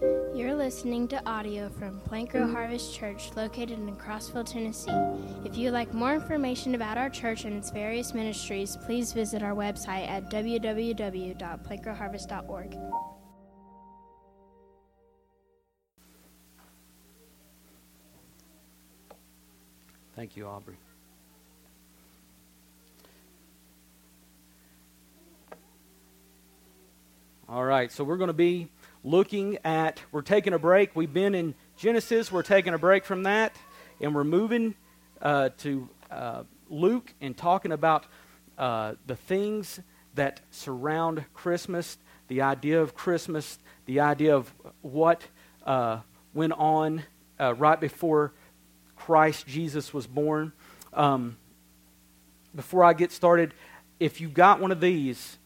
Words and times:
You're 0.00 0.54
listening 0.54 1.08
to 1.08 1.20
audio 1.28 1.68
from 1.68 2.00
Plant 2.00 2.30
Grow 2.30 2.50
Harvest 2.50 2.94
Church 2.94 3.30
located 3.36 3.78
in 3.78 3.94
Crossville, 3.96 4.50
Tennessee. 4.50 4.90
If 5.44 5.58
you'd 5.58 5.72
like 5.72 5.92
more 5.92 6.14
information 6.14 6.74
about 6.74 6.96
our 6.96 7.10
church 7.10 7.44
and 7.44 7.54
its 7.54 7.70
various 7.70 8.14
ministries, 8.14 8.78
please 8.86 9.12
visit 9.12 9.42
our 9.42 9.54
website 9.54 10.08
at 10.08 10.30
www.plantgrowharvest.org. 10.30 12.78
Thank 20.16 20.36
you, 20.36 20.46
Aubrey. 20.46 20.76
All 27.52 27.64
right, 27.64 27.90
so 27.90 28.04
we're 28.04 28.16
going 28.16 28.28
to 28.28 28.32
be 28.32 28.68
looking 29.02 29.58
at, 29.64 30.00
we're 30.12 30.22
taking 30.22 30.52
a 30.52 30.58
break. 30.60 30.94
We've 30.94 31.12
been 31.12 31.34
in 31.34 31.56
Genesis, 31.76 32.30
we're 32.30 32.44
taking 32.44 32.74
a 32.74 32.78
break 32.78 33.04
from 33.04 33.24
that, 33.24 33.56
and 34.00 34.14
we're 34.14 34.22
moving 34.22 34.76
uh, 35.20 35.48
to 35.58 35.88
uh, 36.12 36.44
Luke 36.68 37.12
and 37.20 37.36
talking 37.36 37.72
about 37.72 38.06
uh, 38.56 38.94
the 39.04 39.16
things 39.16 39.80
that 40.14 40.40
surround 40.52 41.24
Christmas, 41.34 41.98
the 42.28 42.42
idea 42.42 42.80
of 42.80 42.94
Christmas, 42.94 43.58
the 43.84 43.98
idea 43.98 44.36
of 44.36 44.54
what 44.82 45.26
uh, 45.66 45.98
went 46.32 46.52
on 46.52 47.02
uh, 47.40 47.52
right 47.54 47.80
before 47.80 48.32
Christ 48.94 49.48
Jesus 49.48 49.92
was 49.92 50.06
born. 50.06 50.52
Um, 50.92 51.36
before 52.54 52.84
I 52.84 52.92
get 52.92 53.10
started, 53.10 53.54
if 53.98 54.20
you 54.20 54.28
got 54.28 54.60
one 54.60 54.70
of 54.70 54.80
these, 54.80 55.36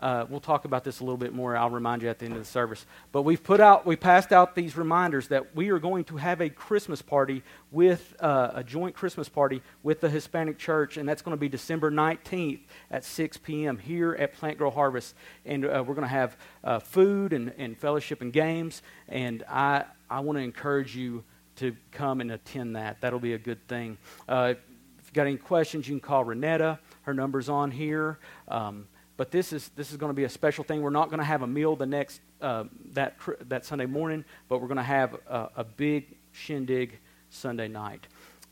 uh, 0.00 0.24
we'll 0.28 0.40
talk 0.40 0.64
about 0.64 0.84
this 0.84 1.00
a 1.00 1.04
little 1.04 1.18
bit 1.18 1.34
more. 1.34 1.56
I'll 1.56 1.70
remind 1.70 2.02
you 2.02 2.08
at 2.08 2.18
the 2.18 2.24
end 2.24 2.34
of 2.34 2.40
the 2.40 2.46
service. 2.46 2.86
But 3.12 3.22
we've 3.22 3.42
put 3.42 3.60
out, 3.60 3.84
we 3.84 3.96
passed 3.96 4.32
out 4.32 4.54
these 4.54 4.76
reminders 4.76 5.28
that 5.28 5.54
we 5.54 5.70
are 5.70 5.78
going 5.78 6.04
to 6.04 6.16
have 6.16 6.40
a 6.40 6.48
Christmas 6.48 7.02
party 7.02 7.42
with 7.70 8.14
uh, 8.20 8.52
a 8.54 8.64
joint 8.64 8.94
Christmas 8.94 9.28
party 9.28 9.62
with 9.82 10.00
the 10.00 10.08
Hispanic 10.08 10.58
Church, 10.58 10.96
and 10.96 11.08
that's 11.08 11.22
going 11.22 11.36
to 11.36 11.40
be 11.40 11.48
December 11.48 11.90
19th 11.90 12.60
at 12.90 13.04
6 13.04 13.36
p.m. 13.38 13.78
here 13.78 14.14
at 14.14 14.32
Plant 14.34 14.58
Grow 14.58 14.70
Harvest, 14.70 15.14
and 15.44 15.64
uh, 15.64 15.84
we're 15.86 15.94
going 15.94 16.02
to 16.02 16.08
have 16.08 16.36
uh, 16.64 16.78
food 16.78 17.32
and, 17.32 17.52
and 17.58 17.76
fellowship 17.76 18.22
and 18.22 18.32
games. 18.32 18.82
And 19.08 19.44
I, 19.48 19.84
I 20.08 20.20
want 20.20 20.38
to 20.38 20.42
encourage 20.42 20.96
you 20.96 21.22
to 21.56 21.76
come 21.90 22.20
and 22.20 22.32
attend 22.32 22.76
that. 22.76 23.00
That'll 23.02 23.20
be 23.20 23.34
a 23.34 23.38
good 23.38 23.66
thing. 23.68 23.98
Uh, 24.28 24.54
if 24.98 25.06
you've 25.06 25.12
got 25.12 25.26
any 25.26 25.36
questions, 25.36 25.86
you 25.86 25.94
can 25.94 26.00
call 26.00 26.24
Renetta. 26.24 26.78
Her 27.02 27.12
number's 27.12 27.48
on 27.48 27.70
here. 27.70 28.18
Um, 28.48 28.86
but 29.16 29.30
this 29.30 29.52
is 29.52 29.70
this 29.76 29.90
is 29.90 29.96
going 29.96 30.10
to 30.10 30.14
be 30.14 30.24
a 30.24 30.28
special 30.28 30.64
thing. 30.64 30.82
We're 30.82 30.90
not 30.90 31.08
going 31.08 31.18
to 31.18 31.24
have 31.24 31.42
a 31.42 31.46
meal 31.46 31.76
the 31.76 31.86
next 31.86 32.20
uh, 32.40 32.64
that 32.92 33.16
that 33.48 33.64
Sunday 33.64 33.86
morning, 33.86 34.24
but 34.48 34.60
we're 34.60 34.68
going 34.68 34.76
to 34.78 34.82
have 34.82 35.14
a, 35.28 35.50
a, 35.56 35.64
big 35.64 36.16
shindig 36.32 36.98
Sunday 37.30 37.68
night. 37.68 38.06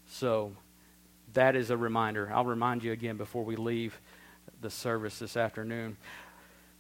So 0.07 0.53
that 1.33 1.57
is 1.57 1.71
a 1.71 1.77
reminder. 1.77 2.31
I'll 2.33 2.45
remind 2.45 2.85
you 2.85 2.93
again 2.93 3.17
before 3.17 3.45
we 3.45 3.57
leave 3.57 4.01
the 4.61 4.71
service 4.71 5.19
this 5.19 5.37
afternoon. 5.37 5.97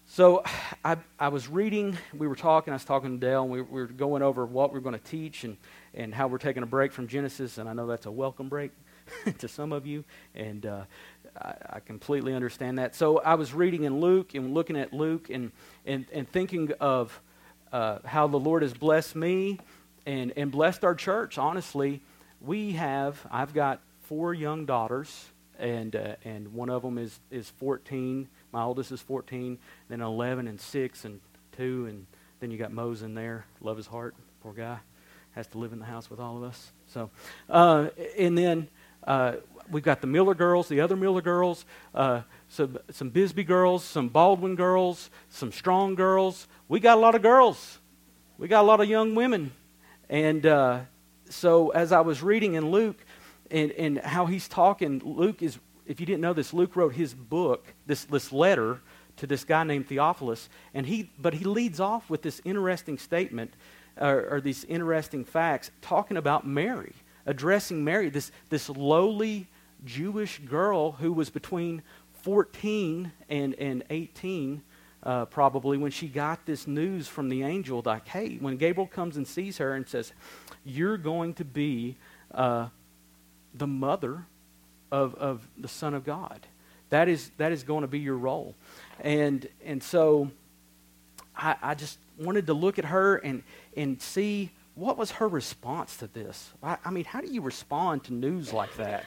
So 0.06 0.42
I, 0.84 0.96
I 1.20 1.28
was 1.28 1.46
reading, 1.46 1.96
we 2.12 2.26
were 2.26 2.34
talking, 2.34 2.72
I 2.72 2.74
was 2.74 2.84
talking 2.84 3.20
to 3.20 3.24
Dale, 3.24 3.42
and 3.42 3.50
we, 3.52 3.62
we 3.62 3.80
were 3.80 3.86
going 3.86 4.22
over 4.22 4.44
what 4.44 4.72
we 4.72 4.78
are 4.78 4.82
going 4.82 4.98
to 4.98 5.04
teach 5.04 5.44
and, 5.44 5.56
and 5.94 6.12
how 6.12 6.26
we're 6.26 6.38
taking 6.38 6.64
a 6.64 6.66
break 6.66 6.90
from 6.90 7.06
Genesis, 7.06 7.58
and 7.58 7.68
I 7.68 7.74
know 7.74 7.86
that's 7.86 8.06
a 8.06 8.10
welcome 8.10 8.48
break 8.48 8.72
to 9.38 9.46
some 9.46 9.72
of 9.72 9.86
you, 9.86 10.04
and 10.34 10.66
uh, 10.66 10.82
I, 11.36 11.54
I, 11.74 11.80
completely 11.80 12.34
understand 12.34 12.78
that. 12.78 12.94
So 12.94 13.18
I 13.18 13.34
was 13.34 13.52
reading 13.52 13.84
in 13.84 14.00
Luke 14.00 14.34
and 14.34 14.54
looking 14.54 14.76
at 14.76 14.92
Luke 14.92 15.30
and, 15.30 15.52
and, 15.86 16.06
and 16.12 16.28
thinking 16.30 16.72
of 16.80 17.20
uh, 17.72 17.98
how 18.04 18.26
the 18.26 18.38
Lord 18.38 18.62
has 18.62 18.74
blessed 18.74 19.16
me 19.16 19.58
and, 20.06 20.32
and 20.36 20.50
blessed 20.50 20.84
our 20.84 20.94
church. 20.94 21.38
Honestly, 21.38 22.00
we 22.40 22.72
have, 22.72 23.24
I've 23.30 23.54
got 23.54 23.80
four 24.02 24.34
young 24.34 24.66
daughters, 24.66 25.28
and, 25.58 25.94
uh, 25.94 26.16
and 26.24 26.52
one 26.52 26.70
of 26.70 26.82
them 26.82 26.98
is, 26.98 27.18
is 27.30 27.50
14. 27.58 28.28
My 28.52 28.62
oldest 28.62 28.92
is 28.92 29.00
14, 29.00 29.58
then 29.88 30.00
11 30.00 30.48
and 30.48 30.60
6 30.60 31.04
and 31.04 31.20
2, 31.56 31.86
and 31.86 32.06
then 32.40 32.50
you 32.50 32.58
got 32.58 32.72
Mose 32.72 33.02
in 33.02 33.14
there. 33.14 33.44
Love 33.60 33.76
his 33.76 33.86
heart, 33.86 34.14
poor 34.42 34.52
guy. 34.52 34.78
Has 35.32 35.46
to 35.48 35.58
live 35.58 35.72
in 35.72 35.78
the 35.78 35.84
house 35.84 36.10
with 36.10 36.18
all 36.18 36.36
of 36.36 36.42
us. 36.42 36.72
So, 36.88 37.10
uh, 37.48 37.88
and 38.18 38.36
then 38.36 38.68
uh, 39.06 39.34
we've 39.70 39.82
got 39.82 40.00
the 40.00 40.06
Miller 40.06 40.34
girls, 40.34 40.68
the 40.68 40.80
other 40.80 40.96
Miller 40.96 41.22
girls, 41.22 41.64
uh, 41.94 42.22
some, 42.48 42.78
some 42.90 43.10
Bisbee 43.10 43.44
girls, 43.44 43.84
some 43.84 44.08
Baldwin 44.08 44.56
girls, 44.56 45.10
some 45.28 45.52
Strong 45.52 45.94
girls. 45.94 46.48
We 46.68 46.80
got 46.80 46.98
a 46.98 47.00
lot 47.00 47.14
of 47.14 47.22
girls. 47.22 47.78
We 48.38 48.48
got 48.48 48.62
a 48.62 48.66
lot 48.66 48.80
of 48.80 48.88
young 48.88 49.14
women. 49.14 49.52
And 50.08 50.44
uh, 50.44 50.80
so 51.28 51.70
as 51.70 51.92
I 51.92 52.00
was 52.00 52.22
reading 52.22 52.54
in 52.54 52.70
Luke 52.70 52.98
and, 53.50 53.70
and 53.72 53.98
how 53.98 54.26
he's 54.26 54.48
talking, 54.48 55.00
Luke 55.04 55.42
is, 55.42 55.58
if 55.86 56.00
you 56.00 56.06
didn't 56.06 56.20
know 56.20 56.32
this, 56.32 56.52
Luke 56.52 56.76
wrote 56.76 56.94
his 56.94 57.14
book, 57.14 57.66
this, 57.86 58.04
this 58.04 58.32
letter 58.32 58.80
to 59.18 59.26
this 59.26 59.44
guy 59.44 59.64
named 59.64 59.88
Theophilus. 59.88 60.48
And 60.74 60.86
he, 60.86 61.10
but 61.18 61.34
he 61.34 61.44
leads 61.44 61.80
off 61.80 62.08
with 62.10 62.22
this 62.22 62.40
interesting 62.44 62.98
statement 62.98 63.54
or, 63.96 64.26
or 64.30 64.40
these 64.40 64.64
interesting 64.64 65.24
facts 65.24 65.70
talking 65.80 66.16
about 66.16 66.46
Mary 66.46 66.94
addressing 67.26 67.84
Mary, 67.84 68.08
this, 68.08 68.32
this 68.48 68.68
lowly 68.68 69.46
Jewish 69.84 70.38
girl 70.40 70.92
who 70.92 71.12
was 71.12 71.30
between 71.30 71.82
14 72.22 73.12
and, 73.28 73.54
and 73.54 73.84
18, 73.90 74.62
uh, 75.02 75.24
probably, 75.26 75.78
when 75.78 75.90
she 75.90 76.08
got 76.08 76.44
this 76.44 76.66
news 76.66 77.08
from 77.08 77.28
the 77.28 77.42
angel, 77.42 77.82
like, 77.84 78.06
hey, 78.06 78.36
when 78.36 78.56
Gabriel 78.56 78.86
comes 78.86 79.16
and 79.16 79.26
sees 79.26 79.58
her 79.58 79.74
and 79.74 79.88
says, 79.88 80.12
You're 80.64 80.98
going 80.98 81.34
to 81.34 81.44
be 81.44 81.96
uh, 82.34 82.68
the 83.54 83.66
mother 83.66 84.26
of, 84.92 85.14
of 85.14 85.46
the 85.56 85.68
Son 85.68 85.94
of 85.94 86.04
God. 86.04 86.46
That 86.90 87.08
is, 87.08 87.30
that 87.38 87.52
is 87.52 87.62
going 87.62 87.82
to 87.82 87.88
be 87.88 88.00
your 88.00 88.16
role. 88.16 88.54
And, 89.00 89.48
and 89.64 89.82
so 89.82 90.30
I, 91.36 91.56
I 91.62 91.74
just 91.74 91.98
wanted 92.18 92.46
to 92.48 92.54
look 92.54 92.78
at 92.78 92.84
her 92.84 93.16
and, 93.16 93.42
and 93.76 94.00
see 94.02 94.50
what 94.74 94.96
was 94.96 95.12
her 95.12 95.28
response 95.28 95.96
to 95.98 96.06
this? 96.06 96.50
I, 96.62 96.76
I 96.84 96.90
mean, 96.90 97.04
how 97.04 97.20
do 97.20 97.32
you 97.32 97.40
respond 97.40 98.04
to 98.04 98.14
news 98.14 98.52
like 98.52 98.74
that? 98.76 99.04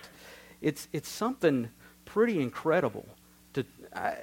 It's, 0.64 0.88
it's 0.94 1.10
something 1.10 1.70
pretty 2.06 2.42
incredible. 2.42 3.06
To 3.54 3.66
I, 3.94 4.16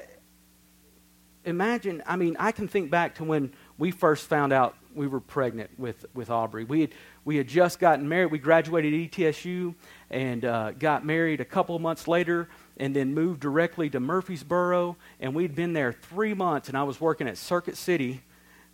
imagine, 1.45 2.03
I 2.07 2.17
mean, 2.17 2.37
I 2.39 2.51
can 2.51 2.67
think 2.67 2.91
back 2.91 3.17
to 3.17 3.25
when 3.25 3.53
we 3.79 3.91
first 3.91 4.27
found 4.27 4.53
out 4.53 4.75
we 4.95 5.07
were 5.07 5.21
pregnant 5.21 5.71
with, 5.79 6.07
with 6.15 6.31
Aubrey. 6.31 6.65
We 6.65 6.81
had, 6.81 6.91
we 7.25 7.37
had 7.37 7.47
just 7.47 7.79
gotten 7.79 8.09
married. 8.09 8.33
We 8.33 8.39
graduated 8.39 8.93
ETSU 8.93 9.75
and 10.11 10.45
uh, 10.45 10.73
got 10.73 11.05
married 11.05 11.41
a 11.41 11.45
couple 11.45 11.77
of 11.77 11.83
months 11.83 12.09
later 12.09 12.49
and 12.79 12.97
then 12.97 13.15
moved 13.15 13.41
directly 13.41 13.91
to 13.91 14.01
Murfreesboro. 14.01 14.97
And 15.21 15.35
we'd 15.35 15.55
been 15.55 15.75
there 15.75 15.93
three 15.93 16.33
months, 16.33 16.69
and 16.69 16.77
I 16.77 16.83
was 16.85 17.01
working 17.01 17.29
at 17.29 17.37
Circuit 17.37 17.77
City. 17.77 18.23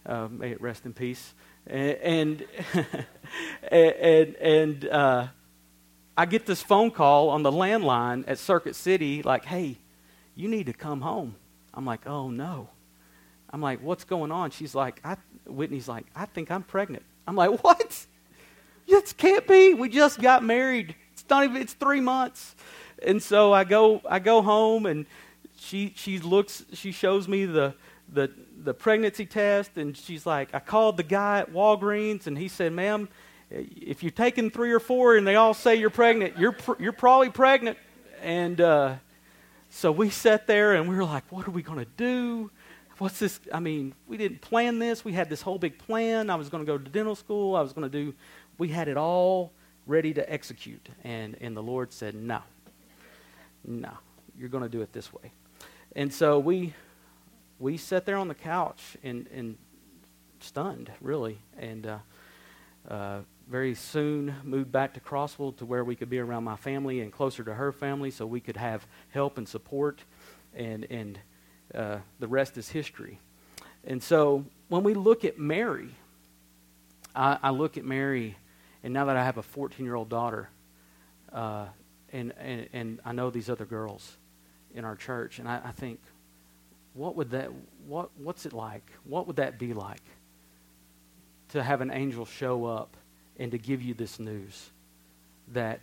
Uh, 0.07 0.29
may 0.31 0.53
it 0.53 0.61
rest 0.61 0.87
in 0.87 0.93
peace. 0.93 1.35
And, 1.67 2.45
and, 3.71 4.37
and 4.37 4.85
uh, 4.87 5.27
I 6.17 6.27
get 6.27 6.47
this 6.47 6.63
phone 6.63 6.91
call 6.91 7.29
on 7.29 7.43
the 7.43 7.51
landline 7.53 8.25
at 8.27 8.39
Circuit 8.39 8.75
City, 8.75 9.23
like, 9.23 9.45
hey, 9.45 9.77
you 10.35 10.49
need 10.49 10.67
to 10.67 10.73
come 10.73 11.03
home. 11.03 11.37
I'm 11.75 11.85
like, 11.85 12.07
oh 12.07 12.31
no. 12.31 12.71
I'm 13.51 13.61
like, 13.61 13.83
what's 13.83 14.05
going 14.05 14.33
on? 14.33 14.51
She's 14.51 14.75
like, 14.75 15.01
I, 15.05 15.17
Whitney's 15.47 15.89
like, 15.89 16.07
I 16.15 16.27
think 16.27 16.51
I'm 16.51 16.63
pregnant. 16.63 17.05
I'm 17.27 17.37
like, 17.37 17.63
what? 17.63 18.07
This 18.89 19.13
can't 19.13 19.45
be. 19.49 19.75
We 19.75 19.89
just 19.89 20.21
got 20.21 20.45
married. 20.45 20.95
It's 21.13 21.25
not 21.29 21.43
even. 21.43 21.57
It's 21.57 21.73
three 21.73 22.01
months. 22.01 22.55
And 23.03 23.21
so 23.21 23.53
I 23.53 23.65
go, 23.65 24.01
I 24.09 24.21
go 24.21 24.43
home, 24.43 24.87
and 24.87 25.07
she 25.59 25.93
she 25.97 26.21
looks, 26.21 26.65
she 26.73 26.93
shows 26.93 27.27
me 27.27 27.47
the 27.47 27.75
the 28.13 28.31
the 28.63 28.73
pregnancy 28.73 29.27
test, 29.27 29.77
and 29.77 29.97
she's 29.97 30.25
like, 30.25 30.55
I 30.55 30.61
called 30.61 30.97
the 30.97 31.03
guy 31.03 31.41
at 31.41 31.53
Walgreens, 31.53 32.29
and 32.29 32.39
he 32.39 32.47
said, 32.47 32.73
ma'am, 32.73 33.09
if 33.51 34.03
you're 34.03 34.11
taking 34.11 34.51
three 34.51 34.73
or 34.73 34.81
four 34.81 35.17
and 35.17 35.27
they 35.27 35.37
all 35.37 35.55
say 35.55 35.77
you're 35.77 35.91
pregnant, 35.91 36.39
you're, 36.39 36.53
pr- 36.53 36.81
you're 36.81 36.93
probably 36.93 37.31
pregnant. 37.31 37.79
And 38.23 38.61
uh, 38.61 38.95
so 39.71 39.93
we 39.93 40.11
sat 40.11 40.47
there 40.47 40.75
and 40.75 40.89
we 40.89 40.97
were 40.97 41.05
like, 41.05 41.31
what 41.31 41.47
are 41.47 41.53
we 41.53 41.63
going 41.63 41.79
to 41.79 41.91
do? 41.97 42.51
What's 42.99 43.19
this? 43.19 43.41
I 43.53 43.61
mean, 43.61 43.95
we 44.07 44.17
didn't 44.17 44.41
plan 44.41 44.79
this. 44.79 45.05
We 45.05 45.13
had 45.13 45.29
this 45.29 45.43
whole 45.43 45.59
big 45.59 45.79
plan. 45.79 46.31
I 46.31 46.35
was 46.35 46.49
going 46.49 46.65
to 46.65 46.67
go 46.67 46.79
to 46.79 46.91
dental 46.91 47.15
school. 47.15 47.55
I 47.55 47.61
was 47.61 47.73
going 47.73 47.89
to 47.89 48.05
do, 48.05 48.15
we 48.59 48.69
had 48.69 48.89
it 48.89 48.97
all 48.97 49.53
ready 49.87 50.15
to 50.15 50.33
execute. 50.33 50.89
And, 51.05 51.37
and 51.41 51.57
the 51.57 51.63
Lord 51.63 51.93
said, 51.93 52.15
no, 52.15 52.41
no, 53.65 53.93
you're 54.37 54.49
going 54.49 54.65
to 54.65 54.69
do 54.69 54.81
it 54.81 54.93
this 54.93 55.13
way. 55.13 55.31
And 55.95 56.13
so 56.13 56.39
we, 56.39 56.75
we 57.59 57.77
sat 57.77 58.07
there 58.07 58.17
on 58.17 58.29
the 58.29 58.35
couch 58.35 58.97
and, 59.03 59.29
and 59.33 59.57
stunned, 60.41 60.91
really. 61.01 61.39
And, 61.59 61.87
uh, 61.87 61.99
uh, 62.89 63.21
very 63.49 63.75
soon 63.75 64.35
moved 64.43 64.73
back 64.73 64.95
to 64.95 65.01
Crossville 65.01 65.57
to 65.59 65.67
where 65.67 65.85
we 65.85 65.95
could 65.95 66.11
be 66.11 66.19
around 66.19 66.45
my 66.45 66.57
family 66.57 67.01
and 67.01 67.13
closer 67.13 67.45
to 67.45 67.55
her 67.55 67.73
family 67.73 68.11
so 68.11 68.27
we 68.27 68.41
could 68.41 68.57
have 68.57 68.87
help 69.11 69.39
and 69.39 69.49
support. 69.49 70.01
And, 70.55 70.85
and 70.91 71.19
uh, 71.75 71.99
the 72.19 72.27
rest 72.27 72.57
is 72.57 72.69
history. 72.69 73.21
And 73.85 74.03
so 74.03 74.45
when 74.69 74.83
we 74.83 74.95
look 74.95 75.25
at 75.25 75.39
Mary, 75.39 75.91
I, 77.15 77.39
I 77.43 77.51
look 77.51 77.77
at 77.77 77.85
Mary, 77.85 78.37
and 78.83 78.93
now 78.93 79.05
that 79.07 79.17
I 79.17 79.25
have 79.25 79.39
a 79.39 79.43
14 79.43 79.85
year 79.85 79.95
old 79.95 80.09
daughter, 80.09 80.49
uh, 81.33 81.67
and, 82.13 82.33
and, 82.39 82.69
and 82.73 83.01
I 83.05 83.13
know 83.13 83.31
these 83.31 83.49
other 83.49 83.65
girls 83.65 84.17
in 84.75 84.85
our 84.85 84.97
church, 84.97 85.39
and 85.39 85.49
I, 85.49 85.61
I 85.65 85.71
think, 85.73 86.01
what 86.95 87.15
would 87.15 87.31
that, 87.31 87.51
what, 87.87 88.11
what's 88.17 88.47
it 88.47 88.53
like? 88.53 88.91
What 89.05 89.27
would 89.27 89.37
that 89.37 89.59
be 89.59 89.73
like 89.73 90.03
to 91.51 91.63
have 91.63 91.81
an 91.81 91.91
angel 91.91 92.25
show 92.25 92.65
up 92.65 92.97
and 93.39 93.51
to 93.53 93.59
give 93.59 93.83
you 93.83 93.95
this 93.95 94.19
news 94.19 94.71
that 95.53 95.81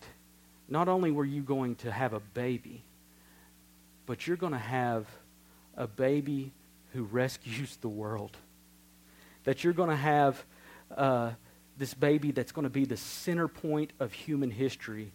not 0.67 0.87
only 0.87 1.11
were 1.11 1.25
you 1.25 1.41
going 1.41 1.75
to 1.75 1.91
have 1.91 2.13
a 2.13 2.19
baby, 2.19 2.83
but 4.05 4.27
you're 4.27 4.37
going 4.37 4.53
to 4.53 4.57
have 4.57 5.07
a 5.77 5.87
baby 5.87 6.51
who 6.93 7.03
rescues 7.03 7.77
the 7.77 7.87
world. 7.87 8.35
That 9.43 9.63
you're 9.63 9.73
going 9.73 9.89
to 9.89 9.95
have 9.95 10.43
uh, 10.95 11.31
this 11.77 11.93
baby 11.93 12.31
that's 12.31 12.51
going 12.51 12.63
to 12.63 12.69
be 12.69 12.85
the 12.85 12.97
center 12.97 13.47
point 13.47 13.91
of 13.99 14.13
human 14.13 14.51
history. 14.51 15.11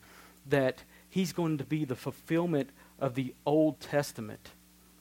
That 0.49 0.82
he's 1.08 1.32
going 1.32 1.58
to 1.58 1.64
be 1.64 1.85
the 1.85 1.96
fulfillment 1.96 2.70
of 2.99 3.14
the 3.14 3.35
Old 3.46 3.81
Testament. 3.81 4.50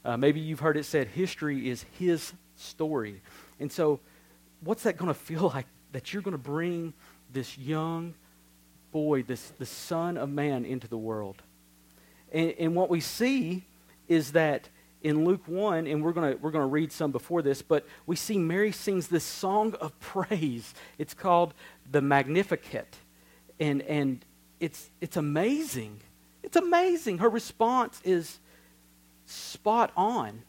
Uh, 0.05 0.17
maybe 0.17 0.39
you've 0.39 0.59
heard 0.59 0.77
it 0.77 0.85
said 0.85 1.07
history 1.07 1.69
is 1.69 1.85
his 1.97 2.33
story. 2.55 3.21
And 3.59 3.71
so, 3.71 3.99
what's 4.61 4.83
that 4.83 4.97
going 4.97 5.07
to 5.13 5.19
feel 5.19 5.51
like 5.53 5.65
that 5.91 6.13
you're 6.13 6.21
going 6.21 6.33
to 6.33 6.37
bring 6.37 6.93
this 7.31 7.57
young 7.57 8.13
boy, 8.91 9.23
this 9.23 9.51
the 9.57 9.65
Son 9.65 10.17
of 10.17 10.29
Man, 10.29 10.65
into 10.65 10.87
the 10.87 10.97
world? 10.97 11.41
And, 12.31 12.53
and 12.59 12.75
what 12.75 12.89
we 12.89 12.99
see 12.99 13.63
is 14.07 14.31
that 14.33 14.69
in 15.01 15.25
Luke 15.25 15.47
1, 15.47 15.87
and 15.87 16.03
we're 16.03 16.11
going 16.11 16.37
we're 16.41 16.51
to 16.51 16.61
read 16.61 16.91
some 16.91 17.11
before 17.11 17.41
this, 17.41 17.61
but 17.61 17.85
we 18.05 18.15
see 18.15 18.37
Mary 18.37 18.71
sings 18.71 19.07
this 19.07 19.23
song 19.23 19.75
of 19.75 19.97
praise. 19.99 20.73
It's 20.97 21.13
called 21.13 21.53
the 21.89 22.01
Magnificat. 22.01 22.95
And, 23.59 23.81
and 23.83 24.25
it's, 24.59 24.89
it's 25.01 25.17
amazing. 25.17 26.01
It's 26.43 26.57
amazing. 26.57 27.19
Her 27.19 27.29
response 27.29 28.01
is 28.03 28.39
spot 29.25 29.91
on. 29.95 30.43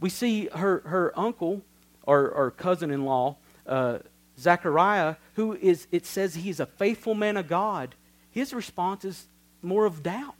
We 0.00 0.10
see 0.10 0.48
her, 0.48 0.80
her 0.86 1.18
uncle 1.18 1.62
or, 2.02 2.28
or 2.28 2.50
cousin 2.50 2.90
in 2.90 3.04
law, 3.04 3.36
uh, 3.66 3.98
Zechariah, 4.38 5.16
who 5.34 5.54
is, 5.54 5.86
it 5.92 6.06
says 6.06 6.34
he's 6.34 6.60
a 6.60 6.66
faithful 6.66 7.14
man 7.14 7.36
of 7.36 7.48
God. 7.48 7.94
His 8.30 8.52
response 8.52 9.04
is 9.04 9.26
more 9.62 9.84
of 9.84 10.02
doubt. 10.02 10.34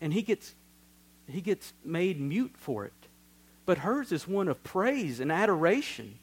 And 0.00 0.12
he 0.12 0.22
gets 0.22 0.54
he 1.26 1.40
gets 1.40 1.72
made 1.84 2.20
mute 2.20 2.52
for 2.54 2.84
it. 2.84 2.92
But 3.66 3.78
hers 3.78 4.12
is 4.12 4.28
one 4.28 4.48
of 4.48 4.62
praise 4.62 5.20
and 5.20 5.32
adoration. 5.32 6.18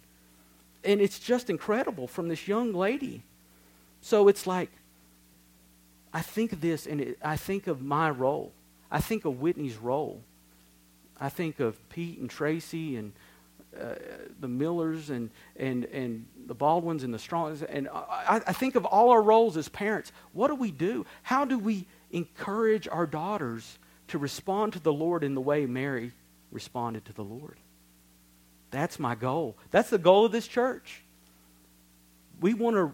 And 0.83 1.01
it's 1.01 1.19
just 1.19 1.49
incredible 1.49 2.07
from 2.07 2.27
this 2.27 2.47
young 2.47 2.73
lady. 2.73 3.23
So 4.01 4.27
it's 4.27 4.45
like, 4.45 4.69
I 6.13 6.21
think 6.21 6.53
of 6.53 6.61
this 6.61 6.85
and 6.85 7.01
it, 7.01 7.17
I 7.23 7.37
think 7.37 7.67
of 7.67 7.81
my 7.81 8.09
role. 8.09 8.51
I 8.91 8.99
think 8.99 9.25
of 9.25 9.39
Whitney's 9.39 9.77
role. 9.77 10.21
I 11.19 11.29
think 11.29 11.59
of 11.59 11.77
Pete 11.89 12.19
and 12.19 12.29
Tracy 12.29 12.95
and 12.95 13.13
uh, 13.79 13.95
the 14.39 14.47
Millers 14.47 15.09
and, 15.09 15.29
and, 15.55 15.85
and 15.85 16.25
the 16.45 16.53
Baldwins 16.53 17.03
and 17.03 17.13
the 17.13 17.19
Strongs. 17.19 17.63
And 17.63 17.87
I, 17.89 18.41
I 18.45 18.53
think 18.53 18.75
of 18.75 18.85
all 18.85 19.11
our 19.11 19.21
roles 19.21 19.57
as 19.57 19.69
parents. 19.69 20.11
What 20.33 20.47
do 20.47 20.55
we 20.55 20.71
do? 20.71 21.05
How 21.23 21.45
do 21.45 21.57
we 21.57 21.87
encourage 22.11 22.87
our 22.87 23.05
daughters 23.05 23.79
to 24.11 24.17
respond 24.17 24.73
to 24.73 24.79
the 24.79 24.91
Lord 24.91 25.23
in 25.23 25.35
the 25.35 25.41
way 25.41 25.65
Mary 25.65 26.11
responded 26.51 27.05
to 27.05 27.13
the 27.13 27.23
Lord. 27.23 27.57
That's 28.69 28.99
my 28.99 29.15
goal. 29.15 29.57
That's 29.71 29.89
the 29.89 29.97
goal 29.97 30.25
of 30.25 30.33
this 30.33 30.47
church. 30.47 31.01
We 32.41 32.53
want 32.53 32.75
to 32.75 32.93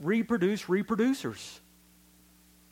reproduce 0.00 0.64
reproducers 0.64 1.60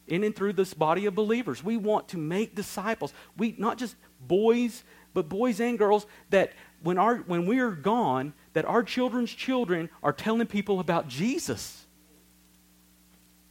in 0.06 0.25
and 0.25 0.35
through 0.35 0.55
this 0.55 0.75
body 0.75 1.06
of 1.06 1.14
believers. 1.14 1.62
We 1.62 1.76
want 1.76 2.08
to 2.08 2.19
make 2.19 2.55
disciples. 2.55 3.12
We 3.37 3.55
not 3.58 3.79
just 3.79 3.96
boys, 4.20 4.82
but 5.12 5.29
boys 5.29 5.61
and 5.61 5.79
girls 5.79 6.06
that 6.31 6.52
when 6.84 6.98
our 6.98 7.16
when 7.16 7.46
we 7.46 7.58
are 7.58 7.70
gone, 7.72 8.32
that 8.52 8.64
our 8.64 8.82
children's 8.82 9.32
children 9.32 9.90
are 10.02 10.12
telling 10.12 10.46
people 10.46 10.78
about 10.81 11.08
Jesus. 11.08 11.84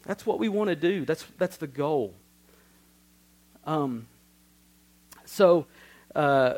That's 0.03 0.25
what 0.25 0.39
we 0.39 0.50
want 0.50 0.69
to 0.69 0.75
do. 0.75 1.06
That's 1.06 1.25
that's 1.38 1.57
the 1.57 1.68
goal. 1.68 2.13
Um, 3.65 4.07
so 5.25 5.65
uh, 6.15 6.56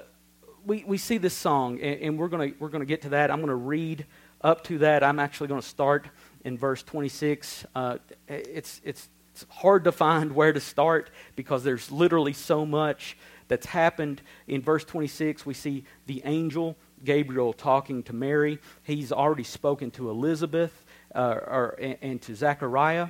we, 0.66 0.84
we 0.86 0.98
see 0.98 1.18
this 1.18 1.34
song, 1.34 1.80
and, 1.80 2.02
and 2.02 2.20
we're 2.20 2.28
going 2.28 2.56
we're 2.60 2.70
gonna 2.70 2.86
get 2.86 3.04
to 3.04 3.10
that. 3.10 3.32
I'm 3.32 3.38
going 3.38 3.50
to 3.50 3.56
read 3.56 4.06
up 4.42 4.64
to 4.66 4.78
that. 4.80 5.04
I'm 5.04 5.20
actually 5.20 5.48
going 5.48 5.62
to 5.62 5.68
start 5.68 6.08
in 6.44 6.58
verse 6.58 6.84
26. 6.84 7.66
Uh, 7.74 7.98
it's, 8.28 8.80
it's, 8.84 9.10
it's 9.34 9.46
hard 9.50 9.84
to 9.86 9.92
find 9.92 10.34
where 10.34 10.54
to 10.54 10.60
start 10.60 11.10
because 11.36 11.64
there's 11.64 11.92
literally 11.92 12.34
so 12.34 12.66
much 12.66 13.18
that's 13.48 13.66
happened. 13.66 14.22
In 14.48 14.62
verse 14.62 14.84
26, 14.84 15.46
we 15.46 15.54
see 15.54 15.84
the 16.06 16.22
angel 16.26 16.76
Gabriel 17.04 17.54
talking 17.54 18.04
to 18.04 18.14
Mary. 18.14 18.60
He's 18.84 19.12
already 19.12 19.44
spoken 19.44 19.92
to 19.92 20.10
Elizabeth 20.10 20.86
uh, 21.14 21.40
or, 21.48 21.76
and, 21.80 21.98
and, 22.02 22.22
to 22.24 22.36
Zechariah. 22.36 23.10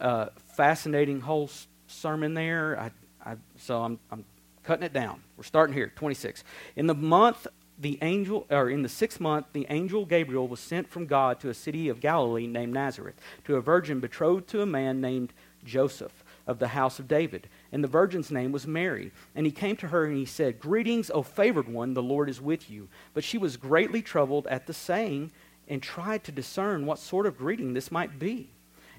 Uh, 0.00 0.26
fascinating 0.54 1.20
whole 1.20 1.50
sermon 1.86 2.34
there. 2.34 2.78
I, 2.80 2.90
I, 3.30 3.36
so 3.58 3.82
I'm, 3.82 3.98
I'm 4.10 4.24
cutting 4.64 4.84
it 4.84 4.92
down. 4.92 5.22
We're 5.36 5.44
starting 5.44 5.74
here, 5.74 5.92
26. 5.94 6.42
In 6.76 6.86
the 6.86 6.94
month, 6.94 7.46
the 7.78 7.98
angel, 8.02 8.46
or 8.50 8.70
in 8.70 8.82
the 8.82 8.88
sixth 8.88 9.20
month, 9.20 9.46
the 9.52 9.66
angel 9.68 10.04
Gabriel 10.04 10.48
was 10.48 10.60
sent 10.60 10.88
from 10.88 11.06
God 11.06 11.40
to 11.40 11.48
a 11.48 11.54
city 11.54 11.88
of 11.88 12.00
Galilee 12.00 12.46
named 12.46 12.72
Nazareth, 12.72 13.16
to 13.44 13.56
a 13.56 13.60
virgin 13.60 14.00
betrothed 14.00 14.48
to 14.48 14.62
a 14.62 14.66
man 14.66 15.00
named 15.00 15.32
Joseph 15.64 16.24
of 16.46 16.58
the 16.58 16.68
house 16.68 16.98
of 16.98 17.08
David. 17.08 17.48
And 17.74 17.82
the 17.82 17.88
virgin's 17.88 18.30
name 18.30 18.52
was 18.52 18.68
Mary. 18.68 19.10
And 19.34 19.44
he 19.44 19.50
came 19.50 19.74
to 19.78 19.88
her 19.88 20.04
and 20.04 20.16
he 20.16 20.26
said, 20.26 20.60
Greetings, 20.60 21.10
O 21.10 21.24
favored 21.24 21.68
one, 21.68 21.92
the 21.92 22.04
Lord 22.04 22.30
is 22.30 22.40
with 22.40 22.70
you. 22.70 22.88
But 23.14 23.24
she 23.24 23.36
was 23.36 23.56
greatly 23.56 24.00
troubled 24.00 24.46
at 24.46 24.68
the 24.68 24.72
saying 24.72 25.32
and 25.66 25.82
tried 25.82 26.22
to 26.22 26.30
discern 26.30 26.86
what 26.86 27.00
sort 27.00 27.26
of 27.26 27.36
greeting 27.36 27.74
this 27.74 27.90
might 27.90 28.16
be. 28.16 28.50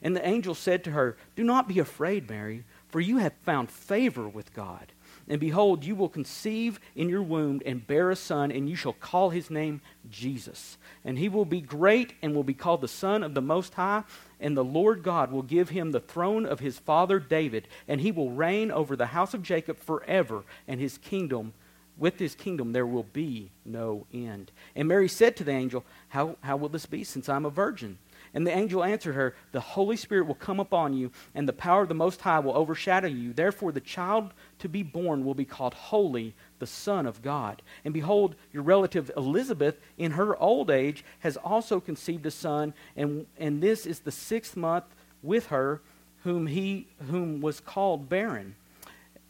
And 0.02 0.14
the 0.14 0.28
angel 0.28 0.54
said 0.54 0.84
to 0.84 0.92
her, 0.92 1.16
Do 1.38 1.44
not 1.46 1.70
be 1.70 1.80
afraid, 1.80 2.30
Mary, 2.30 2.66
for 2.90 3.00
you 3.00 3.20
have 3.20 3.32
found 3.46 3.72
favor 3.72 4.28
with 4.28 4.54
God. 4.54 4.92
And 5.28 5.40
behold, 5.40 5.84
you 5.84 5.96
will 5.96 6.10
conceive 6.10 6.80
in 6.96 7.10
your 7.10 7.24
womb 7.24 7.62
and 7.66 7.86
bear 7.86 8.12
a 8.12 8.16
son, 8.16 8.52
and 8.52 8.70
you 8.70 8.76
shall 8.76 8.94
call 8.94 9.32
his 9.32 9.50
name 9.50 9.82
Jesus. 10.10 10.78
And 11.04 11.18
he 11.18 11.30
will 11.30 11.46
be 11.46 11.62
great 11.62 12.14
and 12.22 12.36
will 12.36 12.44
be 12.44 12.54
called 12.54 12.82
the 12.82 12.88
Son 12.88 13.24
of 13.24 13.34
the 13.34 13.42
Most 13.42 13.74
High. 13.74 14.04
And 14.40 14.56
the 14.56 14.64
Lord 14.64 15.02
God 15.02 15.32
will 15.32 15.42
give 15.42 15.70
him 15.70 15.92
the 15.92 16.00
throne 16.00 16.46
of 16.46 16.60
his 16.60 16.78
father 16.78 17.20
David, 17.20 17.68
and 17.88 18.02
he 18.02 18.12
will 18.12 18.32
reign 18.32 18.70
over 18.70 18.96
the 18.96 19.08
house 19.08 19.34
of 19.34 19.42
Jacob 19.42 19.80
forever, 19.80 20.44
and 20.68 20.80
his 20.80 21.00
kingdom, 21.00 21.54
with 21.98 22.20
his 22.20 22.36
kingdom, 22.36 22.74
there 22.74 22.86
will 22.86 23.08
be 23.14 23.52
no 23.64 24.06
end. 24.14 24.52
And 24.76 24.88
Mary 24.88 25.08
said 25.08 25.36
to 25.38 25.44
the 25.44 25.54
angel, 25.54 25.86
How, 26.10 26.36
how 26.42 26.58
will 26.58 26.70
this 26.70 26.86
be, 26.86 27.04
since 27.04 27.30
I'm 27.30 27.46
a 27.46 27.50
virgin? 27.50 27.98
And 28.36 28.46
the 28.46 28.56
angel 28.56 28.84
answered 28.84 29.16
her, 29.16 29.34
The 29.54 29.62
Holy 29.62 29.96
Spirit 29.96 30.28
will 30.28 30.36
come 30.36 30.60
upon 30.60 30.94
you, 30.94 31.10
and 31.34 31.48
the 31.48 31.54
power 31.54 31.84
of 31.84 31.88
the 31.88 31.96
Most 31.96 32.20
High 32.20 32.40
will 32.40 32.56
overshadow 32.56 33.08
you. 33.08 33.32
Therefore, 33.32 33.72
the 33.72 33.80
child 33.80 34.34
to 34.60 34.68
be 34.68 34.84
born 34.84 35.24
will 35.24 35.34
be 35.34 35.46
called 35.46 35.74
Holy, 35.74 36.36
the 36.60 36.68
Son 36.68 37.06
of 37.06 37.22
God. 37.22 37.62
And 37.86 37.94
behold, 37.94 38.36
your 38.52 38.64
relative 38.64 39.10
Elizabeth, 39.16 39.80
in 39.98 40.12
her 40.12 40.36
old 40.36 40.70
age, 40.70 41.06
has 41.20 41.38
also 41.38 41.80
conceived 41.80 42.26
a 42.26 42.32
son, 42.32 42.74
and, 42.98 43.26
and 43.38 43.64
this 43.64 43.86
is 43.86 44.02
the 44.02 44.12
sixth 44.12 44.58
month 44.58 44.86
with 45.24 45.48
her, 45.48 45.82
whom 46.24 46.48
he 46.48 46.88
whom 47.10 47.40
was 47.40 47.62
called 47.62 48.10
barren. 48.10 48.56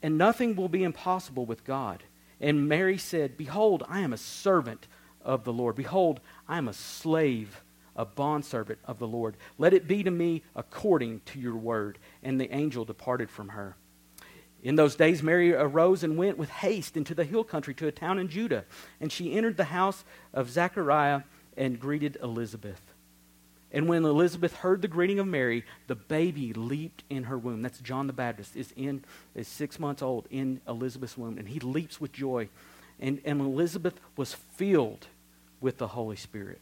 And 0.01 0.17
nothing 0.17 0.55
will 0.55 0.69
be 0.69 0.83
impossible 0.83 1.45
with 1.45 1.63
God. 1.63 2.03
And 2.41 2.67
Mary 2.67 2.97
said, 2.97 3.37
Behold, 3.37 3.83
I 3.87 3.99
am 3.99 4.13
a 4.13 4.17
servant 4.17 4.87
of 5.23 5.43
the 5.43 5.53
Lord. 5.53 5.75
Behold, 5.75 6.21
I 6.47 6.57
am 6.57 6.67
a 6.67 6.73
slave 6.73 7.61
a 7.95 8.05
bondservant 8.05 8.79
of 8.85 8.99
the 8.99 9.07
Lord. 9.07 9.35
Let 9.57 9.73
it 9.73 9.87
be 9.87 10.03
to 10.03 10.11
me 10.11 10.43
according 10.55 11.21
to 11.27 11.39
your 11.39 11.55
word. 11.55 11.97
And 12.23 12.39
the 12.39 12.53
angel 12.53 12.85
departed 12.85 13.29
from 13.29 13.49
her. 13.49 13.75
In 14.63 14.75
those 14.75 14.95
days, 14.95 15.21
Mary 15.21 15.53
arose 15.53 16.03
and 16.03 16.17
went 16.17 16.37
with 16.37 16.49
haste 16.49 16.97
into 16.97 17.13
the 17.13 17.23
hill 17.23 17.43
country 17.43 17.73
to 17.75 17.87
a 17.87 17.91
town 17.91 18.17
in 18.17 18.29
Judah. 18.29 18.65
And 18.99 19.11
she 19.11 19.33
entered 19.33 19.57
the 19.57 19.65
house 19.65 20.03
of 20.33 20.49
Zechariah 20.49 21.21
and 21.55 21.79
greeted 21.79 22.17
Elizabeth. 22.21 22.81
And 23.71 23.87
when 23.87 24.05
Elizabeth 24.05 24.55
heard 24.55 24.81
the 24.81 24.87
greeting 24.87 25.19
of 25.19 25.27
Mary, 25.27 25.65
the 25.87 25.95
baby 25.95 26.53
leaped 26.53 27.03
in 27.09 27.25
her 27.25 27.37
womb. 27.37 27.61
That's 27.61 27.79
John 27.79 28.07
the 28.07 28.13
Baptist, 28.13 28.55
is 28.55 28.73
in 28.75 29.03
is 29.35 29.47
six 29.47 29.79
months 29.79 30.01
old 30.01 30.27
in 30.31 30.61
Elizabeth's 30.67 31.17
womb, 31.17 31.37
and 31.37 31.49
he 31.49 31.59
leaps 31.59 31.99
with 31.99 32.13
joy. 32.13 32.47
And, 32.99 33.21
and 33.25 33.41
Elizabeth 33.41 33.99
was 34.15 34.33
filled 34.33 35.07
with 35.59 35.77
the 35.77 35.89
Holy 35.89 36.15
Spirit 36.15 36.61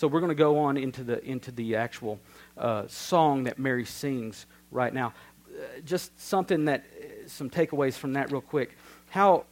So 0.00 0.08
we're 0.08 0.20
going 0.20 0.30
to 0.30 0.34
go 0.34 0.60
on 0.60 0.78
into 0.78 1.04
the, 1.04 1.22
into 1.22 1.52
the 1.52 1.76
actual 1.76 2.18
uh, 2.56 2.84
song 2.86 3.44
that 3.44 3.58
Mary 3.58 3.84
sings 3.84 4.46
right 4.70 4.94
now. 4.94 5.12
Uh, 5.46 5.80
just 5.84 6.18
something 6.18 6.64
that, 6.64 6.86
some 7.26 7.50
takeaways 7.50 7.92
from 7.92 8.14
that 8.14 8.32
real 8.32 8.40
quick. 8.40 8.78
How, 9.10 9.44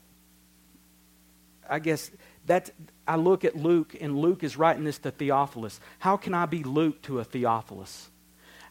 I 1.69 1.81
guess, 1.81 2.11
that 2.47 2.71
I 3.07 3.17
look 3.17 3.45
at 3.45 3.57
Luke, 3.57 3.95
and 4.01 4.17
Luke 4.17 4.43
is 4.43 4.57
writing 4.57 4.85
this 4.85 4.97
to 5.01 5.11
Theophilus. 5.11 5.81
How 5.99 6.17
can 6.17 6.33
I 6.33 6.47
be 6.47 6.65
Luke 6.65 7.03
to 7.03 7.19
a 7.19 7.25
Theophilus? 7.25 8.09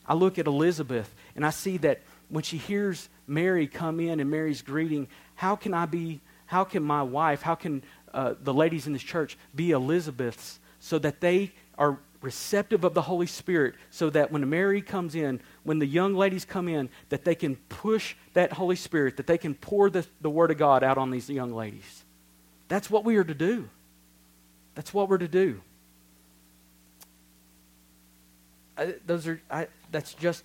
I 0.07 0.15
look 0.15 0.39
at 0.39 0.48
Elizabeth, 0.48 1.13
and 1.36 1.46
I 1.46 1.51
see 1.51 1.77
that 1.77 2.01
when 2.29 2.41
she 2.41 2.57
hears 2.57 3.07
Mary 3.27 3.67
come 3.67 4.00
in 4.00 4.19
and 4.19 4.31
Mary's 4.31 4.63
greeting, 4.63 5.10
how 5.36 5.55
can 5.55 5.75
I 5.75 5.86
be, 5.86 6.22
how 6.48 6.63
can 6.63 6.81
my 6.81 7.03
wife, 7.03 7.43
how 7.43 7.53
can 7.53 7.84
uh, 8.15 8.34
the 8.41 8.51
ladies 8.51 8.88
in 8.88 8.93
this 8.93 9.03
church 9.03 9.38
be 9.53 9.69
Elizabeth's 9.69 10.60
so 10.79 10.98
that 11.00 11.22
they 11.22 11.51
are 11.77 12.00
receptive 12.22 12.84
of 12.84 12.93
the 12.93 13.01
Holy 13.03 13.27
Spirit 13.27 13.75
so 13.89 14.10
that 14.10 14.31
when 14.31 14.48
Mary 14.50 14.81
comes 14.81 15.15
in, 15.15 15.39
when 15.63 15.79
the 15.79 15.86
young 15.86 16.15
ladies 16.15 16.46
come 16.46 16.67
in, 16.67 16.89
that 17.10 17.24
they 17.24 17.36
can 17.36 17.55
push 17.69 18.15
that 18.34 18.53
Holy 18.53 18.75
Spirit, 18.75 19.17
that 19.17 19.27
they 19.27 19.38
can 19.38 19.53
pour 19.53 19.89
the, 19.89 20.05
the 20.22 20.29
Word 20.29 20.51
of 20.51 20.57
God 20.57 20.84
out 20.84 20.98
on 20.98 21.12
these 21.12 21.29
young 21.29 21.53
ladies. 21.53 22.03
That's 22.67 22.89
what 22.89 23.05
we 23.05 23.17
are 23.17 23.24
to 23.24 23.34
do. 23.34 23.69
That's 24.75 24.93
what 24.93 25.10
we're 25.10 25.17
to 25.19 25.27
do. 25.27 25.62
I, 28.77 28.96
those 29.05 29.27
are, 29.27 29.41
I, 29.50 29.67
that's 29.91 30.13
just 30.13 30.43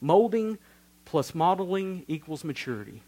molding 0.00 0.58
plus 1.04 1.34
modeling 1.34 2.04
equals 2.08 2.44
maturity. 2.44 3.02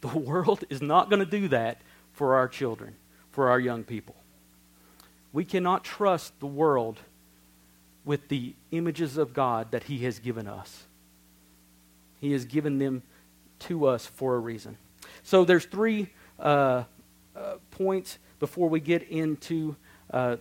The 0.00 0.08
world 0.18 0.64
is 0.70 0.82
not 0.82 1.10
going 1.10 1.20
to 1.20 1.30
do 1.30 1.48
that 1.48 1.80
for 2.12 2.36
our 2.36 2.48
children, 2.48 2.94
for 3.30 3.50
our 3.50 3.60
young 3.60 3.84
people. 3.84 4.16
We 5.34 5.44
cannot 5.44 5.82
trust 5.82 6.38
the 6.38 6.46
world 6.46 7.00
with 8.04 8.28
the 8.28 8.54
images 8.70 9.18
of 9.18 9.34
God 9.34 9.72
that 9.72 9.82
He 9.82 9.98
has 10.04 10.20
given 10.20 10.46
us. 10.46 10.84
He 12.20 12.30
has 12.32 12.44
given 12.44 12.78
them 12.78 13.02
to 13.60 13.86
us 13.86 14.06
for 14.06 14.36
a 14.36 14.38
reason. 14.38 14.78
So 15.24 15.44
there's 15.44 15.64
three 15.64 16.10
uh, 16.38 16.84
uh, 17.34 17.54
points 17.72 18.18
before 18.38 18.68
we 18.68 18.78
get 18.78 19.02
into 19.02 19.74
uh, 20.12 20.36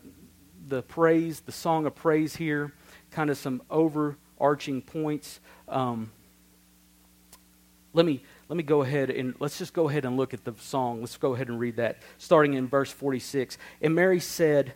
the 0.68 0.84
praise, 0.84 1.40
the 1.40 1.52
song 1.52 1.88
of 1.88 1.96
praise 1.96 2.36
here, 2.36 2.72
kind 3.10 3.32
of 3.32 3.38
some 3.38 3.64
overarching 3.72 4.84
points. 4.84 5.40
Um, 5.68 6.12
let 7.94 8.06
me 8.06 8.22
let 8.48 8.58
me 8.58 8.64
go 8.64 8.84
ahead 8.84 9.10
and 9.10 9.34
let's 9.40 9.58
just 9.58 9.74
go 9.74 9.90
ahead 9.90 10.06
and 10.06 10.18
look 10.18 10.36
at 10.36 10.44
the 10.44 10.54
song. 10.60 11.00
Let's 11.00 11.18
go 11.18 11.34
ahead 11.34 11.48
and 11.48 11.60
read 11.60 11.78
that, 11.78 11.98
starting 12.20 12.54
in 12.54 12.68
verse 12.68 12.92
46. 12.92 13.58
And 13.82 13.96
Mary 13.96 14.20
said, 14.20 14.74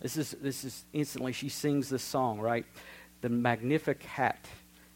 this 0.00 0.16
is, 0.16 0.30
this 0.40 0.64
is 0.64 0.84
instantly, 0.92 1.32
she 1.32 1.48
sings 1.48 1.88
this 1.88 2.02
song, 2.02 2.38
right? 2.38 2.64
The 3.20 3.28
Magnificat 3.28 4.36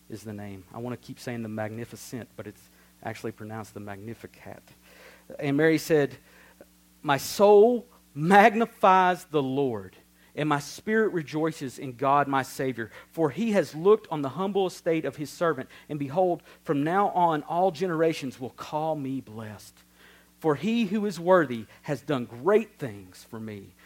is 0.09 0.23
the 0.23 0.32
name. 0.32 0.64
I 0.73 0.78
want 0.78 1.00
to 1.00 1.06
keep 1.06 1.18
saying 1.18 1.42
the 1.42 1.49
Magnificent, 1.49 2.28
but 2.37 2.47
it's 2.47 2.62
actually 3.02 3.32
pronounced 3.32 3.75
the 3.75 3.80
Magnificat. 3.80 4.62
And 5.40 5.56
Mary 5.56 5.78
said, 5.78 6.16
My 7.02 7.16
soul 7.16 7.87
magnifies 8.14 9.25
the 9.25 9.42
Lord, 9.42 9.97
and 10.37 10.49
my 10.49 10.61
spirit 10.61 11.12
rejoices 11.12 11.78
in 11.78 11.94
God 11.94 12.28
my 12.28 12.42
Savior, 12.42 12.90
for 13.11 13.30
he 13.30 13.52
has 13.52 13.75
looked 13.75 14.06
on 14.11 14.23
the 14.23 14.28
humble 14.28 14.66
estate 14.66 15.04
of 15.04 15.16
his 15.16 15.30
servant. 15.30 15.68
And 15.88 15.99
behold, 15.99 16.42
from 16.62 16.85
now 16.85 17.09
on 17.09 17.42
all 17.42 17.71
generations 17.73 18.38
will 18.38 18.50
call 18.50 18.94
me 18.94 19.21
blessed. 19.21 19.75
For 20.38 20.54
he 20.54 20.87
who 20.87 21.06
is 21.06 21.21
worthy 21.21 21.66
has 21.82 22.02
done 22.02 22.25
great 22.25 22.78
things 22.78 23.26
for 23.30 23.38
me 23.38 23.75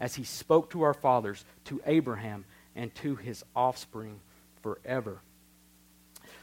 as 0.00 0.14
he 0.14 0.24
spoke 0.24 0.70
to 0.70 0.82
our 0.82 0.94
fathers, 0.94 1.44
to 1.64 1.80
Abraham, 1.86 2.44
and 2.76 2.94
to 2.96 3.16
his 3.16 3.44
offspring 3.56 4.20
forever. 4.62 5.20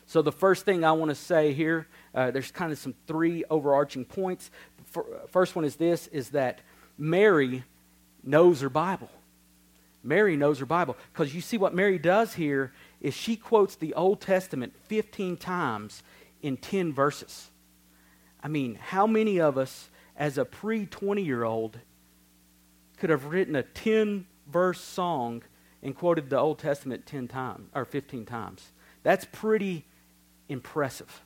So, 0.07 0.21
the 0.21 0.31
first 0.31 0.65
thing 0.65 0.83
I 0.83 0.91
want 0.91 1.09
to 1.09 1.15
say 1.15 1.53
here, 1.53 1.87
uh, 2.13 2.31
there's 2.31 2.51
kind 2.51 2.71
of 2.71 2.77
some 2.77 2.93
three 3.07 3.43
overarching 3.49 4.05
points. 4.05 4.51
First 5.29 5.55
one 5.55 5.65
is 5.65 5.75
this 5.75 6.07
is 6.07 6.29
that 6.29 6.61
Mary 6.97 7.63
knows 8.23 8.61
her 8.61 8.69
Bible. 8.69 9.09
Mary 10.03 10.37
knows 10.37 10.59
her 10.59 10.65
Bible. 10.65 10.95
Because 11.11 11.33
you 11.33 11.41
see 11.41 11.57
what 11.57 11.73
Mary 11.73 11.97
does 11.97 12.33
here 12.33 12.71
is 13.01 13.13
she 13.13 13.35
quotes 13.35 13.75
the 13.75 13.93
Old 13.95 14.21
Testament 14.21 14.73
15 14.87 15.37
times 15.37 16.03
in 16.41 16.57
10 16.57 16.93
verses. 16.93 17.49
I 18.43 18.47
mean, 18.47 18.75
how 18.75 19.07
many 19.07 19.39
of 19.39 19.57
us, 19.57 19.89
as 20.15 20.37
a 20.37 20.45
pre 20.45 20.85
20 20.85 21.23
year 21.23 21.43
old, 21.43 21.79
could 22.95 23.09
have 23.09 23.25
written 23.25 23.55
a 23.55 23.63
10 23.63 24.25
verse 24.47 24.81
song 24.81 25.43
and 25.83 25.95
quoted 25.95 26.29
the 26.29 26.39
Old 26.39 26.59
Testament 26.59 27.05
10 27.05 27.27
times 27.27 27.69
or 27.75 27.85
15 27.85 28.25
times. 28.25 28.71
That's 29.03 29.25
pretty 29.31 29.85
impressive. 30.49 31.21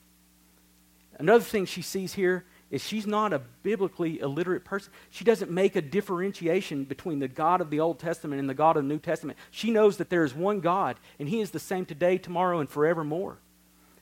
Another 1.18 1.44
thing 1.44 1.66
she 1.66 1.82
sees 1.82 2.14
here 2.14 2.46
is 2.72 2.84
she's 2.84 3.08
not 3.08 3.34
a 3.34 3.40
biblically 3.64 4.20
illiterate 4.20 4.64
person. 4.64 4.92
She 5.10 5.24
doesn't 5.24 5.50
make 5.50 5.76
a 5.76 5.82
differentiation 5.82 6.84
between 6.84 7.20
the 7.20 7.28
God 7.28 7.62
of 7.62 7.70
the 7.70 7.80
Old 7.80 8.00
Testament 8.00 8.40
and 8.40 8.50
the 8.50 8.54
God 8.54 8.78
of 8.78 8.84
the 8.84 8.90
New 8.90 9.00
Testament. 9.00 9.40
She 9.50 9.72
knows 9.72 9.98
that 9.98 10.10
there 10.10 10.24
is 10.24 10.36
one 10.36 10.60
God, 10.60 10.98
and 11.18 11.28
He 11.28 11.42
is 11.42 11.52
the 11.52 11.60
same 11.60 11.86
today, 11.86 12.18
tomorrow, 12.18 12.60
and 12.60 12.70
forevermore. 12.70 13.40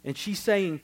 And 0.04 0.18
she's 0.18 0.40
saying, 0.40 0.82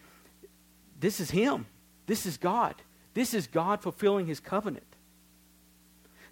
This 1.00 1.20
is 1.20 1.32
Him. 1.32 1.66
This 2.06 2.26
is 2.26 2.38
God. 2.38 2.76
This 3.14 3.34
is 3.34 3.48
God 3.48 3.82
fulfilling 3.82 4.28
His 4.28 4.40
covenant. 4.40 4.93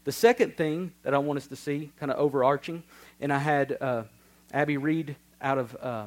The 0.03 0.11
second 0.11 0.57
thing 0.57 0.93
that 1.03 1.13
I 1.13 1.19
want 1.19 1.37
us 1.37 1.47
to 1.47 1.55
see, 1.55 1.91
kind 1.99 2.11
of 2.11 2.17
overarching, 2.17 2.83
and 3.19 3.31
I 3.31 3.37
had 3.37 3.77
uh, 3.79 4.03
Abby 4.51 4.77
read 4.77 5.15
out 5.39 5.59
of 5.59 5.75
uh, 5.79 6.05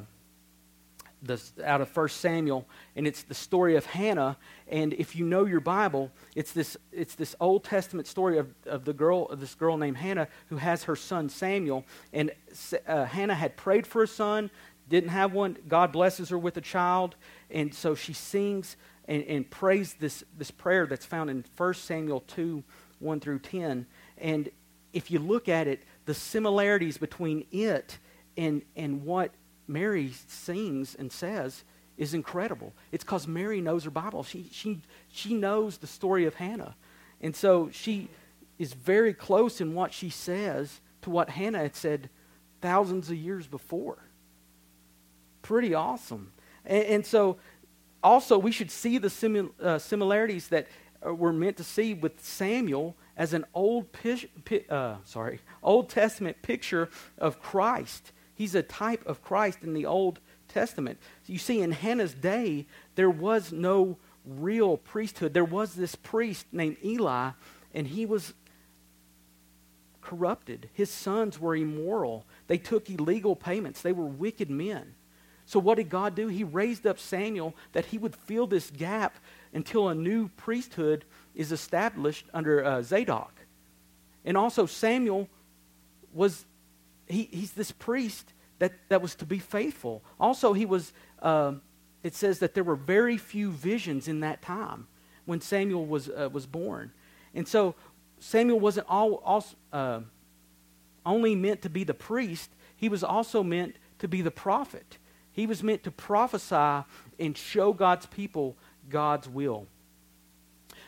the, 1.23 1.41
out 1.63 1.79
of 1.79 1.87
First 1.87 2.17
Samuel, 2.17 2.67
and 2.95 3.07
it's 3.07 3.23
the 3.23 3.33
story 3.33 3.77
of 3.77 3.85
Hannah. 3.85 4.37
And 4.67 4.93
if 4.93 5.15
you 5.15 5.25
know 5.25 5.45
your 5.45 5.61
Bible, 5.61 6.11
it's 6.35 6.51
this 6.51 6.75
it's 6.91 7.15
this 7.15 7.35
Old 7.39 7.63
Testament 7.63 8.07
story 8.07 8.37
of, 8.37 8.53
of 8.65 8.83
the 8.83 8.93
girl 8.93 9.25
of 9.27 9.39
this 9.39 9.55
girl 9.55 9.77
named 9.77 9.97
Hannah 9.97 10.27
who 10.49 10.57
has 10.57 10.83
her 10.83 10.95
son 10.95 11.29
Samuel. 11.29 11.85
And 12.11 12.31
uh, 12.87 13.05
Hannah 13.05 13.35
had 13.35 13.55
prayed 13.55 13.87
for 13.87 14.03
a 14.03 14.07
son, 14.07 14.51
didn't 14.89 15.09
have 15.09 15.33
one. 15.33 15.57
God 15.67 15.91
blesses 15.91 16.29
her 16.29 16.37
with 16.37 16.57
a 16.57 16.61
child, 16.61 17.15
and 17.49 17.73
so 17.73 17.95
she 17.95 18.13
sings 18.13 18.75
and, 19.07 19.23
and 19.23 19.49
prays 19.49 19.93
this 19.93 20.23
this 20.37 20.51
prayer 20.51 20.85
that's 20.85 21.05
found 21.05 21.29
in 21.29 21.43
First 21.55 21.85
Samuel 21.85 22.23
two 22.27 22.63
1 22.99 23.19
through 23.19 23.39
10. 23.39 23.85
And 24.17 24.49
if 24.93 25.11
you 25.11 25.19
look 25.19 25.49
at 25.49 25.67
it, 25.67 25.83
the 26.05 26.13
similarities 26.13 26.97
between 26.97 27.45
it 27.51 27.97
and, 28.37 28.61
and 28.75 29.03
what 29.03 29.31
Mary 29.67 30.13
sings 30.27 30.95
and 30.95 31.11
says 31.11 31.63
is 31.97 32.13
incredible. 32.13 32.73
It's 32.91 33.03
because 33.03 33.27
Mary 33.27 33.61
knows 33.61 33.83
her 33.85 33.89
Bible. 33.89 34.23
She, 34.23 34.47
she, 34.51 34.81
she 35.09 35.33
knows 35.33 35.77
the 35.77 35.87
story 35.87 36.25
of 36.25 36.35
Hannah. 36.35 36.75
And 37.21 37.35
so 37.35 37.69
she 37.71 38.09
is 38.59 38.73
very 38.73 39.13
close 39.13 39.61
in 39.61 39.73
what 39.73 39.93
she 39.93 40.09
says 40.09 40.81
to 41.01 41.09
what 41.09 41.29
Hannah 41.29 41.59
had 41.59 41.75
said 41.75 42.09
thousands 42.61 43.09
of 43.09 43.17
years 43.17 43.47
before. 43.47 43.97
Pretty 45.41 45.73
awesome. 45.73 46.31
And, 46.65 46.83
and 46.85 47.05
so 47.05 47.37
also 48.03 48.37
we 48.37 48.51
should 48.51 48.71
see 48.71 48.97
the 48.97 49.07
simil, 49.07 49.49
uh, 49.61 49.79
similarities 49.79 50.49
that 50.49 50.67
we're 51.13 51.33
meant 51.33 51.57
to 51.57 51.63
see 51.63 51.93
with 51.93 52.23
Samuel 52.23 52.95
as 53.17 53.33
an 53.33 53.45
old, 53.53 53.87
uh, 54.69 54.95
sorry, 55.03 55.39
Old 55.63 55.89
Testament 55.89 56.41
picture 56.41 56.89
of 57.17 57.41
Christ. 57.41 58.11
He's 58.33 58.55
a 58.55 58.63
type 58.63 59.05
of 59.05 59.21
Christ 59.21 59.59
in 59.63 59.73
the 59.73 59.85
Old 59.85 60.19
Testament. 60.47 60.99
You 61.25 61.37
see, 61.37 61.61
in 61.61 61.71
Hannah's 61.71 62.13
day, 62.13 62.65
there 62.95 63.09
was 63.09 63.51
no 63.51 63.97
real 64.25 64.77
priesthood. 64.77 65.33
There 65.33 65.45
was 65.45 65.75
this 65.75 65.95
priest 65.95 66.47
named 66.51 66.77
Eli, 66.83 67.31
and 67.73 67.87
he 67.87 68.05
was 68.05 68.33
corrupted. 70.01 70.69
His 70.73 70.89
sons 70.89 71.39
were 71.39 71.55
immoral. 71.55 72.25
They 72.47 72.57
took 72.57 72.89
illegal 72.89 73.35
payments. 73.35 73.81
They 73.81 73.91
were 73.91 74.05
wicked 74.05 74.49
men. 74.49 74.95
So, 75.47 75.59
what 75.59 75.75
did 75.75 75.89
God 75.89 76.15
do? 76.15 76.27
He 76.27 76.43
raised 76.43 76.87
up 76.87 76.99
Samuel 76.99 77.55
that 77.73 77.85
he 77.85 77.97
would 77.97 78.15
fill 78.15 78.47
this 78.47 78.71
gap 78.71 79.17
until 79.55 79.87
a 79.87 79.95
new 79.95 80.27
priesthood 80.35 81.05
is 81.33 81.51
established 81.51 82.25
under 82.33 82.63
uh, 82.63 82.81
Zadok. 82.83 83.31
And 84.25 84.35
also, 84.35 84.65
Samuel 84.65 85.29
was, 86.13 86.45
he, 87.07 87.29
he's 87.31 87.53
this 87.53 87.71
priest 87.71 88.33
that, 88.59 88.73
that 88.89 89.01
was 89.01 89.15
to 89.15 89.25
be 89.25 89.39
faithful. 89.39 90.03
Also, 90.19 90.53
he 90.53 90.65
was, 90.65 90.91
uh, 91.21 91.53
it 92.03 92.13
says 92.13 92.39
that 92.39 92.53
there 92.53 92.63
were 92.63 92.75
very 92.75 93.17
few 93.17 93.49
visions 93.49 94.07
in 94.07 94.19
that 94.19 94.41
time 94.41 94.87
when 95.25 95.39
Samuel 95.39 95.85
was, 95.85 96.09
uh, 96.09 96.29
was 96.31 96.45
born. 96.45 96.91
And 97.33 97.47
so, 97.47 97.75
Samuel 98.19 98.59
wasn't 98.59 98.87
all, 98.89 99.21
all 99.23 99.45
uh, 99.71 100.01
only 101.05 101.33
meant 101.33 101.61
to 101.61 101.69
be 101.69 101.83
the 101.83 101.93
priest, 101.93 102.49
he 102.75 102.89
was 102.89 103.03
also 103.03 103.41
meant 103.41 103.77
to 103.99 104.07
be 104.07 104.21
the 104.21 104.31
prophet. 104.31 104.97
He 105.31 105.45
was 105.45 105.63
meant 105.63 105.83
to 105.83 105.91
prophesy 105.91 106.85
and 107.19 107.37
show 107.37 107.73
God's 107.73 108.05
people 108.05 108.57
God's 108.89 109.27
will. 109.27 109.67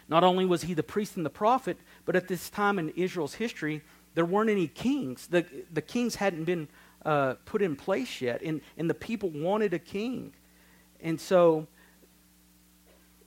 Not 0.10 0.24
only 0.24 0.46
was 0.46 0.64
he 0.64 0.74
the 0.74 0.84
priest 0.84 1.18
and 1.18 1.26
the 1.26 1.30
prophet, 1.30 1.78
but 2.06 2.16
at 2.16 2.28
this 2.28 2.50
time 2.50 2.80
in 2.80 2.90
Israel's 2.90 3.34
history, 3.34 3.82
there 4.16 4.26
weren't 4.26 4.50
any 4.50 4.68
kings. 4.68 5.28
The, 5.28 5.46
the 5.72 5.82
kings 5.82 6.16
hadn't 6.16 6.46
been 6.46 6.68
uh, 7.06 7.36
put 7.46 7.62
in 7.62 7.76
place 7.76 8.22
yet, 8.22 8.42
and, 8.42 8.62
and 8.78 8.90
the 8.90 8.94
people 8.94 9.30
wanted 9.30 9.74
a 9.74 9.80
king. 9.80 10.34
And 11.02 11.20
so 11.20 11.68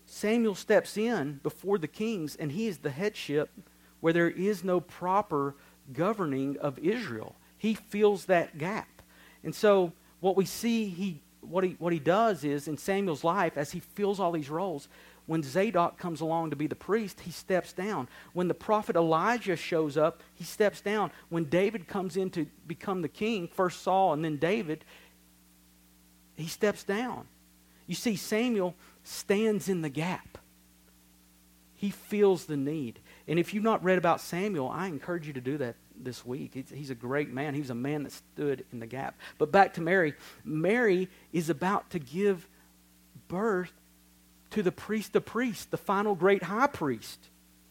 Samuel 0.07 0.55
steps 0.55 0.97
in 0.97 1.41
before 1.43 1.79
the 1.79 1.87
kings, 1.87 2.35
and 2.35 2.50
he 2.50 2.67
is 2.67 2.79
the 2.79 2.91
headship 2.91 3.50
where 4.00 4.12
there 4.12 4.31
is 4.31 4.65
no 4.65 4.81
proper 4.81 5.55
governing 5.93 6.57
of 6.59 6.79
Israel. 6.79 7.37
He 7.57 7.75
fills 7.75 8.25
that 8.25 8.59
gap. 8.59 9.03
And 9.45 9.55
so 9.55 9.93
what 10.21 10.37
we 10.37 10.47
see 10.47 10.89
he 10.89 11.23
what 11.50 11.64
he 11.64 11.76
what 11.78 11.92
he 11.92 11.99
does 11.99 12.45
is 12.45 12.69
in 12.69 12.76
Samuel's 12.78 13.25
life 13.25 13.57
as 13.57 13.73
he 13.73 13.80
fills 13.80 14.21
all 14.21 14.33
these 14.33 14.50
roles, 14.50 14.88
when 15.26 15.42
Zadok 15.42 15.99
comes 15.99 16.21
along 16.21 16.50
to 16.50 16.57
be 16.57 16.66
the 16.66 16.75
priest, 16.75 17.21
he 17.21 17.30
steps 17.30 17.73
down. 17.73 18.09
When 18.33 18.49
the 18.49 18.54
prophet 18.54 18.97
Elijah 18.97 19.57
shows 19.57 19.97
up, 19.97 20.23
he 20.35 20.45
steps 20.45 20.80
down. 20.80 21.12
When 21.28 21.45
David 21.45 21.87
comes 21.87 22.16
in 22.16 22.30
to 22.30 22.47
become 22.66 23.02
the 23.02 23.09
king, 23.09 23.47
first 23.47 23.83
Saul 23.83 24.12
and 24.12 24.25
then 24.25 24.38
David, 24.38 24.85
he 26.37 26.49
steps 26.49 26.83
down. 26.83 27.26
You 27.87 27.95
see, 27.95 28.16
Samuel 28.16 28.75
stands 29.04 29.69
in 29.69 29.83
the 29.83 29.88
gap. 29.88 30.38
He 31.75 31.90
feels 31.90 32.47
the 32.47 32.57
need. 32.57 32.99
And 33.28 33.38
if 33.38 33.54
you've 33.54 33.64
not 33.64 33.85
read 33.85 33.99
about 33.99 34.21
Samuel, 34.21 34.69
I 34.69 34.87
encourage 34.88 35.26
you 35.26 35.33
to 35.35 35.40
do 35.40 35.59
that 35.59 35.76
this 36.04 36.25
week. 36.25 36.52
He's, 36.54 36.71
he's, 36.71 36.90
a 36.90 36.95
great 36.95 37.33
man. 37.33 37.54
He 37.54 37.61
was 37.61 37.71
a 37.71 37.75
man 37.75 38.02
that 38.04 38.12
stood 38.12 38.64
in 38.73 38.80
the 38.80 38.87
gap. 38.87 39.19
But 39.38 39.52
back 39.52 39.75
to 39.75 39.80
Mary. 39.80 40.14
Mary 40.45 41.09
is 41.33 41.50
about 41.50 41.90
to 41.90 41.99
give 41.99 42.49
birth 43.28 43.73
to 44.50 44.62
the 44.62 44.73
priest 44.73 45.14
of 45.16 45.25
priests, 45.25 45.64
the 45.64 45.76
final 45.76 46.14
great 46.14 46.42
high 46.42 46.66
priest, 46.66 47.19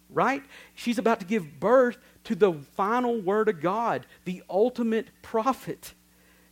right? 0.09 0.43
She's 0.75 0.97
about 0.97 1.19
to 1.19 1.25
give 1.25 1.59
birth 1.59 1.97
to 2.25 2.35
the 2.35 2.53
final 2.75 3.19
word 3.19 3.49
of 3.49 3.61
God, 3.61 4.05
the 4.25 4.43
ultimate 4.49 5.07
prophet. 5.21 5.93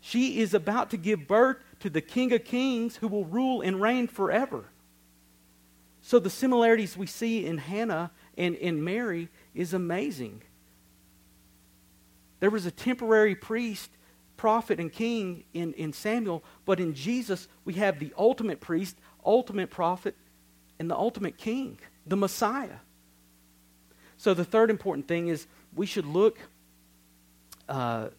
She 0.02 0.40
is 0.40 0.54
about 0.54 0.90
to 0.92 0.98
give 0.98 1.28
birth 1.28 1.58
to 1.80 1.90
the 1.90 2.02
King 2.02 2.34
of 2.34 2.44
Kings 2.44 2.98
who 2.98 3.08
will 3.08 3.26
rule 3.26 3.62
and 3.62 3.82
reign 3.82 4.08
forever. 4.08 4.66
So 6.02 6.20
the 6.20 6.30
similarities 6.30 6.96
we 6.96 7.08
see 7.08 7.46
in 7.46 7.58
Hannah 7.58 8.12
and 8.38 8.56
in 8.56 8.84
Mary 8.84 9.30
is 9.54 9.74
amazing. 9.74 10.42
There 12.40 12.50
was 12.50 12.66
a 12.66 12.72
temporary 12.72 13.36
priest, 13.36 13.90
prophet, 14.36 14.80
and 14.80 14.92
king 14.92 15.44
in, 15.54 15.74
in 15.74 15.94
Samuel, 15.94 16.44
but 16.66 16.80
in 16.80 16.94
Jesus, 16.94 17.48
we 17.66 17.74
have 17.74 18.00
the 18.00 18.14
ultimate 18.18 18.60
priest, 18.60 18.98
ultimate 19.26 19.70
prophet, 19.70 20.16
and 20.80 20.90
the 20.90 20.96
ultimate 20.96 21.38
king, 21.38 21.80
the 22.06 22.18
Messiah. 22.18 22.78
So, 24.18 24.34
the 24.34 24.46
third 24.46 24.70
important 24.70 25.08
thing 25.08 25.28
is 25.28 25.48
we 25.76 25.86
should 25.86 26.06
look. 26.06 26.38
Uh, 27.68 28.10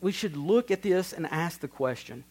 we 0.00 0.12
should 0.12 0.36
look 0.36 0.70
at 0.70 0.82
this 0.82 1.12
and 1.12 1.26
ask 1.26 1.60
the 1.60 1.68
question 1.68 2.24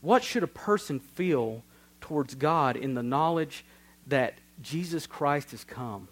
what 0.00 0.22
should 0.22 0.42
a 0.42 0.48
person 0.48 0.98
feel 0.98 1.62
towards 2.00 2.34
God 2.34 2.76
in 2.76 2.94
the 2.94 3.02
knowledge 3.02 3.64
that 4.06 4.34
Jesus 4.62 5.06
Christ 5.06 5.50
has 5.50 5.64
come? 5.64 6.08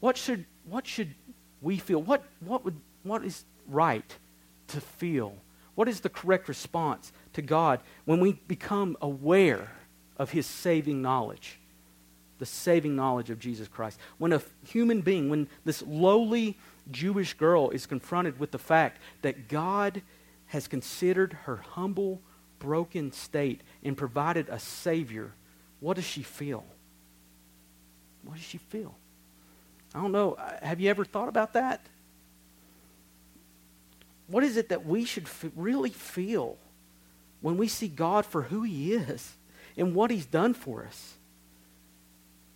What 0.00 0.16
should, 0.16 0.44
what 0.64 0.86
should 0.86 1.14
we 1.60 1.78
feel? 1.78 2.02
What, 2.02 2.24
what, 2.40 2.64
would, 2.64 2.76
what 3.02 3.24
is 3.24 3.44
right 3.68 4.16
to 4.68 4.80
feel? 4.80 5.34
What 5.74 5.88
is 5.88 6.00
the 6.00 6.08
correct 6.08 6.48
response 6.48 7.12
to 7.34 7.42
God 7.42 7.80
when 8.04 8.20
we 8.20 8.32
become 8.48 8.96
aware 9.00 9.70
of 10.16 10.30
His 10.30 10.46
saving 10.46 11.02
knowledge? 11.02 11.58
The 12.38 12.46
saving 12.46 12.96
knowledge 12.96 13.30
of 13.30 13.38
Jesus 13.38 13.68
Christ. 13.68 13.98
When 14.18 14.32
a 14.32 14.42
human 14.66 15.00
being, 15.00 15.30
when 15.30 15.48
this 15.64 15.82
lowly 15.86 16.56
Jewish 16.90 17.34
girl 17.34 17.70
is 17.70 17.86
confronted 17.86 18.38
with 18.38 18.50
the 18.50 18.58
fact 18.58 19.00
that 19.22 19.48
God 19.48 20.02
has 20.46 20.68
considered 20.68 21.32
her 21.44 21.56
humble, 21.56 22.20
broken 22.58 23.12
state 23.12 23.62
and 23.82 23.96
provided 23.96 24.48
a 24.48 24.58
Savior, 24.58 25.32
what 25.80 25.94
does 25.94 26.04
she 26.04 26.22
feel? 26.22 26.64
What 28.22 28.36
does 28.36 28.44
she 28.44 28.58
feel? 28.58 28.94
I 29.94 30.00
don't 30.00 30.12
know. 30.12 30.32
Uh, 30.32 30.64
have 30.64 30.80
you 30.80 30.90
ever 30.90 31.04
thought 31.04 31.28
about 31.28 31.52
that? 31.54 31.80
What 34.28 34.44
is 34.44 34.56
it 34.56 34.68
that 34.70 34.84
we 34.84 35.04
should 35.04 35.24
f- 35.24 35.46
really 35.54 35.90
feel 35.90 36.56
when 37.40 37.56
we 37.56 37.68
see 37.68 37.88
God 37.88 38.26
for 38.26 38.42
who 38.42 38.62
He 38.62 38.92
is 38.92 39.34
and 39.76 39.94
what 39.94 40.10
He's 40.10 40.26
done 40.26 40.54
for 40.54 40.84
us? 40.84 41.14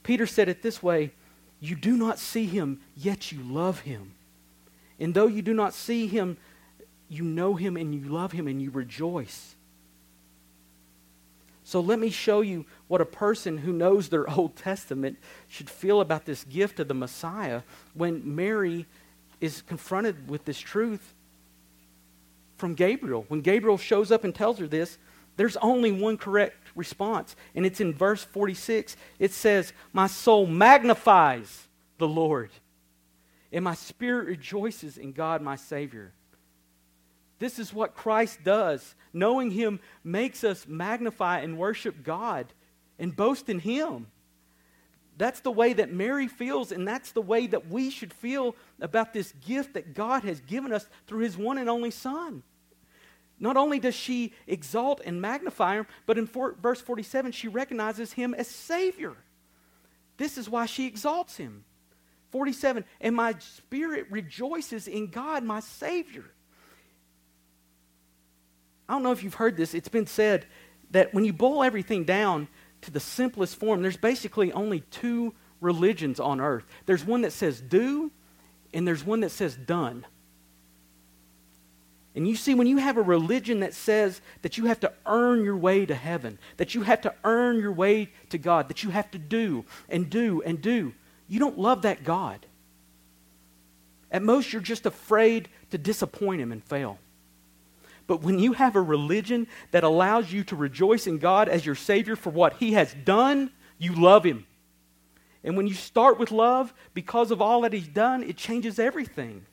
Peter 0.02 0.26
said 0.26 0.48
it 0.48 0.62
this 0.62 0.82
way 0.82 1.12
You 1.60 1.76
do 1.76 1.96
not 1.96 2.18
see 2.18 2.46
Him, 2.46 2.80
yet 2.96 3.30
you 3.30 3.42
love 3.42 3.80
Him. 3.80 4.12
And 4.98 5.14
though 5.14 5.26
you 5.26 5.42
do 5.42 5.54
not 5.54 5.72
see 5.72 6.06
Him, 6.06 6.36
you 7.08 7.24
know 7.24 7.54
Him 7.54 7.76
and 7.76 7.94
you 7.94 8.02
love 8.02 8.32
Him 8.32 8.46
and 8.46 8.60
you 8.60 8.70
rejoice. 8.70 9.54
So 11.64 11.80
let 11.80 11.98
me 12.00 12.10
show 12.10 12.40
you 12.40 12.66
what 12.90 13.00
a 13.00 13.06
person 13.06 13.58
who 13.58 13.72
knows 13.72 14.08
their 14.08 14.28
Old 14.36 14.56
Testament 14.56 15.16
should 15.46 15.70
feel 15.70 16.00
about 16.00 16.24
this 16.24 16.42
gift 16.42 16.80
of 16.80 16.88
the 16.88 16.94
Messiah 16.94 17.62
when 17.94 18.34
Mary 18.34 18.84
is 19.40 19.62
confronted 19.62 20.28
with 20.28 20.44
this 20.44 20.58
truth 20.58 21.14
from 22.56 22.74
Gabriel. 22.74 23.26
When 23.28 23.42
Gabriel 23.42 23.78
shows 23.78 24.10
up 24.10 24.24
and 24.24 24.34
tells 24.34 24.58
her 24.58 24.66
this, 24.66 24.98
there's 25.36 25.56
only 25.58 25.92
one 25.92 26.16
correct 26.18 26.56
response, 26.74 27.36
and 27.54 27.64
it's 27.64 27.80
in 27.80 27.94
verse 27.94 28.24
46. 28.24 28.96
It 29.20 29.30
says, 29.30 29.72
My 29.92 30.08
soul 30.08 30.46
magnifies 30.46 31.68
the 31.98 32.08
Lord, 32.08 32.50
and 33.52 33.62
my 33.62 33.74
spirit 33.74 34.26
rejoices 34.26 34.98
in 34.98 35.12
God 35.12 35.42
my 35.42 35.54
Savior. 35.54 36.10
This 37.38 37.60
is 37.60 37.72
what 37.72 37.94
Christ 37.94 38.42
does. 38.42 38.96
Knowing 39.12 39.52
Him 39.52 39.78
makes 40.02 40.42
us 40.42 40.66
magnify 40.66 41.38
and 41.38 41.56
worship 41.56 42.02
God 42.02 42.52
and 43.00 43.16
boast 43.16 43.48
in 43.48 43.58
Him. 43.58 44.06
That's 45.16 45.40
the 45.40 45.50
way 45.50 45.72
that 45.72 45.92
Mary 45.92 46.28
feels, 46.28 46.70
and 46.70 46.86
that's 46.86 47.12
the 47.12 47.20
way 47.20 47.48
that 47.48 47.68
we 47.68 47.90
should 47.90 48.12
feel 48.12 48.54
about 48.80 49.12
this 49.12 49.32
gift 49.46 49.74
that 49.74 49.94
God 49.94 50.22
has 50.22 50.40
given 50.40 50.72
us 50.72 50.88
through 51.06 51.20
His 51.20 51.36
one 51.36 51.58
and 51.58 51.68
only 51.68 51.90
Son. 51.90 52.42
Not 53.40 53.56
only 53.56 53.78
does 53.78 53.94
she 53.94 54.34
exalt 54.46 55.00
and 55.04 55.20
magnify 55.20 55.76
him, 55.76 55.86
but 56.04 56.18
in 56.18 56.26
verse 56.26 56.82
47, 56.82 57.32
she 57.32 57.48
recognizes 57.48 58.12
him 58.12 58.34
as 58.34 58.46
Savior. 58.46 59.16
This 60.18 60.36
is 60.36 60.48
why 60.48 60.66
she 60.66 60.86
exalts 60.86 61.38
him. 61.38 61.64
47, 62.32 62.84
and 63.00 63.16
my 63.16 63.34
spirit 63.38 64.06
rejoices 64.10 64.86
in 64.86 65.06
God, 65.06 65.42
my 65.42 65.60
Savior. 65.60 66.30
I 68.86 68.92
don't 68.92 69.02
know 69.02 69.12
if 69.12 69.24
you've 69.24 69.34
heard 69.34 69.56
this. 69.56 69.72
It's 69.72 69.88
been 69.88 70.06
said 70.06 70.46
that 70.90 71.14
when 71.14 71.24
you 71.24 71.32
boil 71.32 71.64
everything 71.64 72.04
down 72.04 72.46
to 72.82 72.90
the 72.90 73.00
simplest 73.00 73.56
form, 73.56 73.82
there's 73.82 73.96
basically 73.96 74.52
only 74.52 74.80
two 74.80 75.34
religions 75.60 76.18
on 76.18 76.40
earth. 76.40 76.64
There's 76.86 77.04
one 77.04 77.22
that 77.22 77.32
says 77.32 77.60
do, 77.60 78.10
and 78.72 78.86
there's 78.86 79.04
one 79.04 79.20
that 79.20 79.30
says 79.30 79.56
done. 79.56 80.06
And 82.14 82.26
you 82.26 82.34
see, 82.34 82.54
when 82.54 82.66
you 82.66 82.78
have 82.78 82.96
a 82.96 83.02
religion 83.02 83.60
that 83.60 83.74
says 83.74 84.20
that 84.42 84.58
you 84.58 84.66
have 84.66 84.80
to 84.80 84.92
earn 85.06 85.44
your 85.44 85.56
way 85.56 85.86
to 85.86 85.94
heaven, 85.94 86.38
that 86.56 86.74
you 86.74 86.82
have 86.82 87.00
to 87.02 87.14
earn 87.22 87.60
your 87.60 87.72
way 87.72 88.10
to 88.30 88.38
God, 88.38 88.68
that 88.68 88.82
you 88.82 88.90
have 88.90 89.10
to 89.12 89.18
do 89.18 89.64
and 89.88 90.10
do 90.10 90.42
and 90.42 90.60
do, 90.60 90.92
you 91.28 91.38
don't 91.38 91.58
love 91.58 91.82
that 91.82 92.02
God. 92.02 92.46
At 94.10 94.22
most, 94.22 94.52
you're 94.52 94.60
just 94.60 94.86
afraid 94.86 95.48
to 95.70 95.78
disappoint 95.78 96.40
Him 96.40 96.50
and 96.50 96.64
fail. 96.64 96.98
But 98.10 98.22
when 98.22 98.40
you 98.40 98.54
have 98.54 98.74
a 98.74 98.82
religion 98.82 99.46
that 99.70 99.84
allows 99.84 100.32
you 100.32 100.42
to 100.42 100.56
rejoice 100.56 101.06
in 101.06 101.18
God 101.18 101.48
as 101.48 101.64
your 101.64 101.76
Savior 101.76 102.16
for 102.16 102.30
what 102.30 102.54
He 102.54 102.72
has 102.72 102.92
done, 102.92 103.52
you 103.78 103.94
love 103.94 104.24
Him. 104.24 104.48
And 105.44 105.56
when 105.56 105.68
you 105.68 105.74
start 105.74 106.18
with 106.18 106.32
love, 106.32 106.74
because 106.92 107.30
of 107.30 107.40
all 107.40 107.60
that 107.60 107.72
He's 107.72 107.86
done, 107.86 108.24
it 108.24 108.36
changes 108.36 108.80
everything. 108.80 109.46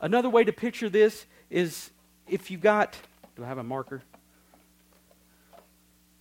Another 0.00 0.30
way 0.30 0.44
to 0.44 0.52
picture 0.54 0.88
this 0.88 1.26
is 1.50 1.90
if 2.26 2.50
you 2.50 2.56
got, 2.56 2.96
do 3.36 3.44
I 3.44 3.48
have 3.48 3.58
a 3.58 3.62
marker? 3.62 4.00
I 5.52 5.58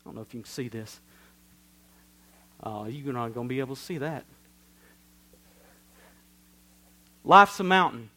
don't 0.04 0.16
know 0.16 0.22
if 0.22 0.34
you 0.34 0.42
can 0.42 0.50
see 0.50 0.68
this. 0.68 1.00
Uh, 2.62 2.88
you're 2.90 3.14
not 3.14 3.34
going 3.34 3.48
to 3.48 3.50
be 3.50 3.62
able 3.62 3.78
to 3.78 3.82
see 3.82 4.00
that. 4.00 4.26
Life's 7.24 7.58
a 7.62 7.64
mountain. 7.64 8.10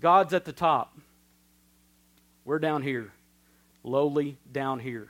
God's 0.00 0.32
at 0.32 0.46
the 0.46 0.52
top. 0.54 0.96
We're 2.44 2.58
down 2.58 2.82
here, 2.82 3.12
lowly 3.84 4.38
down 4.50 4.80
here. 4.80 5.08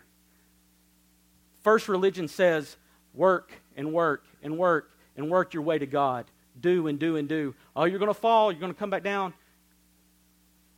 First 1.62 1.88
religion 1.88 2.28
says 2.28 2.76
work 3.14 3.52
and 3.76 3.92
work 3.92 4.24
and 4.42 4.58
work 4.58 4.90
and 5.16 5.30
work 5.30 5.54
your 5.54 5.62
way 5.62 5.78
to 5.78 5.86
God. 5.86 6.26
Do 6.60 6.88
and 6.88 6.98
do 6.98 7.16
and 7.16 7.28
do. 7.28 7.54
Oh, 7.74 7.84
you're 7.84 7.98
going 7.98 8.12
to 8.12 8.14
fall. 8.14 8.52
You're 8.52 8.60
going 8.60 8.72
to 8.72 8.78
come 8.78 8.90
back 8.90 9.02
down. 9.02 9.32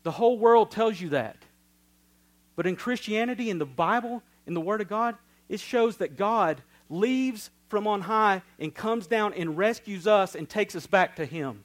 The 0.05 0.13
whole 0.13 0.39
world 0.39 0.71
tells 0.71 1.01
you 1.01 1.11
that. 1.11 1.37
But 2.57 2.67
in 2.67 2.77
Christianity, 2.77 3.51
in 3.51 3.59
the 3.59 3.67
Bible, 3.67 4.23
in 4.47 4.55
the 4.55 4.61
Word 4.61 4.81
of 4.81 4.89
God, 4.89 5.17
it 5.49 5.61
shows 5.61 5.97
that 5.97 6.17
God 6.17 6.63
leaves 6.89 7.51
from 7.69 7.87
on 7.89 8.03
high 8.03 8.43
and 8.61 8.73
comes 8.73 9.07
down 9.07 9.33
and 9.35 9.59
rescues 9.59 10.07
us 10.07 10.35
and 10.35 10.49
takes 10.49 10.77
us 10.77 10.87
back 10.87 11.17
to 11.17 11.25
Him. 11.25 11.65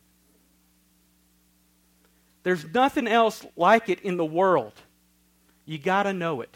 There's 2.44 2.66
nothing 2.74 3.08
else 3.08 3.46
like 3.56 3.90
it 3.90 4.00
in 4.02 4.18
the 4.18 4.26
world. 4.26 4.74
You 5.66 5.78
got 5.78 6.04
to 6.04 6.14
know 6.14 6.42
it. 6.42 6.56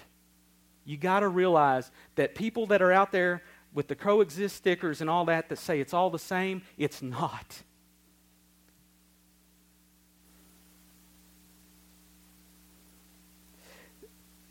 You 0.85 0.97
got 0.97 1.21
to 1.21 1.27
realize 1.27 1.91
that 2.15 2.35
people 2.35 2.67
that 2.67 2.81
are 2.81 2.91
out 2.91 3.11
there 3.11 3.43
with 3.73 3.87
the 3.87 3.95
coexist 3.95 4.55
stickers 4.55 5.01
and 5.01 5.09
all 5.09 5.25
that 5.25 5.49
that 5.49 5.57
say 5.57 5.79
it's 5.79 5.93
all 5.93 6.09
the 6.09 6.19
same, 6.19 6.61
it's 6.77 7.01
not. 7.01 7.63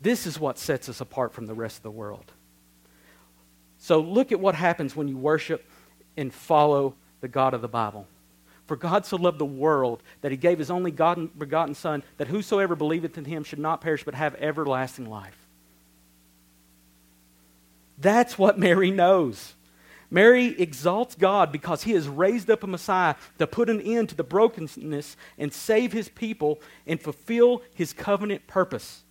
This 0.01 0.27
is 0.27 0.37
what 0.37 0.57
sets 0.57 0.89
us 0.89 0.99
apart 0.99 1.33
from 1.33 1.45
the 1.45 1.53
rest 1.53 1.77
of 1.77 1.83
the 1.83 1.91
world. 1.91 2.31
So 3.77 4.01
look 4.01 4.33
at 4.33 4.39
what 4.39 4.53
happens 4.55 4.95
when 4.95 5.07
you 5.07 5.17
worship 5.17 5.69
and 6.17 6.33
follow 6.33 6.95
the 7.21 7.29
God 7.29 7.53
of 7.53 7.61
the 7.61 7.69
Bible. 7.69 8.05
For 8.65 8.75
God 8.77 9.05
so 9.05 9.17
loved 9.17 9.39
the 9.39 9.45
world 9.45 10.01
that 10.21 10.31
he 10.31 10.37
gave 10.37 10.59
his 10.59 10.71
only 10.71 10.91
God 10.91 11.37
begotten 11.37 11.75
Son, 11.75 12.03
that 12.17 12.27
whosoever 12.27 12.75
believeth 12.75 13.17
in 13.17 13.25
him 13.25 13.43
should 13.43 13.59
not 13.59 13.81
perish 13.81 14.03
but 14.03 14.15
have 14.15 14.35
everlasting 14.35 15.09
life. 15.09 15.37
That's 17.97 18.37
what 18.37 18.57
Mary 18.57 18.91
knows. 18.91 19.53
Mary 20.09 20.47
exalts 20.59 21.15
God 21.15 21.51
because 21.51 21.83
he 21.83 21.93
has 21.93 22.07
raised 22.07 22.49
up 22.51 22.63
a 22.63 22.67
Messiah 22.67 23.15
to 23.39 23.47
put 23.47 23.69
an 23.69 23.81
end 23.81 24.09
to 24.09 24.15
the 24.15 24.23
brokenness 24.23 25.17
and 25.37 25.51
save 25.51 25.91
his 25.91 26.07
people 26.07 26.61
and 26.85 27.01
fulfill 27.01 27.63
his 27.73 27.93
covenant 27.93 28.45
purpose. 28.45 29.03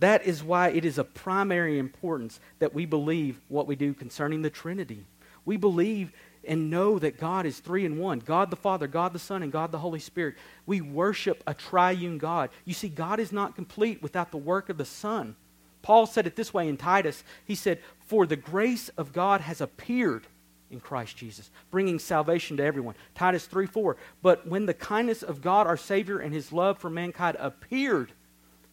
That 0.00 0.26
is 0.26 0.42
why 0.42 0.68
it 0.68 0.84
is 0.84 0.98
of 0.98 1.14
primary 1.14 1.78
importance 1.78 2.40
that 2.58 2.74
we 2.74 2.84
believe 2.84 3.40
what 3.48 3.66
we 3.66 3.74
do 3.74 3.94
concerning 3.94 4.42
the 4.42 4.50
Trinity. 4.50 5.06
We 5.46 5.56
believe 5.56 6.12
and 6.46 6.70
know 6.70 6.98
that 6.98 7.18
God 7.18 7.46
is 7.46 7.60
three 7.60 7.84
in 7.84 7.98
one 7.98 8.18
God 8.18 8.50
the 8.50 8.56
Father, 8.56 8.86
God 8.86 9.12
the 9.12 9.18
Son, 9.18 9.42
and 9.42 9.52
God 9.52 9.72
the 9.72 9.78
Holy 9.78 10.00
Spirit. 10.00 10.36
We 10.66 10.80
worship 10.80 11.42
a 11.46 11.54
triune 11.54 12.18
God. 12.18 12.50
You 12.64 12.74
see, 12.74 12.88
God 12.88 13.20
is 13.20 13.32
not 13.32 13.54
complete 13.54 14.02
without 14.02 14.30
the 14.30 14.36
work 14.36 14.68
of 14.68 14.78
the 14.78 14.84
Son. 14.84 15.36
Paul 15.82 16.06
said 16.06 16.26
it 16.26 16.34
this 16.34 16.54
way 16.54 16.68
in 16.68 16.76
Titus. 16.76 17.22
He 17.44 17.54
said, 17.54 17.80
For 18.06 18.26
the 18.26 18.36
grace 18.36 18.88
of 18.96 19.12
God 19.12 19.42
has 19.42 19.60
appeared 19.60 20.26
in 20.70 20.80
Christ 20.80 21.16
Jesus, 21.16 21.50
bringing 21.70 21.98
salvation 21.98 22.56
to 22.56 22.64
everyone. 22.64 22.94
Titus 23.14 23.46
3 23.46 23.66
4. 23.66 23.96
But 24.22 24.46
when 24.46 24.66
the 24.66 24.74
kindness 24.74 25.22
of 25.22 25.42
God 25.42 25.66
our 25.66 25.76
Savior 25.76 26.18
and 26.18 26.32
his 26.32 26.52
love 26.52 26.78
for 26.78 26.90
mankind 26.90 27.36
appeared, 27.38 28.12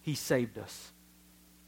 he 0.02 0.16
saved 0.16 0.58
us. 0.58 0.92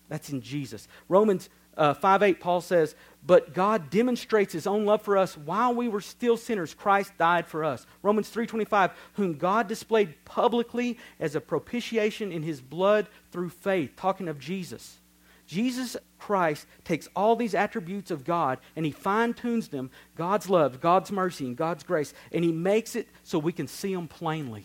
That's 0.09 0.29
in 0.29 0.41
Jesus. 0.41 0.87
Romans 1.09 1.49
uh, 1.77 1.93
5 1.93 2.23
8, 2.23 2.39
Paul 2.39 2.61
says, 2.61 2.95
But 3.25 3.53
God 3.53 3.89
demonstrates 3.89 4.53
his 4.53 4.67
own 4.67 4.85
love 4.85 5.01
for 5.01 5.17
us 5.17 5.37
while 5.37 5.73
we 5.73 5.87
were 5.87 6.01
still 6.01 6.37
sinners. 6.37 6.73
Christ 6.73 7.13
died 7.17 7.47
for 7.47 7.63
us. 7.63 7.85
Romans 8.01 8.29
3 8.29 8.45
25, 8.47 8.91
whom 9.13 9.37
God 9.37 9.67
displayed 9.67 10.23
publicly 10.25 10.97
as 11.19 11.35
a 11.35 11.41
propitiation 11.41 12.31
in 12.31 12.43
his 12.43 12.61
blood 12.61 13.07
through 13.31 13.49
faith. 13.49 13.95
Talking 13.95 14.27
of 14.27 14.39
Jesus. 14.39 14.99
Jesus 15.45 15.97
Christ 16.19 16.65
takes 16.83 17.09
all 17.15 17.35
these 17.35 17.53
attributes 17.53 18.11
of 18.11 18.23
God 18.23 18.59
and 18.75 18.85
he 18.85 18.91
fine 18.91 19.33
tunes 19.33 19.67
them 19.67 19.91
God's 20.15 20.49
love, 20.49 20.79
God's 20.79 21.11
mercy, 21.11 21.45
and 21.45 21.57
God's 21.57 21.83
grace 21.83 22.13
and 22.31 22.43
he 22.43 22.51
makes 22.51 22.95
it 22.95 23.07
so 23.23 23.39
we 23.39 23.51
can 23.51 23.67
see 23.67 23.93
them 23.93 24.07
plainly. 24.07 24.63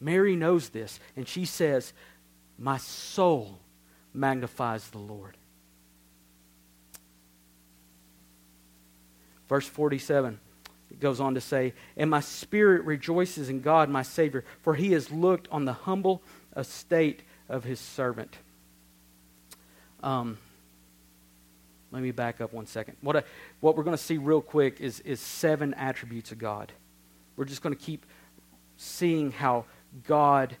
Mary 0.00 0.34
knows 0.34 0.70
this 0.70 0.98
and 1.16 1.28
she 1.28 1.44
says, 1.44 1.92
My 2.58 2.78
soul 2.78 3.60
magnifies 4.12 4.88
the 4.90 4.98
Lord. 4.98 5.36
Verse 9.52 9.68
47 9.68 10.40
it 10.90 10.98
goes 10.98 11.20
on 11.20 11.34
to 11.34 11.40
say, 11.42 11.74
And 11.94 12.08
my 12.08 12.20
spirit 12.20 12.86
rejoices 12.86 13.50
in 13.50 13.60
God, 13.60 13.90
my 13.90 14.00
Savior, 14.00 14.46
for 14.62 14.74
he 14.74 14.92
has 14.92 15.10
looked 15.10 15.46
on 15.50 15.66
the 15.66 15.74
humble 15.74 16.22
estate 16.56 17.20
of 17.50 17.62
his 17.62 17.78
servant. 17.78 18.34
Um, 20.02 20.38
let 21.90 22.02
me 22.02 22.12
back 22.12 22.40
up 22.40 22.54
one 22.54 22.64
second. 22.64 22.96
What, 23.02 23.14
I, 23.14 23.24
what 23.60 23.76
we're 23.76 23.82
going 23.82 23.94
to 23.94 24.02
see 24.02 24.16
real 24.16 24.40
quick 24.40 24.80
is, 24.80 25.00
is 25.00 25.20
seven 25.20 25.74
attributes 25.74 26.32
of 26.32 26.38
God. 26.38 26.72
We're 27.36 27.44
just 27.44 27.60
going 27.60 27.76
to 27.76 27.82
keep 27.82 28.06
seeing 28.78 29.32
how 29.32 29.66
God 30.06 30.56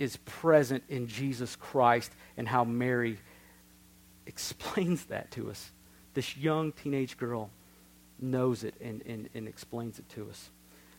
is 0.00 0.16
present 0.16 0.82
in 0.88 1.06
Jesus 1.06 1.54
Christ 1.54 2.10
and 2.36 2.48
how 2.48 2.64
Mary 2.64 3.16
explains 4.26 5.04
that 5.04 5.30
to 5.32 5.50
us. 5.50 5.70
This 6.14 6.36
young 6.36 6.72
teenage 6.72 7.16
girl 7.16 7.50
knows 8.30 8.64
it 8.64 8.74
and, 8.80 9.02
and, 9.06 9.28
and 9.34 9.46
explains 9.46 9.98
it 9.98 10.08
to 10.10 10.28
us. 10.28 10.50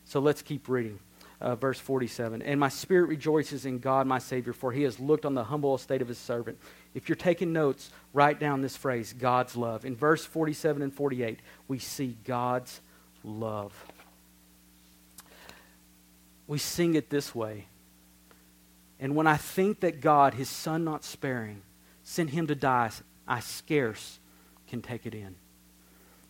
So 0.05 0.19
let's 0.19 0.41
keep 0.41 0.69
reading 0.69 0.99
uh, 1.41 1.55
verse 1.55 1.79
47. 1.79 2.41
And 2.41 2.59
my 2.59 2.69
spirit 2.69 3.07
rejoices 3.07 3.65
in 3.65 3.79
God, 3.79 4.07
my 4.07 4.19
Savior, 4.19 4.53
for 4.53 4.71
he 4.71 4.83
has 4.83 4.99
looked 4.99 5.25
on 5.25 5.33
the 5.33 5.43
humble 5.43 5.75
estate 5.75 6.01
of 6.01 6.07
his 6.07 6.17
servant. 6.17 6.57
If 6.93 7.09
you're 7.09 7.15
taking 7.15 7.53
notes, 7.53 7.91
write 8.13 8.39
down 8.39 8.61
this 8.61 8.77
phrase 8.77 9.13
God's 9.13 9.55
love. 9.55 9.85
In 9.85 9.95
verse 9.95 10.25
47 10.25 10.81
and 10.81 10.93
48, 10.93 11.39
we 11.67 11.79
see 11.79 12.17
God's 12.23 12.79
love. 13.23 13.73
We 16.47 16.57
sing 16.57 16.95
it 16.95 17.09
this 17.09 17.33
way. 17.33 17.65
And 18.99 19.15
when 19.15 19.27
I 19.27 19.37
think 19.37 19.81
that 19.81 19.99
God, 19.99 20.35
his 20.35 20.49
son 20.49 20.83
not 20.83 21.03
sparing, 21.03 21.61
sent 22.03 22.29
him 22.29 22.47
to 22.47 22.55
die, 22.55 22.91
I 23.27 23.39
scarce 23.39 24.19
can 24.67 24.81
take 24.81 25.05
it 25.05 25.13
in. 25.13 25.35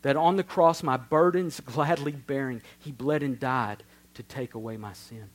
That 0.06 0.18
on 0.18 0.36
the 0.36 0.44
cross, 0.44 0.84
my 0.84 0.98
burdens 0.98 1.60
gladly 1.66 2.12
bearing, 2.12 2.62
he 2.78 2.92
bled 2.92 3.24
and 3.24 3.40
died 3.40 3.82
to 4.14 4.22
take 4.22 4.54
away 4.54 4.78
my 4.78 4.94
sin. 4.94 5.32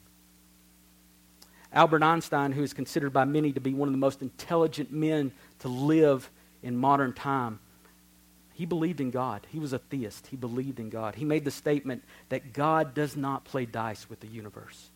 Albert 1.72 2.04
Einstein, 2.04 2.52
who 2.52 2.62
is 2.62 2.72
considered 2.72 3.12
by 3.12 3.24
many 3.24 3.52
to 3.52 3.58
be 3.58 3.74
one 3.74 3.88
of 3.88 3.92
the 3.92 3.98
most 3.98 4.22
intelligent 4.22 4.92
men 4.92 5.32
to 5.58 5.66
live 5.66 6.30
in 6.62 6.76
modern 6.76 7.12
time, 7.12 7.58
he 8.52 8.64
believed 8.64 9.00
in 9.00 9.10
God. 9.10 9.44
He 9.50 9.58
was 9.58 9.72
a 9.72 9.80
theist. 9.80 10.28
He 10.28 10.36
believed 10.36 10.78
in 10.78 10.88
God. 10.88 11.16
He 11.16 11.24
made 11.24 11.44
the 11.44 11.50
statement 11.50 12.04
that 12.28 12.52
God 12.52 12.94
does 12.94 13.16
not 13.16 13.44
play 13.44 13.66
dice 13.66 14.08
with 14.08 14.20
the 14.20 14.28
universe. 14.28 14.90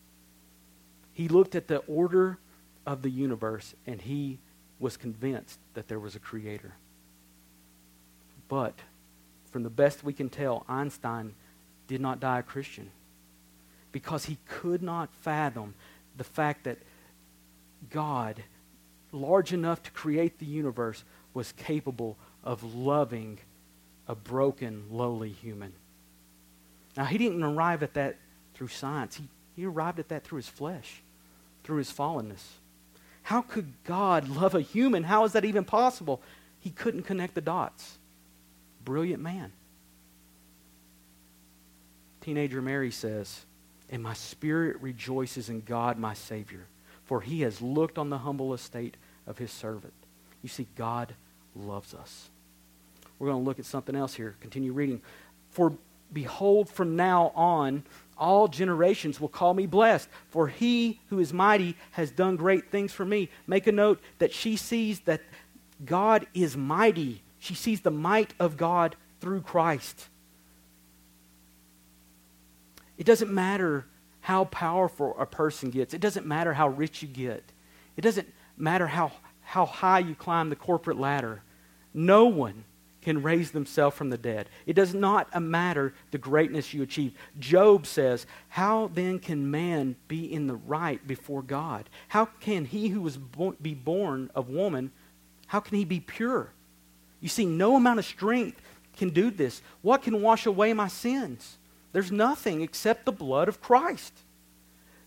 He 1.15 1.27
looked 1.27 1.57
at 1.57 1.67
the 1.67 1.79
order 1.89 2.39
of 2.87 3.03
the 3.03 3.11
universe 3.11 3.75
and 3.89 4.01
he 4.01 4.39
was 4.79 4.97
convinced 4.97 5.59
that 5.75 5.89
there 5.89 5.99
was 5.99 6.15
a 6.15 6.21
creator. 6.21 6.75
But 8.49 8.75
from 9.55 9.63
the 9.63 9.71
best 9.71 10.03
we 10.03 10.13
can 10.13 10.29
tell, 10.29 10.65
Einstein 10.69 11.33
did 11.87 12.01
not 12.01 12.19
die 12.19 12.41
a 12.41 12.43
Christian 12.43 12.91
because 13.93 14.25
he 14.25 14.37
could 14.49 14.83
not 14.83 15.15
fathom 15.21 15.75
the 16.17 16.25
fact 16.25 16.65
that 16.65 16.79
God, 17.89 18.43
large 19.13 19.53
enough 19.53 19.81
to 19.85 19.93
create 19.93 20.41
the 20.41 20.45
universe, 20.45 21.05
was 21.35 21.53
capable 21.53 22.17
of 22.43 22.75
loving 22.75 23.39
a 24.09 24.17
broken, 24.17 24.87
lowly 24.91 25.31
human. 25.31 25.73
Now, 26.97 27.05
he 27.05 27.17
didn't 27.17 27.45
arrive 27.45 27.85
at 27.85 27.95
that 27.95 28.17
through 28.55 28.67
science, 28.67 29.19
he, 29.19 29.29
he 29.55 29.67
arrived 29.67 30.01
at 30.01 30.09
that 30.09 30.25
through 30.25 30.39
his 30.39 30.49
flesh, 30.49 31.01
through 31.63 31.77
his 31.77 31.93
fallenness. 31.93 32.43
How 33.23 33.41
could 33.41 33.73
God 33.85 34.29
love 34.29 34.57
a 34.57 34.61
human? 34.61 35.05
How 35.05 35.25
is 35.25 35.33
that 35.35 35.45
even 35.45 35.65
possible? 35.65 36.21
He 36.59 36.71
couldn't 36.71 37.05
connect 37.05 37.37
the 37.37 37.41
dots. 37.41 37.99
Brilliant 38.85 39.23
man. 39.23 39.53
Teenager 42.21 42.63
Mary 42.63 42.91
says, 42.91 43.45
and 43.91 44.03
my 44.03 44.15
spirit 44.15 44.81
rejoices 44.81 45.49
in 45.49 45.61
God 45.61 45.99
my 45.99 46.15
Savior, 46.15 46.67
for 47.05 47.21
he 47.21 47.43
has 47.43 47.61
looked 47.61 47.99
on 47.99 48.11
the 48.11 48.19
humble 48.19 48.55
estate 48.55 48.97
of 49.27 49.39
his 49.39 49.51
servant. 49.51 49.93
You 50.43 50.49
see, 50.49 50.67
God 50.77 51.15
loves 51.55 51.95
us. 51.95 52.31
We're 53.19 53.29
going 53.29 53.43
to 53.43 53.47
look 53.47 53.59
at 53.59 53.67
something 53.67 53.95
else 53.95 54.15
here. 54.15 54.37
Continue 54.41 54.73
reading. 54.73 55.03
For 55.51 55.75
Behold, 56.15 56.71
from 56.71 56.97
now 56.97 57.33
on, 57.35 57.83
all 58.17 58.47
generations 58.47 59.21
will 59.21 59.29
call 59.29 59.53
me 59.53 59.67
blessed, 59.67 60.09
for 60.29 60.47
he 60.47 61.01
who 61.09 61.19
is 61.19 61.33
mighty 61.33 61.77
has 61.91 62.11
done 62.13 62.37
great 62.37 62.71
things 62.71 62.93
for 62.93 63.05
me. 63.05 63.29
Make 63.47 63.67
a 63.67 63.73
note 63.73 64.01
that 64.19 64.33
she 64.33 64.57
sees 64.57 65.01
that 65.01 65.21
God 65.85 66.27
is 66.33 66.57
mighty. 66.57 67.23
She 67.45 67.55
sees 67.55 67.83
the 67.83 67.91
might 67.91 68.33
of 68.41 68.57
God 68.57 68.97
through 69.21 69.43
Christ. 69.43 70.09
It 72.97 73.05
doesn't 73.05 73.31
matter 73.31 73.85
how 74.23 74.47
powerful 74.47 75.15
a 75.19 75.27
person 75.27 75.69
gets, 75.69 75.93
it 75.93 76.01
doesn't 76.01 76.25
matter 76.25 76.55
how 76.55 76.69
rich 76.69 77.03
you 77.03 77.09
get, 77.09 77.45
it 77.99 78.01
doesn't 78.01 78.33
matter 78.57 78.87
how, 78.87 79.13
how 79.43 79.67
high 79.67 79.99
you 79.99 80.15
climb 80.15 80.49
the 80.49 80.57
corporate 80.57 80.99
ladder. 80.99 81.43
No 81.93 82.25
one 82.25 82.65
can 83.03 83.23
raise 83.23 83.51
themselves 83.51 83.95
from 83.95 84.09
the 84.09 84.17
dead. 84.17 84.49
It 84.65 84.73
does 84.73 84.95
not 84.95 85.39
matter 85.39 85.93
the 86.13 86.17
greatness 86.19 86.73
you 86.73 86.83
achieve. 86.83 87.13
Job 87.39 87.85
says, 87.85 88.27
How 88.49 88.91
then 88.95 89.19
can 89.19 89.51
man 89.51 89.97
be 90.09 90.33
in 90.33 90.47
the 90.47 90.57
right 90.57 91.07
before 91.07 91.43
God? 91.43 91.91
How 92.09 92.25
can 92.25 92.65
he 92.65 92.89
who 92.89 93.03
was 93.03 93.19
bo- 93.19 93.57
be 93.61 93.75
born 93.75 94.31
of 94.35 94.49
woman, 94.49 94.93
how 95.49 95.61
can 95.61 95.77
he 95.77 95.85
be 95.85 96.01
pure? 96.01 96.55
You 97.25 97.31
see, 97.31 97.47
no 97.47 97.75
amount 97.75 97.99
of 97.99 98.05
strength 98.05 98.61
can 98.99 99.09
do 99.09 99.31
this. 99.31 99.63
What 99.81 100.03
can 100.03 100.21
wash 100.21 100.45
away 100.45 100.75
my 100.75 100.89
sins? 100.89 101.57
There's 101.95 102.13
nothing 102.13 102.61
except 102.61 103.07
the 103.07 103.13
blood 103.13 103.49
of 103.49 103.63
Christ. 103.63 104.13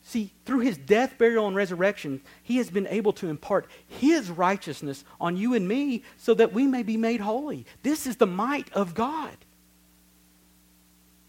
See, 0.02 0.32
through 0.44 0.62
his 0.62 0.80
death, 0.80 1.20
burial, 1.20 1.46
and 1.46 1.56
resurrection, 1.56 2.22
he 2.42 2.58
has 2.58 2.72
been 2.72 2.88
able 2.88 3.14
to 3.14 3.30
impart 3.30 3.68
his 3.88 4.32
righteousness 4.32 5.06
on 5.22 5.38
you 5.38 5.54
and 5.54 5.68
me 5.68 6.02
so 6.18 6.34
that 6.34 6.54
we 6.54 6.66
may 6.66 6.82
be 6.82 6.98
made 6.98 7.22
holy. 7.22 7.68
This 7.84 8.08
is 8.08 8.16
the 8.16 8.26
might 8.26 8.74
of 8.74 8.96
God. 8.96 9.38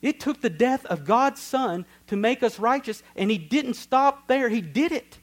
It 0.00 0.20
took 0.20 0.40
the 0.40 0.48
death 0.48 0.86
of 0.86 1.04
God's 1.04 1.42
Son 1.42 1.84
to 2.06 2.16
make 2.16 2.42
us 2.42 2.58
righteous, 2.58 3.02
and 3.14 3.30
he 3.30 3.36
didn't 3.36 3.74
stop 3.74 4.26
there. 4.26 4.48
He 4.48 4.62
did 4.62 4.92
it 4.92 5.18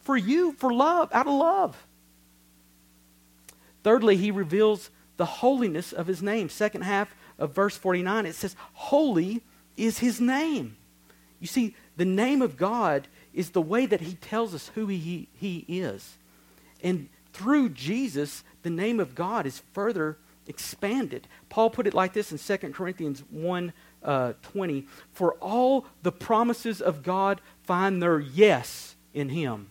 for 0.00 0.16
you, 0.16 0.54
for 0.58 0.72
love, 0.72 1.08
out 1.12 1.28
of 1.28 1.34
love. 1.34 1.87
Thirdly, 3.82 4.16
he 4.16 4.30
reveals 4.30 4.90
the 5.16 5.24
holiness 5.24 5.92
of 5.92 6.06
his 6.06 6.22
name. 6.22 6.48
Second 6.48 6.82
half 6.82 7.14
of 7.38 7.54
verse 7.54 7.76
49, 7.76 8.26
it 8.26 8.34
says, 8.34 8.56
Holy 8.72 9.42
is 9.76 9.98
his 9.98 10.20
name. 10.20 10.76
You 11.40 11.46
see, 11.46 11.74
the 11.96 12.04
name 12.04 12.42
of 12.42 12.56
God 12.56 13.08
is 13.32 13.50
the 13.50 13.62
way 13.62 13.86
that 13.86 14.00
he 14.00 14.14
tells 14.14 14.54
us 14.54 14.70
who 14.74 14.86
he, 14.86 15.28
he 15.34 15.64
is. 15.68 16.18
And 16.82 17.08
through 17.32 17.70
Jesus, 17.70 18.42
the 18.62 18.70
name 18.70 18.98
of 19.00 19.14
God 19.14 19.46
is 19.46 19.62
further 19.72 20.18
expanded. 20.46 21.28
Paul 21.48 21.70
put 21.70 21.86
it 21.86 21.94
like 21.94 22.12
this 22.12 22.32
in 22.32 22.38
2 22.38 22.72
Corinthians 22.72 23.22
1 23.30 23.72
uh, 24.02 24.32
20 24.42 24.86
For 25.12 25.34
all 25.34 25.86
the 26.02 26.12
promises 26.12 26.80
of 26.80 27.02
God 27.02 27.40
find 27.62 28.02
their 28.02 28.18
yes 28.18 28.96
in 29.12 29.28
him. 29.28 29.70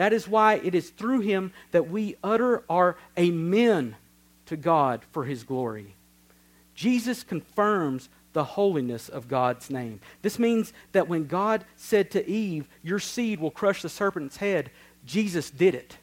That 0.00 0.14
is 0.14 0.26
why 0.26 0.54
it 0.54 0.74
is 0.74 0.88
through 0.88 1.20
him 1.20 1.52
that 1.72 1.90
we 1.90 2.16
utter 2.24 2.64
our 2.70 2.96
amen 3.18 3.96
to 4.46 4.56
God 4.56 5.02
for 5.12 5.26
his 5.26 5.42
glory. 5.42 5.94
Jesus 6.74 7.22
confirms 7.22 8.08
the 8.32 8.44
holiness 8.44 9.10
of 9.10 9.28
God's 9.28 9.68
name. 9.68 10.00
This 10.22 10.38
means 10.38 10.72
that 10.92 11.06
when 11.06 11.26
God 11.26 11.66
said 11.76 12.10
to 12.12 12.26
Eve, 12.26 12.66
Your 12.82 12.98
seed 12.98 13.40
will 13.40 13.50
crush 13.50 13.82
the 13.82 13.90
serpent's 13.90 14.38
head, 14.38 14.70
Jesus 15.04 15.50
did 15.50 15.74
it. 15.74 15.98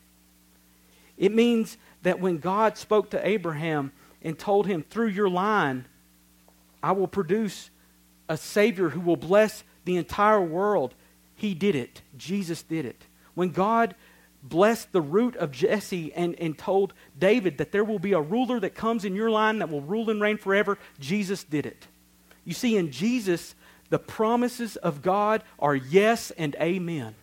It 1.17 1.33
means 1.33 1.75
that 2.03 2.19
when 2.19 2.37
God 2.37 2.77
spoke 2.77 3.09
to 3.09 3.27
Abraham 3.27 3.91
and 4.21 4.37
told 4.37 4.67
him, 4.67 4.83
Through 4.83 5.07
your 5.07 5.27
line, 5.27 5.87
I 6.83 6.91
will 6.91 7.07
produce 7.07 7.71
a 8.29 8.37
Savior 8.37 8.89
who 8.89 8.99
will 8.99 9.17
bless 9.17 9.63
the 9.85 9.97
entire 9.97 10.39
world, 10.39 10.93
he 11.35 11.55
did 11.55 11.73
it. 11.73 12.03
Jesus 12.15 12.61
did 12.61 12.85
it. 12.85 13.06
When 13.37 13.51
God 13.51 13.93
blessed 14.41 14.93
the 14.93 14.99
root 14.99 15.35
of 15.35 15.51
Jesse 15.51 16.11
and, 16.13 16.33
and 16.39 16.57
told 16.57 16.95
David 17.19 17.59
that 17.59 17.71
there 17.71 17.83
will 17.83 17.99
be 17.99 18.13
a 18.13 18.19
ruler 18.19 18.59
that 18.59 18.73
comes 18.73 19.05
in 19.05 19.13
your 19.13 19.29
line 19.29 19.59
that 19.59 19.69
will 19.69 19.81
rule 19.81 20.09
and 20.09 20.19
reign 20.19 20.37
forever, 20.37 20.79
Jesus 20.99 21.43
did 21.43 21.67
it. 21.67 21.85
You 22.45 22.55
see, 22.55 22.75
in 22.75 22.91
Jesus, 22.91 23.53
the 23.91 23.99
promises 23.99 24.75
of 24.77 25.03
God 25.03 25.43
are 25.59 25.75
yes 25.75 26.31
and 26.31 26.55
amen. 26.55 27.13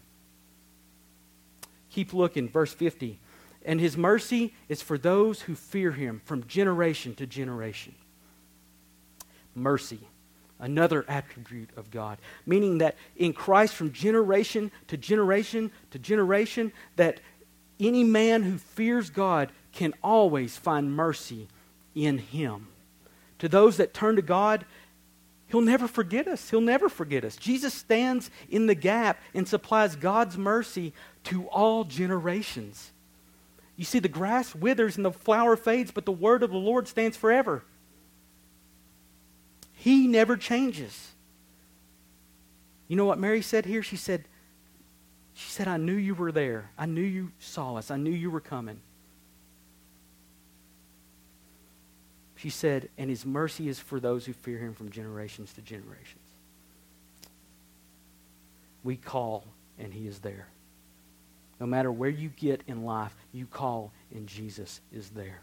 Keep 1.91 2.15
looking, 2.15 2.49
verse 2.49 2.73
50. 2.73 3.19
And 3.65 3.81
his 3.81 3.97
mercy 3.97 4.55
is 4.69 4.83
for 4.83 4.97
those 4.97 5.41
who 5.41 5.57
fear 5.57 5.91
him 5.91 6.23
from 6.25 6.47
generation 6.47 7.17
to 7.17 7.27
generation. 7.27 7.97
Mercy, 9.53 10.07
another 10.65 11.05
attribute 11.09 11.69
of 11.77 11.91
God, 11.91 12.19
meaning 12.47 12.79
that 12.79 12.97
in 13.17 13.35
Christ, 13.35 13.75
from 13.75 13.93
generation 13.93 14.73
to 14.89 14.97
generation 14.97 15.71
to 15.91 15.99
generation, 15.99 16.73
that 16.97 17.21
any 17.79 18.03
man 18.03 18.43
who 18.43 18.57
fears 18.57 19.11
God 19.11 19.53
can 19.73 19.93
always 20.03 20.57
find 20.57 20.97
mercy 20.97 21.49
in 21.95 22.19
him. 22.19 22.69
To 23.41 23.49
those 23.49 23.77
that 23.77 23.93
turn 23.93 24.17
to 24.17 24.23
God, 24.23 24.65
He'll 25.49 25.61
never 25.61 25.87
forget 25.87 26.27
us. 26.27 26.49
He'll 26.51 26.61
never 26.63 26.89
forget 26.89 27.25
us. 27.25 27.37
Jesus 27.37 27.75
stands 27.75 28.31
in 28.49 28.67
the 28.67 28.75
gap 28.75 29.21
and 29.35 29.47
supplies 29.47 29.95
God's 29.95 30.39
mercy 30.39 30.95
to 31.25 31.47
all 31.49 31.85
generations. 31.85 32.91
You 33.77 33.85
see, 33.85 33.99
the 33.99 34.09
grass 34.09 34.55
withers 34.55 34.97
and 34.97 35.05
the 35.05 35.13
flower 35.13 35.57
fades, 35.57 35.91
but 35.91 36.07
the 36.07 36.13
word 36.13 36.43
of 36.43 36.51
the 36.51 36.57
Lord 36.57 36.89
stands 36.89 37.17
forever. 37.17 37.63
He 39.85 40.07
never 40.07 40.39
changes. 40.39 41.13
You 42.89 42.97
know 42.97 43.05
what 43.05 43.19
Mary 43.19 43.43
said 43.43 43.67
here? 43.67 43.83
She 43.83 43.97
said, 43.97 44.25
she 45.35 45.51
said, 45.51 45.69
I 45.69 45.77
knew 45.77 45.93
you 45.93 46.15
were 46.15 46.33
there. 46.33 46.71
I 46.79 46.87
knew 46.87 47.03
you 47.03 47.33
saw 47.39 47.75
us. 47.75 47.91
I 47.91 47.99
knew 47.99 48.11
you 48.11 48.31
were 48.31 48.41
coming. 48.41 48.81
She 52.37 52.49
said, 52.49 52.89
and 52.97 53.11
his 53.11 53.27
mercy 53.27 53.69
is 53.69 53.79
for 53.79 54.01
those 54.01 54.25
who 54.25 54.33
fear 54.33 54.57
him 54.57 54.73
from 54.73 54.91
generations 54.91 55.53
to 55.53 55.61
generations. 55.61 56.17
We 58.85 58.97
call, 58.97 59.45
and 59.79 59.93
he 59.93 60.07
is 60.07 60.21
there. 60.21 60.47
No 61.61 61.67
matter 61.67 61.93
where 61.93 62.09
you 62.09 62.31
get 62.31 62.63
in 62.67 62.87
life, 62.87 63.15
you 63.35 63.45
call, 63.45 63.93
and 64.15 64.27
Jesus 64.27 64.81
is 64.95 65.11
there. 65.11 65.43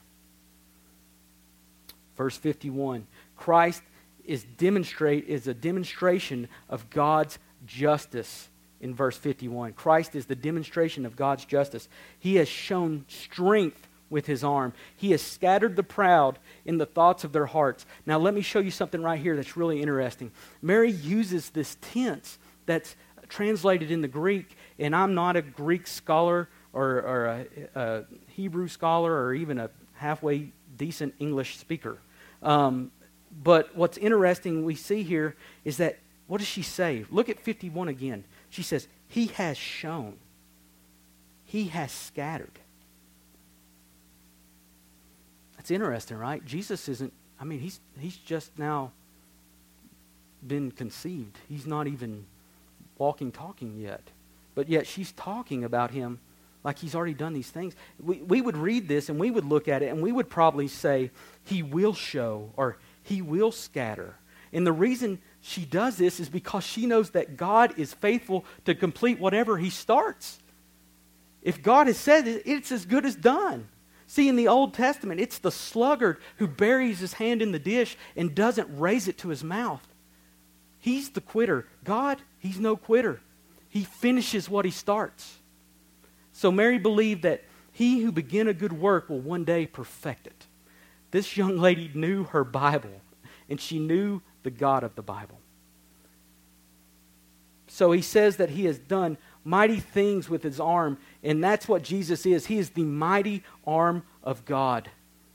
Verse 2.17 2.37
51 2.37 3.05
Christ 3.37 3.83
is, 4.25 4.43
demonstrate, 4.43 5.27
is 5.27 5.47
a 5.47 5.53
demonstration 5.53 6.47
of 6.69 6.89
God's 6.89 7.39
justice 7.65 8.49
in 8.79 8.95
verse 8.95 9.17
51. 9.17 9.73
Christ 9.73 10.15
is 10.15 10.25
the 10.25 10.35
demonstration 10.35 11.05
of 11.05 11.15
God's 11.15 11.45
justice. 11.45 11.87
He 12.19 12.35
has 12.35 12.47
shown 12.47 13.05
strength 13.07 13.87
with 14.09 14.25
his 14.25 14.43
arm. 14.43 14.73
He 14.95 15.11
has 15.11 15.21
scattered 15.21 15.75
the 15.75 15.83
proud 15.83 16.37
in 16.65 16.77
the 16.77 16.85
thoughts 16.85 17.23
of 17.23 17.31
their 17.31 17.45
hearts. 17.45 17.85
Now, 18.05 18.19
let 18.19 18.33
me 18.33 18.41
show 18.41 18.59
you 18.59 18.71
something 18.71 19.01
right 19.01 19.19
here 19.19 19.35
that's 19.35 19.55
really 19.55 19.81
interesting. 19.81 20.31
Mary 20.61 20.91
uses 20.91 21.49
this 21.51 21.77
tense 21.81 22.37
that's 22.65 22.95
translated 23.29 23.89
in 23.89 24.01
the 24.01 24.07
Greek, 24.07 24.57
and 24.77 24.95
I'm 24.95 25.13
not 25.13 25.37
a 25.37 25.41
Greek 25.41 25.87
scholar 25.87 26.49
or, 26.73 27.01
or 27.01 27.25
a, 27.25 27.45
a, 27.79 28.03
Hebrew 28.27 28.67
scholar 28.67 29.25
or 29.25 29.33
even 29.33 29.57
a 29.57 29.69
halfway 29.93 30.51
decent 30.75 31.15
English 31.19 31.57
speaker. 31.57 31.97
Um, 32.43 32.91
but 33.43 33.75
what's 33.75 33.97
interesting 33.97 34.65
we 34.65 34.75
see 34.75 35.03
here 35.03 35.35
is 35.63 35.77
that 35.77 35.99
what 36.27 36.37
does 36.37 36.47
she 36.47 36.61
say? 36.61 37.05
Look 37.11 37.27
at 37.27 37.39
51 37.39 37.89
again. 37.89 38.23
She 38.49 38.63
says, 38.63 38.87
He 39.07 39.27
has 39.27 39.57
shown, 39.57 40.17
He 41.45 41.65
has 41.65 41.91
scattered. 41.91 42.59
That's 45.57 45.69
interesting, 45.69 46.17
right? 46.17 46.43
Jesus 46.43 46.89
isn't, 46.89 47.13
I 47.39 47.43
mean, 47.43 47.59
he's, 47.59 47.79
he's 47.99 48.17
just 48.17 48.57
now 48.57 48.91
been 50.47 50.71
conceived. 50.71 51.37
He's 51.47 51.67
not 51.67 51.85
even 51.85 52.25
walking, 52.97 53.31
talking 53.31 53.77
yet. 53.77 54.01
But 54.55 54.69
yet 54.69 54.87
she's 54.87 55.11
talking 55.11 55.63
about 55.63 55.91
him 55.91 56.19
like 56.63 56.79
he's 56.79 56.95
already 56.95 57.13
done 57.13 57.33
these 57.33 57.49
things. 57.49 57.75
We, 58.01 58.17
we 58.17 58.41
would 58.41 58.57
read 58.57 58.87
this 58.87 59.09
and 59.09 59.19
we 59.19 59.31
would 59.31 59.45
look 59.45 59.67
at 59.67 59.83
it 59.83 59.87
and 59.91 60.01
we 60.01 60.11
would 60.11 60.29
probably 60.29 60.67
say, 60.67 61.11
He 61.43 61.61
will 61.61 61.93
show 61.93 62.49
or 62.57 62.77
He 63.03 63.21
will 63.21 63.51
scatter. 63.51 64.15
And 64.53 64.65
the 64.65 64.71
reason 64.71 65.21
she 65.41 65.65
does 65.65 65.97
this 65.97 66.19
is 66.19 66.29
because 66.29 66.63
she 66.63 66.85
knows 66.85 67.11
that 67.11 67.37
God 67.37 67.77
is 67.77 67.93
faithful 67.93 68.45
to 68.65 68.75
complete 68.75 69.19
whatever 69.19 69.57
He 69.57 69.69
starts. 69.69 70.39
If 71.41 71.63
God 71.63 71.87
has 71.87 71.97
said 71.97 72.27
it, 72.27 72.43
it's 72.45 72.71
as 72.71 72.85
good 72.85 73.05
as 73.05 73.15
done. 73.15 73.67
See, 74.05 74.27
in 74.27 74.35
the 74.35 74.49
Old 74.49 74.73
Testament, 74.73 75.21
it's 75.21 75.39
the 75.39 75.51
sluggard 75.51 76.17
who 76.35 76.45
buries 76.45 76.99
his 76.99 77.13
hand 77.13 77.41
in 77.41 77.53
the 77.53 77.59
dish 77.59 77.97
and 78.15 78.35
doesn't 78.35 78.77
raise 78.77 79.07
it 79.07 79.17
to 79.19 79.29
his 79.29 79.43
mouth. 79.43 79.87
He's 80.79 81.11
the 81.11 81.21
quitter. 81.21 81.65
God, 81.85 82.21
he's 82.37 82.59
no 82.59 82.75
quitter. 82.75 83.21
He 83.69 83.85
finishes 83.85 84.49
what 84.49 84.65
he 84.65 84.71
starts. 84.71 85.37
So 86.33 86.51
Mary 86.51 86.77
believed 86.77 87.23
that 87.23 87.45
he 87.71 88.01
who 88.01 88.11
began 88.11 88.49
a 88.49 88.53
good 88.53 88.73
work 88.73 89.09
will 89.09 89.21
one 89.21 89.45
day 89.45 89.65
perfect 89.65 90.27
it. 90.27 90.45
This 91.11 91.37
young 91.37 91.57
lady 91.57 91.91
knew 91.93 92.23
her 92.25 92.43
Bible, 92.43 93.01
and 93.49 93.59
she 93.59 93.79
knew 93.79 94.21
the 94.43 94.51
God 94.51 94.83
of 94.83 94.95
the 94.95 95.01
Bible. 95.01 95.37
So 97.67 97.91
he 97.91 98.01
says 98.01 98.37
that 98.37 98.49
he 98.49 98.65
has 98.65 98.77
done 98.77 99.17
mighty 99.43 99.79
things 99.79 100.29
with 100.29 100.43
his 100.43 100.59
arm, 100.59 100.97
and 101.23 101.43
that's 101.43 101.67
what 101.67 101.83
Jesus 101.83 102.25
is. 102.25 102.45
He 102.45 102.57
is 102.57 102.71
the 102.71 102.83
mighty 102.83 103.43
arm 103.65 104.03
of 104.23 104.43
God, 104.45 104.89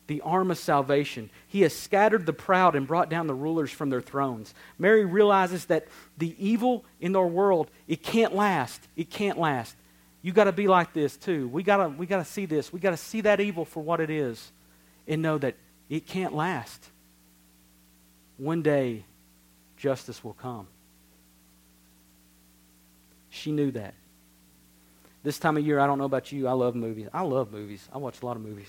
the 0.06 0.20
arm 0.20 0.50
of 0.50 0.58
salvation. 0.58 1.30
He 1.46 1.62
has 1.62 1.74
scattered 1.74 2.26
the 2.26 2.32
proud 2.32 2.74
and 2.74 2.86
brought 2.86 3.08
down 3.08 3.26
the 3.26 3.34
rulers 3.34 3.70
from 3.70 3.90
their 3.90 4.02
thrones. 4.02 4.54
Mary 4.78 5.04
realizes 5.04 5.66
that 5.66 5.88
the 6.18 6.34
evil 6.38 6.84
in 7.00 7.16
our 7.16 7.26
world, 7.26 7.70
it 7.88 8.02
can't 8.02 8.34
last. 8.34 8.86
It 8.96 9.10
can't 9.10 9.38
last. 9.38 9.74
You 10.22 10.32
got 10.32 10.44
to 10.44 10.52
be 10.52 10.68
like 10.68 10.92
this 10.92 11.16
too. 11.16 11.48
We 11.48 11.62
got 11.62 11.78
to 11.78 11.88
we 11.88 12.06
got 12.06 12.18
to 12.18 12.30
see 12.30 12.46
this. 12.46 12.72
We 12.72 12.80
got 12.80 12.90
to 12.90 12.96
see 12.96 13.22
that 13.22 13.40
evil 13.40 13.64
for 13.64 13.82
what 13.82 14.00
it 14.00 14.10
is 14.10 14.52
and 15.06 15.22
know 15.22 15.38
that 15.38 15.54
it 15.88 16.06
can't 16.06 16.34
last. 16.34 16.88
One 18.38 18.62
day 18.62 19.04
justice 19.76 20.22
will 20.22 20.34
come. 20.34 20.66
She 23.30 23.52
knew 23.52 23.70
that. 23.72 23.94
This 25.22 25.38
time 25.38 25.56
of 25.56 25.66
year, 25.66 25.80
I 25.80 25.86
don't 25.86 25.98
know 25.98 26.04
about 26.04 26.30
you, 26.32 26.46
I 26.46 26.52
love 26.52 26.74
movies. 26.74 27.08
I 27.12 27.22
love 27.22 27.52
movies. 27.52 27.86
I 27.92 27.98
watch 27.98 28.22
a 28.22 28.26
lot 28.26 28.36
of 28.36 28.42
movies, 28.42 28.68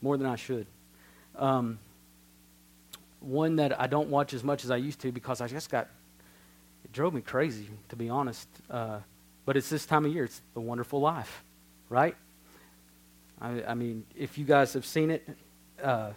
more 0.00 0.16
than 0.16 0.26
I 0.26 0.36
should. 0.36 0.66
Um, 1.36 1.78
one 3.20 3.56
that 3.56 3.80
I 3.80 3.86
don't 3.86 4.08
watch 4.08 4.32
as 4.32 4.44
much 4.44 4.64
as 4.64 4.70
I 4.70 4.76
used 4.76 5.00
to 5.00 5.12
because 5.12 5.40
I 5.40 5.48
just 5.48 5.68
got, 5.68 5.88
it 6.84 6.92
drove 6.92 7.12
me 7.12 7.20
crazy, 7.20 7.68
to 7.88 7.96
be 7.96 8.08
honest. 8.08 8.48
Uh, 8.70 8.98
but 9.44 9.56
it's 9.56 9.68
this 9.68 9.84
time 9.84 10.04
of 10.04 10.12
year. 10.12 10.24
It's 10.24 10.40
The 10.54 10.60
Wonderful 10.60 11.00
Life, 11.00 11.42
right? 11.88 12.16
I, 13.40 13.64
I 13.64 13.74
mean, 13.74 14.04
if 14.16 14.38
you 14.38 14.44
guys 14.44 14.72
have 14.74 14.86
seen 14.86 15.10
it, 15.10 15.28
uh, 15.82 16.10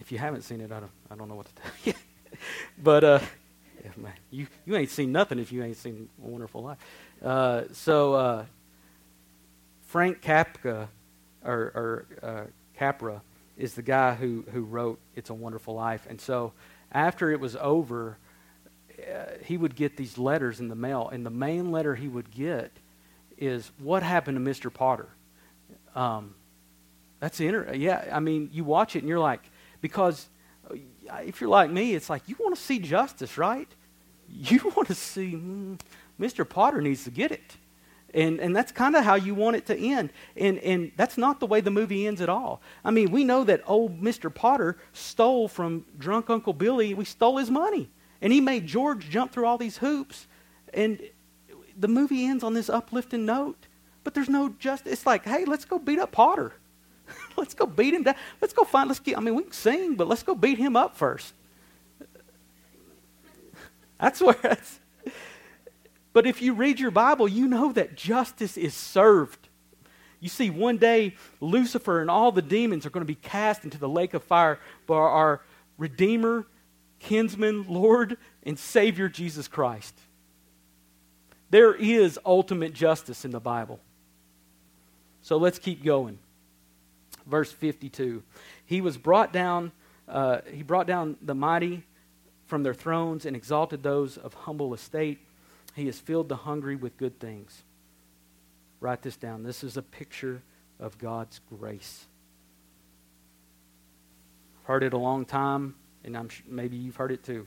if 0.00 0.10
you 0.10 0.18
haven't 0.18 0.42
seen 0.42 0.60
it, 0.60 0.72
I 0.72 0.80
don't, 0.80 0.90
I 1.10 1.14
don't 1.14 1.28
know 1.28 1.34
what 1.36 1.46
to 1.46 1.62
tell 1.62 1.72
you. 1.84 1.94
but 2.82 3.04
uh, 3.04 3.20
yeah, 3.84 3.90
man, 3.96 4.12
you, 4.30 4.46
you 4.66 4.76
ain't 4.76 4.90
seen 4.90 5.12
nothing 5.12 5.38
if 5.38 5.52
you 5.52 5.62
ain't 5.62 5.76
seen 5.76 6.08
A 6.24 6.26
Wonderful 6.26 6.62
Life. 6.62 6.78
Uh, 7.24 7.62
so 7.72 8.14
uh, 8.14 8.44
Frank 9.86 10.22
Capra, 10.22 10.88
or, 11.44 11.54
or 11.54 12.06
uh, 12.22 12.42
Capra 12.76 13.22
is 13.56 13.74
the 13.74 13.82
guy 13.82 14.14
who, 14.14 14.44
who 14.52 14.62
wrote 14.62 14.98
It's 15.14 15.30
a 15.30 15.34
Wonderful 15.34 15.74
Life. 15.74 16.06
And 16.08 16.20
so 16.20 16.52
after 16.92 17.30
it 17.30 17.40
was 17.40 17.56
over, 17.56 18.16
uh, 18.98 19.32
he 19.44 19.56
would 19.56 19.76
get 19.76 19.96
these 19.96 20.18
letters 20.18 20.60
in 20.60 20.68
the 20.68 20.74
mail, 20.74 21.08
and 21.12 21.24
the 21.24 21.30
main 21.30 21.70
letter 21.70 21.94
he 21.94 22.08
would 22.08 22.30
get 22.30 22.70
is, 23.38 23.70
What 23.78 24.02
happened 24.02 24.44
to 24.44 24.50
Mr. 24.50 24.72
Potter? 24.72 25.08
Um, 25.94 26.34
that's 27.18 27.38
inter- 27.40 27.74
yeah, 27.74 28.08
I 28.12 28.20
mean, 28.20 28.48
you 28.52 28.64
watch 28.64 28.96
it 28.96 29.00
and 29.00 29.08
you're 29.08 29.18
like, 29.18 29.42
because 29.80 30.28
if 31.18 31.40
you're 31.40 31.50
like 31.50 31.70
me, 31.70 31.94
it's 31.94 32.10
like 32.10 32.22
you 32.28 32.36
want 32.38 32.54
to 32.54 32.60
see 32.60 32.78
justice, 32.78 33.36
right? 33.38 33.68
You 34.28 34.72
want 34.76 34.88
to 34.88 34.94
see 34.94 35.32
mm, 35.32 35.78
Mr. 36.18 36.48
Potter 36.48 36.80
needs 36.80 37.04
to 37.04 37.10
get 37.10 37.32
it. 37.32 37.56
And, 38.12 38.40
and 38.40 38.56
that's 38.56 38.72
kind 38.72 38.96
of 38.96 39.04
how 39.04 39.14
you 39.14 39.34
want 39.34 39.56
it 39.56 39.66
to 39.66 39.78
end. 39.78 40.10
And, 40.36 40.58
and 40.58 40.90
that's 40.96 41.16
not 41.16 41.38
the 41.38 41.46
way 41.46 41.60
the 41.60 41.70
movie 41.70 42.06
ends 42.06 42.20
at 42.20 42.28
all. 42.28 42.60
I 42.84 42.90
mean, 42.90 43.12
we 43.12 43.22
know 43.22 43.44
that 43.44 43.62
old 43.66 44.02
Mr. 44.02 44.34
Potter 44.34 44.78
stole 44.92 45.46
from 45.46 45.84
drunk 45.96 46.28
Uncle 46.28 46.52
Billy. 46.52 46.92
We 46.92 47.04
stole 47.04 47.36
his 47.36 47.50
money. 47.50 47.88
And 48.20 48.32
he 48.32 48.40
made 48.40 48.66
George 48.66 49.08
jump 49.08 49.32
through 49.32 49.46
all 49.46 49.58
these 49.58 49.78
hoops. 49.78 50.26
And 50.74 51.00
the 51.78 51.88
movie 51.88 52.26
ends 52.26 52.42
on 52.42 52.52
this 52.52 52.68
uplifting 52.68 53.24
note. 53.24 53.68
But 54.02 54.14
there's 54.14 54.28
no 54.28 54.48
justice. 54.58 54.92
It's 54.92 55.06
like, 55.06 55.24
hey, 55.24 55.44
let's 55.44 55.64
go 55.64 55.78
beat 55.78 56.00
up 56.00 56.10
Potter. 56.10 56.54
Let's 57.36 57.54
go 57.54 57.66
beat 57.66 57.94
him 57.94 58.02
down. 58.02 58.14
Let's 58.40 58.54
go 58.54 58.64
find. 58.64 58.88
Let's 58.88 59.00
get. 59.00 59.16
I 59.16 59.20
mean, 59.20 59.34
we 59.34 59.42
can 59.44 59.52
sing, 59.52 59.94
but 59.94 60.08
let's 60.08 60.22
go 60.22 60.34
beat 60.34 60.58
him 60.58 60.76
up 60.76 60.96
first. 60.96 61.34
That's 64.00 64.20
where. 64.20 64.36
That's, 64.42 64.80
but 66.12 66.26
if 66.26 66.42
you 66.42 66.54
read 66.54 66.80
your 66.80 66.90
Bible, 66.90 67.28
you 67.28 67.46
know 67.46 67.72
that 67.72 67.94
justice 67.94 68.56
is 68.56 68.74
served. 68.74 69.48
You 70.18 70.28
see, 70.28 70.50
one 70.50 70.76
day 70.76 71.14
Lucifer 71.40 72.00
and 72.00 72.10
all 72.10 72.32
the 72.32 72.42
demons 72.42 72.84
are 72.84 72.90
going 72.90 73.02
to 73.02 73.06
be 73.06 73.14
cast 73.14 73.64
into 73.64 73.78
the 73.78 73.88
lake 73.88 74.12
of 74.12 74.22
fire 74.22 74.58
by 74.86 74.96
our 74.96 75.40
Redeemer, 75.78 76.46
kinsman, 76.98 77.64
Lord, 77.68 78.18
and 78.42 78.58
Savior 78.58 79.08
Jesus 79.08 79.48
Christ. 79.48 79.94
There 81.48 81.74
is 81.74 82.18
ultimate 82.24 82.74
justice 82.74 83.24
in 83.24 83.30
the 83.30 83.40
Bible. 83.40 83.80
So 85.22 85.36
let's 85.36 85.58
keep 85.58 85.82
going. 85.82 86.18
Verse 87.30 87.52
52. 87.52 88.22
He 88.66 88.80
was 88.80 88.98
brought 88.98 89.32
down, 89.32 89.72
uh, 90.08 90.40
he 90.52 90.62
brought 90.62 90.86
down 90.86 91.16
the 91.22 91.34
mighty 91.34 91.84
from 92.46 92.64
their 92.64 92.74
thrones 92.74 93.24
and 93.24 93.36
exalted 93.36 93.82
those 93.82 94.16
of 94.18 94.34
humble 94.34 94.74
estate. 94.74 95.20
He 95.74 95.86
has 95.86 95.98
filled 95.98 96.28
the 96.28 96.36
hungry 96.36 96.74
with 96.74 96.96
good 96.96 97.20
things. 97.20 97.62
Write 98.80 99.02
this 99.02 99.16
down. 99.16 99.44
This 99.44 99.62
is 99.62 99.76
a 99.76 99.82
picture 99.82 100.42
of 100.80 100.98
God's 100.98 101.40
grace. 101.58 102.06
Heard 104.64 104.82
it 104.82 104.92
a 104.92 104.98
long 104.98 105.24
time, 105.24 105.74
and 106.04 106.16
I'm 106.16 106.28
sure 106.28 106.44
maybe 106.48 106.76
you've 106.76 106.96
heard 106.96 107.12
it 107.12 107.22
too. 107.22 107.46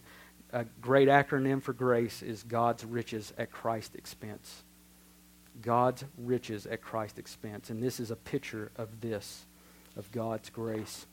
A 0.53 0.65
great 0.81 1.07
acronym 1.07 1.61
for 1.61 1.73
grace 1.73 2.21
is 2.21 2.43
God's 2.43 2.85
riches 2.85 3.33
at 3.37 3.51
Christ's 3.51 3.95
expense. 3.95 4.63
God's 5.61 6.05
riches 6.17 6.65
at 6.65 6.81
Christ's 6.81 7.19
expense. 7.19 7.69
And 7.69 7.81
this 7.81 7.99
is 7.99 8.11
a 8.11 8.15
picture 8.15 8.71
of 8.77 9.01
this, 9.01 9.45
of 9.95 10.11
God's 10.11 10.49
grace. 10.49 11.05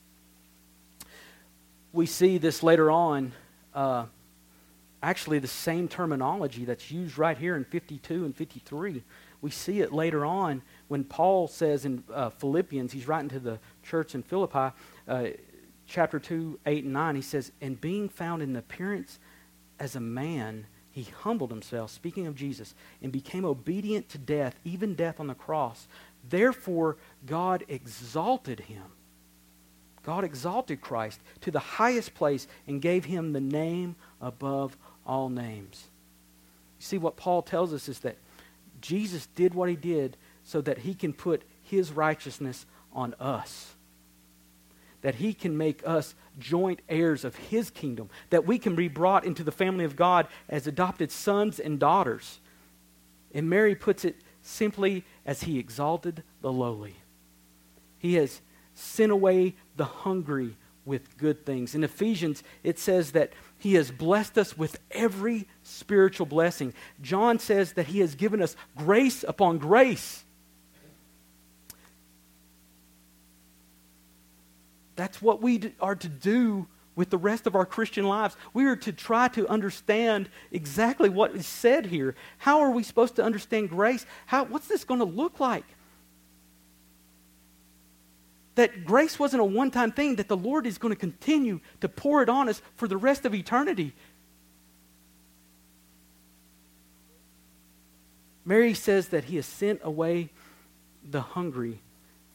We 1.92 2.06
see 2.06 2.38
this 2.38 2.62
later 2.62 2.90
on. 2.90 3.32
Uh, 3.74 4.06
actually 5.02 5.38
the 5.38 5.48
same 5.48 5.88
terminology 5.88 6.64
that's 6.64 6.90
used 6.90 7.18
right 7.18 7.36
here 7.36 7.56
in 7.56 7.64
52 7.64 8.24
and 8.24 8.36
53. 8.36 9.02
We 9.40 9.50
see 9.50 9.80
it 9.80 9.92
later 9.92 10.24
on 10.24 10.62
when 10.88 11.04
Paul 11.04 11.48
says 11.48 11.84
in 11.84 12.04
uh, 12.12 12.30
Philippians, 12.30 12.92
he's 12.92 13.08
writing 13.08 13.30
to 13.30 13.40
the 13.40 13.58
church 13.82 14.14
in 14.14 14.22
Philippi, 14.22 14.74
uh, 15.08 15.24
chapter 15.86 16.18
2, 16.18 16.60
8 16.66 16.84
and 16.84 16.92
9, 16.92 17.14
he 17.16 17.22
says, 17.22 17.50
And 17.60 17.80
being 17.80 18.08
found 18.08 18.42
in 18.42 18.54
appearance 18.54 19.18
as 19.78 19.96
a 19.96 20.00
man, 20.00 20.66
he 20.92 21.04
humbled 21.04 21.50
himself, 21.50 21.90
speaking 21.90 22.26
of 22.26 22.34
Jesus, 22.34 22.74
and 23.02 23.10
became 23.10 23.44
obedient 23.44 24.08
to 24.10 24.18
death, 24.18 24.56
even 24.64 24.94
death 24.94 25.20
on 25.20 25.28
the 25.28 25.34
cross. 25.34 25.88
Therefore, 26.28 26.98
God 27.26 27.64
exalted 27.68 28.60
him. 28.60 28.84
God 30.02 30.24
exalted 30.24 30.80
Christ 30.80 31.20
to 31.42 31.50
the 31.50 31.58
highest 31.58 32.14
place 32.14 32.48
and 32.66 32.80
gave 32.80 33.04
him 33.04 33.32
the 33.32 33.40
name 33.40 33.96
above 34.20 34.76
all 35.06 35.28
names. 35.28 35.84
You 36.78 36.84
see, 36.84 36.98
what 36.98 37.16
Paul 37.16 37.42
tells 37.42 37.74
us 37.74 37.88
is 37.88 37.98
that 38.00 38.16
Jesus 38.80 39.26
did 39.34 39.54
what 39.54 39.68
he 39.68 39.76
did 39.76 40.16
so 40.42 40.60
that 40.62 40.78
he 40.78 40.94
can 40.94 41.12
put 41.12 41.42
his 41.62 41.92
righteousness 41.92 42.64
on 42.92 43.14
us. 43.20 43.74
That 45.02 45.16
he 45.16 45.34
can 45.34 45.56
make 45.56 45.86
us 45.86 46.14
joint 46.38 46.80
heirs 46.88 47.24
of 47.24 47.36
his 47.36 47.70
kingdom. 47.70 48.08
That 48.30 48.46
we 48.46 48.58
can 48.58 48.74
be 48.74 48.88
brought 48.88 49.24
into 49.24 49.44
the 49.44 49.52
family 49.52 49.84
of 49.84 49.96
God 49.96 50.26
as 50.48 50.66
adopted 50.66 51.10
sons 51.10 51.60
and 51.60 51.78
daughters. 51.78 52.40
And 53.34 53.48
Mary 53.50 53.74
puts 53.74 54.04
it 54.04 54.16
simply 54.42 55.04
as 55.26 55.42
he 55.42 55.58
exalted 55.58 56.22
the 56.40 56.52
lowly. 56.52 56.96
He 58.00 58.14
has 58.14 58.40
sent 58.74 59.12
away 59.12 59.54
the 59.76 59.84
hungry 59.84 60.56
with 60.84 61.16
good 61.16 61.46
things. 61.46 61.76
In 61.76 61.84
Ephesians, 61.84 62.42
it 62.64 62.80
says 62.80 63.12
that 63.12 63.32
he 63.60 63.74
has 63.74 63.90
blessed 63.90 64.38
us 64.38 64.56
with 64.56 64.80
every 64.90 65.46
spiritual 65.62 66.24
blessing. 66.24 66.72
John 67.02 67.38
says 67.38 67.74
that 67.74 67.86
He 67.86 68.00
has 68.00 68.14
given 68.14 68.40
us 68.40 68.56
grace 68.74 69.22
upon 69.22 69.58
grace. 69.58 70.24
That's 74.96 75.20
what 75.20 75.42
we 75.42 75.74
are 75.78 75.94
to 75.94 76.08
do 76.08 76.66
with 76.96 77.10
the 77.10 77.18
rest 77.18 77.46
of 77.46 77.54
our 77.54 77.66
Christian 77.66 78.06
lives. 78.06 78.34
We 78.54 78.64
are 78.64 78.76
to 78.76 78.92
try 78.92 79.28
to 79.28 79.46
understand 79.46 80.30
exactly 80.50 81.10
what 81.10 81.34
is 81.36 81.46
said 81.46 81.86
here. 81.86 82.14
How 82.38 82.60
are 82.60 82.70
we 82.70 82.82
supposed 82.82 83.16
to 83.16 83.22
understand 83.22 83.68
grace? 83.68 84.06
How, 84.24 84.44
what's 84.44 84.68
this 84.68 84.84
going 84.84 85.00
to 85.00 85.06
look 85.06 85.38
like? 85.38 85.64
That 88.60 88.84
grace 88.84 89.18
wasn't 89.18 89.40
a 89.40 89.44
one 89.44 89.70
time 89.70 89.90
thing, 89.90 90.16
that 90.16 90.28
the 90.28 90.36
Lord 90.36 90.66
is 90.66 90.76
going 90.76 90.92
to 90.92 91.00
continue 91.00 91.60
to 91.80 91.88
pour 91.88 92.22
it 92.22 92.28
on 92.28 92.46
us 92.46 92.60
for 92.76 92.86
the 92.86 92.96
rest 92.98 93.24
of 93.24 93.34
eternity. 93.34 93.94
Mary 98.44 98.74
says 98.74 99.08
that 99.08 99.24
he 99.24 99.36
has 99.36 99.46
sent 99.46 99.80
away 99.82 100.28
the 101.08 101.22
hungry 101.22 101.80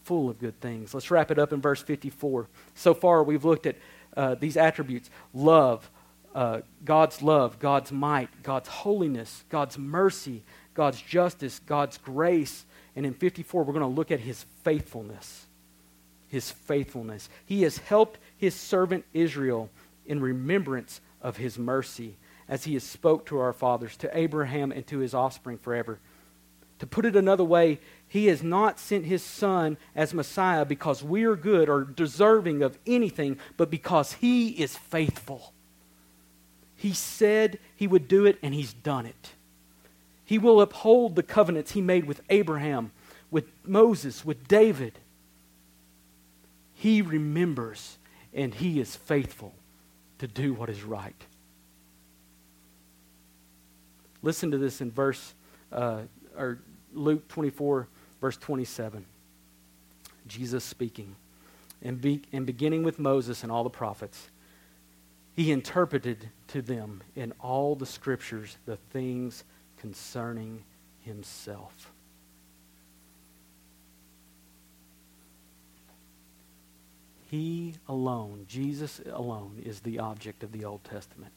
full 0.03 0.27
of 0.27 0.39
good 0.39 0.59
things. 0.61 0.95
Let's 0.95 1.11
wrap 1.11 1.29
it 1.29 1.37
up 1.37 1.53
in 1.53 1.61
verse 1.61 1.83
54. 1.83 2.47
So 2.73 2.95
far, 2.95 3.23
we've 3.23 3.45
looked 3.45 3.67
at 3.67 3.75
uh, 4.17 4.33
these 4.33 4.57
attributes 4.57 5.11
love, 5.31 5.91
uh, 6.33 6.61
God's 6.83 7.21
love, 7.21 7.59
God's 7.59 7.91
might, 7.91 8.29
God's 8.41 8.69
holiness, 8.69 9.43
God's 9.49 9.77
mercy, 9.77 10.41
God's 10.73 10.99
justice, 10.99 11.59
God's 11.59 11.99
grace. 11.99 12.65
And 12.95 13.05
in 13.05 13.13
54, 13.13 13.63
we're 13.63 13.73
going 13.73 13.81
to 13.81 13.87
look 13.87 14.09
at 14.09 14.21
his 14.21 14.43
faithfulness 14.63 15.45
his 16.35 16.51
faithfulness. 16.51 17.29
He 17.45 17.61
has 17.61 17.77
helped 17.77 18.19
his 18.37 18.53
servant 18.53 19.05
Israel 19.13 19.69
in 20.05 20.19
remembrance 20.19 20.99
of 21.21 21.37
his 21.37 21.57
mercy 21.57 22.17
as 22.49 22.65
he 22.65 22.73
has 22.73 22.83
spoke 22.83 23.25
to 23.25 23.39
our 23.39 23.53
fathers, 23.53 23.95
to 23.95 24.15
Abraham 24.15 24.73
and 24.73 24.85
to 24.87 24.99
his 24.99 25.13
offspring 25.13 25.57
forever. 25.57 25.97
To 26.79 26.85
put 26.85 27.05
it 27.05 27.15
another 27.15 27.45
way, 27.45 27.79
he 28.05 28.27
has 28.27 28.43
not 28.43 28.81
sent 28.81 29.05
his 29.05 29.23
son 29.23 29.77
as 29.95 30.13
Messiah 30.13 30.65
because 30.65 31.01
we 31.01 31.23
are 31.23 31.37
good 31.37 31.69
or 31.69 31.85
deserving 31.85 32.61
of 32.61 32.77
anything, 32.85 33.39
but 33.55 33.71
because 33.71 34.11
he 34.11 34.49
is 34.49 34.75
faithful. 34.75 35.53
He 36.75 36.91
said 36.91 37.59
he 37.77 37.87
would 37.87 38.09
do 38.09 38.25
it, 38.25 38.37
and 38.43 38.53
he's 38.53 38.73
done 38.73 39.05
it. 39.05 39.29
He 40.25 40.37
will 40.37 40.59
uphold 40.59 41.15
the 41.15 41.23
covenants 41.23 41.71
he 41.71 41.81
made 41.81 42.03
with 42.03 42.21
Abraham, 42.29 42.91
with 43.31 43.45
Moses, 43.63 44.25
with 44.25 44.49
David. 44.49 44.99
He 46.85 47.01
remembers, 47.01 47.97
and 48.31 48.53
he 48.53 48.79
is 48.79 48.95
faithful 48.95 49.55
to 50.19 50.27
do 50.27 50.53
what 50.53 50.69
is 50.69 50.83
right. 50.83 51.19
Listen 54.21 54.51
to 54.51 54.59
this 54.59 54.81
in 54.81 54.91
verse, 54.91 55.33
uh, 55.71 56.01
or 56.37 56.59
Luke 56.93 57.27
24, 57.27 57.87
verse 58.21 58.37
27. 58.37 59.03
Jesus 60.27 60.63
speaking. 60.63 61.15
And, 61.81 61.99
be, 61.99 62.21
and 62.31 62.45
beginning 62.45 62.83
with 62.83 62.99
Moses 62.99 63.41
and 63.41 63.51
all 63.51 63.63
the 63.63 63.69
prophets, 63.71 64.29
he 65.35 65.51
interpreted 65.51 66.29
to 66.49 66.61
them 66.61 67.01
in 67.15 67.33
all 67.39 67.75
the 67.75 67.87
scriptures 67.87 68.57
the 68.67 68.77
things 68.77 69.43
concerning 69.77 70.63
himself. 70.99 71.94
He 77.35 77.73
alone, 77.89 78.45
Jesus 78.47 79.01
alone, 79.11 79.61
is 79.65 79.81
the 79.81 79.99
object 79.99 80.41
of 80.41 80.53
the 80.53 80.63
Old 80.63 80.85
Testament. 80.85 81.33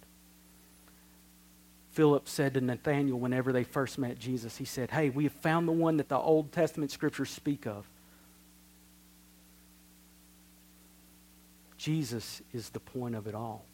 Philip 1.91 2.29
said 2.29 2.55
to 2.55 2.61
Nathanael 2.61 3.19
whenever 3.19 3.53
they 3.53 3.65
first 3.65 3.99
met 3.99 4.17
Jesus, 4.17 4.57
he 4.57 4.65
said, 4.65 4.93
Hey, 4.93 5.11
we 5.11 5.25
have 5.25 5.33
found 5.33 5.67
the 5.67 5.73
one 5.73 5.97
that 5.97 6.09
the 6.09 6.17
Old 6.17 6.53
Testament 6.53 6.93
scriptures 6.93 7.31
speak 7.31 7.67
of. 7.67 7.85
Jesus 11.79 12.43
is 12.53 12.69
the 12.69 12.79
point 12.79 13.17
of 13.17 13.27
it 13.27 13.35
all. 13.35 13.65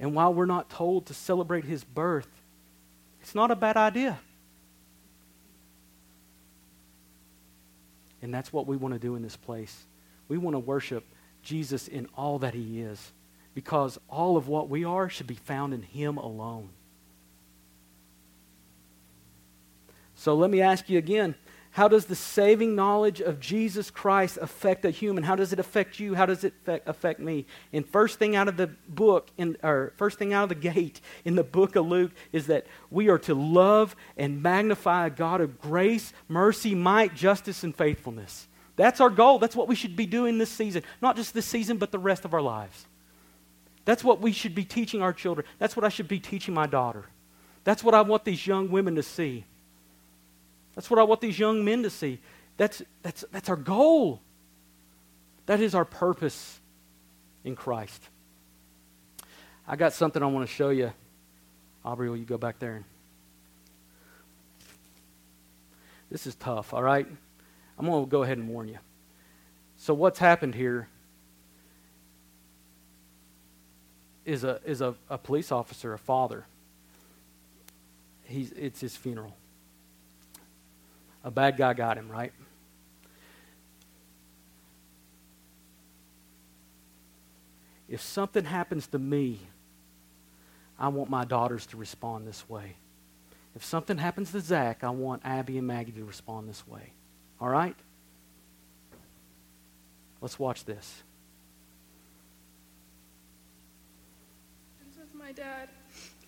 And 0.00 0.12
while 0.12 0.34
we're 0.34 0.44
not 0.44 0.70
told 0.70 1.06
to 1.06 1.14
celebrate 1.14 1.66
his 1.66 1.84
birth, 1.84 2.28
it's 3.20 3.36
not 3.36 3.52
a 3.52 3.56
bad 3.56 3.76
idea. 3.76 4.18
And 8.22 8.34
that's 8.34 8.52
what 8.52 8.66
we 8.66 8.76
want 8.76 8.94
to 8.94 8.98
do 8.98 9.14
in 9.14 9.22
this 9.22 9.36
place. 9.36 9.86
We 10.28 10.38
want 10.38 10.54
to 10.54 10.60
worship 10.60 11.04
Jesus 11.42 11.88
in 11.88 12.08
all 12.16 12.38
that 12.40 12.54
he 12.54 12.80
is 12.80 13.12
because 13.54 13.98
all 14.08 14.36
of 14.36 14.46
what 14.46 14.68
we 14.68 14.84
are 14.84 15.08
should 15.08 15.26
be 15.26 15.34
found 15.34 15.74
in 15.74 15.82
Him 15.82 16.16
alone. 16.16 16.68
So 20.14 20.34
let 20.34 20.50
me 20.50 20.60
ask 20.60 20.88
you 20.88 20.98
again 20.98 21.34
how 21.70 21.86
does 21.86 22.06
the 22.06 22.16
saving 22.16 22.74
knowledge 22.74 23.20
of 23.20 23.38
Jesus 23.38 23.90
Christ 23.90 24.36
affect 24.40 24.84
a 24.84 24.90
human? 24.90 25.22
How 25.22 25.36
does 25.36 25.52
it 25.52 25.60
affect 25.60 26.00
you? 26.00 26.14
How 26.14 26.26
does 26.26 26.42
it 26.42 26.54
affect 26.66 27.20
me? 27.20 27.46
And 27.72 27.86
first 27.86 28.18
thing 28.18 28.34
out 28.34 28.48
of 28.48 28.56
the 28.56 28.68
book, 28.88 29.28
in, 29.36 29.56
or 29.62 29.92
first 29.96 30.18
thing 30.18 30.32
out 30.32 30.44
of 30.44 30.48
the 30.48 30.54
gate 30.72 31.00
in 31.24 31.36
the 31.36 31.44
book 31.44 31.76
of 31.76 31.86
Luke 31.86 32.12
is 32.32 32.48
that 32.48 32.66
we 32.90 33.08
are 33.08 33.18
to 33.18 33.34
love 33.34 33.94
and 34.16 34.42
magnify 34.42 35.06
a 35.06 35.10
God 35.10 35.40
of 35.40 35.60
grace, 35.60 36.12
mercy, 36.26 36.74
might, 36.74 37.14
justice, 37.14 37.62
and 37.62 37.74
faithfulness. 37.76 38.47
That's 38.78 39.00
our 39.00 39.10
goal. 39.10 39.40
That's 39.40 39.56
what 39.56 39.66
we 39.66 39.74
should 39.74 39.96
be 39.96 40.06
doing 40.06 40.38
this 40.38 40.50
season. 40.50 40.84
Not 41.02 41.16
just 41.16 41.34
this 41.34 41.44
season, 41.44 41.78
but 41.78 41.90
the 41.90 41.98
rest 41.98 42.24
of 42.24 42.32
our 42.32 42.40
lives. 42.40 42.86
That's 43.84 44.04
what 44.04 44.20
we 44.20 44.30
should 44.30 44.54
be 44.54 44.64
teaching 44.64 45.02
our 45.02 45.12
children. 45.12 45.46
That's 45.58 45.76
what 45.76 45.84
I 45.84 45.88
should 45.88 46.06
be 46.06 46.20
teaching 46.20 46.54
my 46.54 46.68
daughter. 46.68 47.04
That's 47.64 47.82
what 47.82 47.92
I 47.92 48.02
want 48.02 48.24
these 48.24 48.46
young 48.46 48.70
women 48.70 48.94
to 48.94 49.02
see. 49.02 49.44
That's 50.76 50.88
what 50.88 51.00
I 51.00 51.02
want 51.02 51.20
these 51.20 51.40
young 51.40 51.64
men 51.64 51.82
to 51.82 51.90
see. 51.90 52.20
That's, 52.56 52.80
that's, 53.02 53.24
that's 53.32 53.48
our 53.48 53.56
goal. 53.56 54.20
That 55.46 55.60
is 55.60 55.74
our 55.74 55.84
purpose 55.84 56.60
in 57.44 57.56
Christ. 57.56 58.00
I 59.66 59.74
got 59.74 59.92
something 59.92 60.22
I 60.22 60.26
want 60.26 60.48
to 60.48 60.54
show 60.54 60.68
you. 60.68 60.92
Aubrey, 61.84 62.08
will 62.08 62.16
you 62.16 62.24
go 62.24 62.38
back 62.38 62.60
there? 62.60 62.84
This 66.12 66.28
is 66.28 66.36
tough, 66.36 66.72
all 66.72 66.82
right? 66.82 67.08
I'm 67.78 67.86
going 67.86 68.04
to 68.04 68.10
go 68.10 68.22
ahead 68.22 68.38
and 68.38 68.48
warn 68.48 68.68
you. 68.68 68.78
So, 69.76 69.94
what's 69.94 70.18
happened 70.18 70.54
here 70.54 70.88
is 74.24 74.44
a, 74.44 74.60
is 74.64 74.80
a, 74.80 74.94
a 75.08 75.16
police 75.16 75.52
officer, 75.52 75.92
a 75.92 75.98
father. 75.98 76.44
He's, 78.24 78.52
it's 78.52 78.80
his 78.80 78.96
funeral. 78.96 79.34
A 81.24 81.30
bad 81.30 81.56
guy 81.56 81.72
got 81.72 81.96
him, 81.96 82.10
right? 82.10 82.32
If 87.88 88.02
something 88.02 88.44
happens 88.44 88.86
to 88.88 88.98
me, 88.98 89.40
I 90.78 90.88
want 90.88 91.08
my 91.08 91.24
daughters 91.24 91.64
to 91.66 91.76
respond 91.76 92.26
this 92.26 92.48
way. 92.48 92.76
If 93.56 93.64
something 93.64 93.96
happens 93.96 94.30
to 94.32 94.40
Zach, 94.40 94.84
I 94.84 94.90
want 94.90 95.22
Abby 95.24 95.58
and 95.58 95.66
Maggie 95.66 95.92
to 95.92 96.04
respond 96.04 96.48
this 96.48 96.66
way. 96.66 96.92
All 97.40 97.48
right? 97.48 97.76
Let's 100.20 100.38
watch 100.38 100.64
this. 100.64 101.02
With 104.98 105.14
my 105.14 105.32
dad 105.32 105.68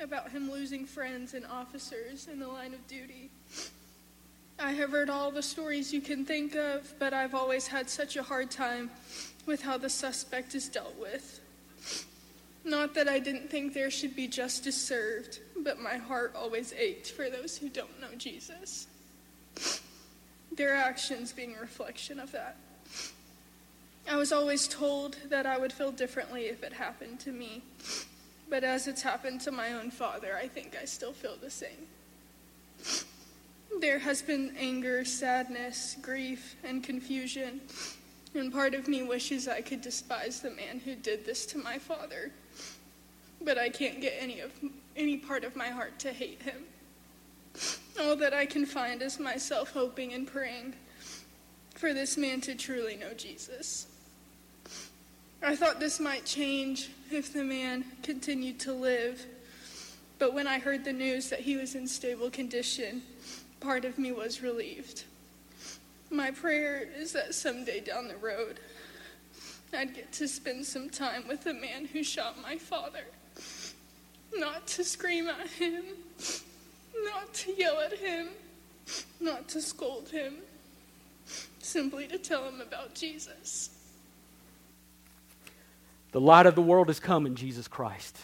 about 0.03 0.31
him 0.31 0.51
losing 0.51 0.87
friends 0.87 1.35
and 1.35 1.45
officers 1.47 2.29
in 2.29 2.39
the 2.39 2.49
line 2.49 2.73
of 2.73 2.87
duty. 2.87 3.31
I 4.59 4.73
have 4.73 4.91
heard 4.91 5.11
all 5.11 5.31
the 5.31 5.43
stories 5.43 5.93
you 5.93 6.01
can 6.01 6.25
think 6.25 6.55
of, 6.55 6.93
but 6.99 7.13
I've 7.13 7.35
always 7.35 7.67
had 7.67 7.89
such 7.89 8.17
a 8.17 8.23
hard 8.23 8.51
time 8.51 8.91
with 9.47 9.63
how 9.63 9.79
the 9.79 9.91
suspect 9.91 10.55
is 10.55 10.69
dealt 10.69 10.99
with. 10.99 11.41
Not 12.65 12.95
that 12.95 13.09
I 13.09 13.19
didn't 13.19 13.51
think 13.51 13.73
there 13.73 13.91
should 13.91 14.15
be 14.15 14.27
justice 14.27 14.77
served, 14.77 15.41
but 15.63 15.81
my 15.81 15.97
heart 15.97 16.35
always 16.37 16.73
ached 16.75 17.11
for 17.13 17.31
those 17.31 17.57
who 17.57 17.69
don't 17.69 18.01
know 18.01 18.15
Jesus. 18.17 18.87
Their 20.53 20.74
actions 20.74 21.32
being 21.32 21.55
a 21.57 21.61
reflection 21.61 22.18
of 22.18 22.32
that. 22.32 22.57
I 24.09 24.16
was 24.16 24.32
always 24.32 24.66
told 24.66 25.16
that 25.28 25.46
I 25.46 25.59
would 25.59 25.72
feel 25.72 25.92
differently 25.92 26.46
if 26.46 26.62
it 26.62 26.72
happened 26.72 27.20
to 27.20 27.32
me, 27.32 27.62
but 28.48 28.64
as 28.64 28.88
it's 28.88 29.03
happened 29.03 29.40
to 29.42 29.53
my 29.53 29.72
own 29.72 29.90
father, 29.90 30.36
I 30.36 30.48
think 30.48 30.76
I 30.80 30.84
still 30.84 31.12
feel 31.12 31.36
the 31.40 31.51
same. 31.51 31.86
There 33.80 34.01
has 34.01 34.20
been 34.20 34.55
anger, 34.59 35.05
sadness, 35.05 35.96
grief, 36.03 36.57
and 36.64 36.82
confusion, 36.82 37.61
and 38.34 38.53
part 38.53 38.74
of 38.74 38.88
me 38.88 39.03
wishes 39.03 39.46
I 39.46 39.61
could 39.61 39.80
despise 39.80 40.40
the 40.40 40.51
man 40.51 40.80
who 40.84 40.96
did 40.96 41.24
this 41.24 41.46
to 41.46 41.59
my 41.59 41.78
father. 41.78 42.32
But 43.40 43.59
I 43.59 43.68
can't 43.68 44.01
get 44.01 44.14
any 44.18 44.40
of 44.40 44.53
any 44.96 45.16
part 45.16 45.44
of 45.44 45.57
my 45.57 45.68
heart 45.68 45.98
to 46.01 46.12
hate 46.12 46.42
him. 46.42 46.64
All 47.99 48.16
that 48.16 48.32
I 48.32 48.47
can 48.47 48.66
find 48.66 49.03
is 49.03 49.18
myself 49.18 49.72
hoping 49.72 50.12
and 50.12 50.26
praying 50.26 50.74
for 51.74 51.93
this 51.93 52.16
man 52.16 52.41
to 52.43 52.55
truly 52.55 52.97
know 52.97 53.12
Jesus. 53.14 53.86
I 55.43 55.57
thought 55.57 55.80
this 55.80 55.99
might 55.99 56.26
change 56.26 56.91
if 57.11 57.32
the 57.32 57.43
man 57.43 57.84
continued 58.03 58.61
to 58.61 58.72
live. 58.72 59.24
But 60.18 60.34
when 60.34 60.47
I 60.47 60.59
heard 60.59 60.84
the 60.84 60.93
news 60.93 61.30
that 61.30 61.41
he 61.41 61.57
was 61.57 61.74
in 61.74 61.88
stable 61.88 62.28
condition, 62.30 63.03
part 63.59 63.86
of 63.86 63.99
me 63.99 64.12
was 64.12 64.43
relieved. 64.43 65.05
My 66.11 66.30
prayer 66.30 66.86
is 66.95 67.12
that 67.12 67.34
someday 67.34 67.80
down 67.80 68.09
the 68.09 68.16
road, 68.16 68.61
I'd 69.72 69.95
get 69.95 70.12
to 70.12 70.28
spend 70.28 70.66
some 70.66 70.91
time 70.91 71.26
with 71.26 71.45
the 71.45 71.55
man 71.55 71.86
who 71.86 72.03
shot 72.03 72.36
my 72.43 72.57
father. 72.57 73.05
Not 74.36 74.66
to 74.68 74.84
scream 74.84 75.28
at 75.28 75.47
him, 75.47 75.84
not 77.05 77.32
to 77.34 77.53
yell 77.53 77.80
at 77.80 77.98
him, 77.98 78.28
not 79.20 79.48
to 79.48 79.62
scold 79.62 80.09
him, 80.09 80.34
simply 81.59 82.07
to 82.09 82.18
tell 82.18 82.44
him 82.48 82.61
about 82.61 82.94
Jesus. 82.94 83.70
The 86.12 86.20
light 86.20 86.46
of 86.46 86.55
the 86.55 86.62
world 86.62 86.88
has 86.88 87.01
come 87.01 87.26
in 87.26 87.36
Jesus 87.36 87.68
Christ. 87.68 88.18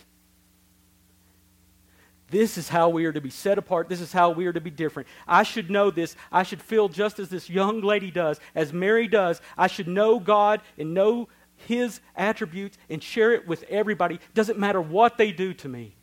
This 2.28 2.58
is 2.58 2.68
how 2.68 2.88
we 2.88 3.04
are 3.04 3.12
to 3.12 3.20
be 3.20 3.30
set 3.30 3.56
apart. 3.56 3.88
This 3.88 4.00
is 4.00 4.12
how 4.12 4.30
we 4.30 4.46
are 4.46 4.52
to 4.52 4.60
be 4.60 4.70
different. 4.70 5.08
I 5.28 5.44
should 5.44 5.70
know 5.70 5.90
this. 5.90 6.16
I 6.32 6.42
should 6.42 6.60
feel 6.60 6.88
just 6.88 7.20
as 7.20 7.28
this 7.28 7.48
young 7.48 7.82
lady 7.82 8.10
does, 8.10 8.40
as 8.54 8.72
Mary 8.72 9.06
does. 9.06 9.40
I 9.56 9.68
should 9.68 9.86
know 9.86 10.18
God 10.18 10.60
and 10.76 10.92
know 10.92 11.28
His 11.54 12.00
attributes 12.16 12.78
and 12.90 13.00
share 13.00 13.32
it 13.32 13.46
with 13.46 13.62
everybody. 13.64 14.18
Doesn't 14.34 14.58
matter 14.58 14.80
what 14.80 15.18
they 15.18 15.30
do 15.30 15.54
to 15.54 15.68
me. 15.68 15.95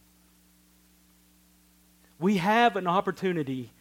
We 2.23 2.37
have 2.37 2.77
an 2.77 2.87
opportunity. 2.87 3.73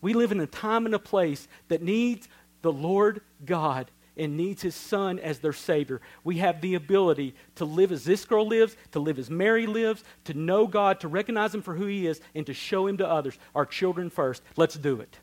We 0.00 0.14
live 0.14 0.30
in 0.30 0.38
a 0.38 0.46
time 0.46 0.86
and 0.86 0.94
a 0.94 0.98
place 1.00 1.48
that 1.66 1.82
needs 1.82 2.28
the 2.62 2.72
Lord 2.72 3.20
God 3.44 3.90
and 4.16 4.36
needs 4.36 4.62
his 4.62 4.76
son 4.76 5.18
as 5.18 5.40
their 5.40 5.52
Savior. 5.52 6.00
We 6.22 6.38
have 6.38 6.60
the 6.60 6.76
ability 6.76 7.34
to 7.56 7.64
live 7.64 7.90
as 7.90 8.04
this 8.04 8.24
girl 8.24 8.46
lives, 8.46 8.76
to 8.92 9.00
live 9.00 9.18
as 9.18 9.28
Mary 9.28 9.66
lives, 9.66 10.04
to 10.22 10.34
know 10.34 10.68
God, 10.68 11.00
to 11.00 11.08
recognize 11.08 11.52
him 11.52 11.62
for 11.62 11.74
who 11.74 11.86
he 11.86 12.06
is, 12.06 12.20
and 12.32 12.46
to 12.46 12.54
show 12.54 12.86
him 12.86 12.98
to 12.98 13.10
others, 13.10 13.36
our 13.56 13.66
children 13.66 14.08
first. 14.08 14.40
Let's 14.54 14.76
do 14.76 15.00
it. 15.00 15.18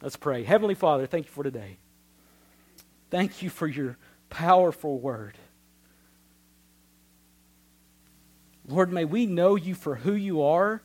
Let's 0.00 0.16
pray. 0.16 0.44
Heavenly 0.44 0.74
Father, 0.74 1.06
thank 1.06 1.26
you 1.26 1.32
for 1.32 1.44
today. 1.44 1.76
Thank 3.10 3.42
you 3.42 3.50
for 3.50 3.66
your 3.66 3.98
powerful 4.30 4.98
word. 4.98 5.36
Lord, 8.66 8.90
may 8.90 9.04
we 9.04 9.26
know 9.26 9.56
you 9.56 9.74
for 9.74 9.96
who 9.96 10.14
you 10.14 10.40
are. 10.40 10.80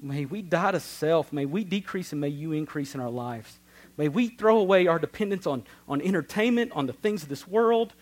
May 0.00 0.24
we 0.24 0.42
die 0.42 0.72
to 0.72 0.80
self. 0.80 1.32
May 1.32 1.46
we 1.46 1.64
decrease 1.64 2.12
and 2.12 2.20
may 2.20 2.28
you 2.28 2.52
increase 2.52 2.94
in 2.94 3.00
our 3.00 3.10
lives. 3.10 3.58
May 3.96 4.08
we 4.08 4.28
throw 4.28 4.58
away 4.58 4.86
our 4.86 4.98
dependence 4.98 5.46
on, 5.46 5.64
on 5.88 6.00
entertainment, 6.00 6.72
on 6.72 6.86
the 6.86 6.92
things 6.92 7.22
of 7.22 7.28
this 7.28 7.46
world. 7.46 7.92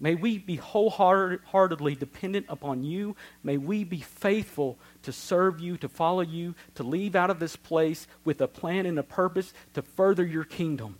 May 0.00 0.16
we 0.16 0.38
be 0.38 0.56
wholeheartedly 0.56 1.94
dependent 1.94 2.46
upon 2.48 2.82
you. 2.82 3.14
May 3.44 3.56
we 3.56 3.84
be 3.84 4.00
faithful 4.00 4.76
to 5.02 5.12
serve 5.12 5.60
you, 5.60 5.76
to 5.76 5.88
follow 5.88 6.22
you, 6.22 6.56
to 6.74 6.82
leave 6.82 7.14
out 7.14 7.30
of 7.30 7.38
this 7.38 7.54
place 7.54 8.08
with 8.24 8.40
a 8.40 8.48
plan 8.48 8.86
and 8.86 8.98
a 8.98 9.04
purpose 9.04 9.54
to 9.74 9.82
further 9.82 10.26
your 10.26 10.42
kingdom. 10.42 10.98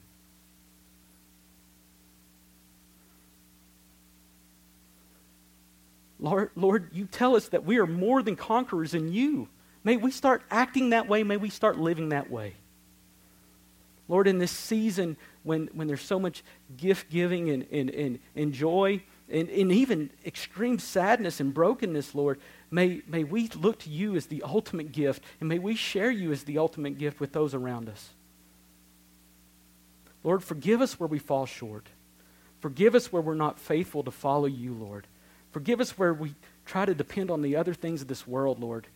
Lord, 6.23 6.51
Lord, 6.55 6.89
you 6.93 7.07
tell 7.07 7.35
us 7.35 7.49
that 7.49 7.65
we 7.65 7.79
are 7.79 7.87
more 7.87 8.23
than 8.23 8.37
conquerors 8.37 8.95
in 8.95 9.13
you. 9.13 9.49
May 9.83 9.97
we 9.97 10.13
start 10.13 10.43
acting 10.51 10.91
that 10.91 11.09
way. 11.09 11.25
May 11.25 11.37
we 11.37 11.51
start 11.51 11.79
living 11.79 12.11
that 12.11 12.31
way. 12.31 12.55
Lord, 14.09 14.29
in 14.29 14.39
this 14.39 14.53
season 14.53 15.17
when, 15.43 15.69
when 15.73 15.89
there's 15.89 16.03
so 16.03 16.21
much 16.21 16.45
gift 16.77 17.11
giving 17.11 17.51
and, 17.51 17.67
and, 17.73 17.91
and, 17.91 18.19
and 18.37 18.53
joy 18.53 19.03
and, 19.29 19.49
and 19.49 19.73
even 19.73 20.11
extreme 20.25 20.79
sadness 20.79 21.41
and 21.41 21.53
brokenness, 21.53 22.15
Lord, 22.15 22.39
may, 22.71 23.03
may 23.09 23.25
we 23.25 23.49
look 23.57 23.81
to 23.81 23.91
you 23.91 24.15
as 24.15 24.27
the 24.27 24.45
ultimate 24.45 24.93
gift 24.93 25.25
and 25.41 25.49
may 25.49 25.59
we 25.59 25.75
share 25.75 26.11
you 26.11 26.31
as 26.31 26.45
the 26.45 26.59
ultimate 26.59 26.99
gift 26.99 27.19
with 27.19 27.33
those 27.33 27.53
around 27.53 27.89
us. 27.89 28.11
Lord, 30.23 30.45
forgive 30.45 30.81
us 30.81 31.01
where 31.01 31.09
we 31.09 31.19
fall 31.19 31.47
short. 31.47 31.89
Forgive 32.61 32.95
us 32.95 33.13
where 33.13 33.23
we're 33.23 33.35
not 33.35 33.59
faithful 33.59 34.05
to 34.05 34.13
follow 34.13 34.47
you, 34.47 34.73
Lord. 34.73 35.09
Forgive 35.53 35.81
us 35.81 35.97
where 35.99 36.15
we 36.15 36.35
try 36.65 36.85
to 36.85 36.95
depend 36.95 37.31
on 37.31 37.43
the 37.43 37.57
other 37.57 37.75
things 37.75 38.03
of 38.03 38.09
this 38.09 38.27
world, 38.27 38.59
Lord. 38.61 38.87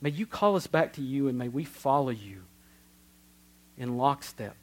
May 0.00 0.10
you 0.10 0.24
call 0.24 0.56
us 0.56 0.66
back 0.66 0.94
to 0.94 1.02
you 1.02 1.28
and 1.28 1.36
may 1.36 1.48
we 1.48 1.64
follow 1.64 2.10
you 2.10 2.42
in 3.76 3.96
lockstep. 3.96 4.56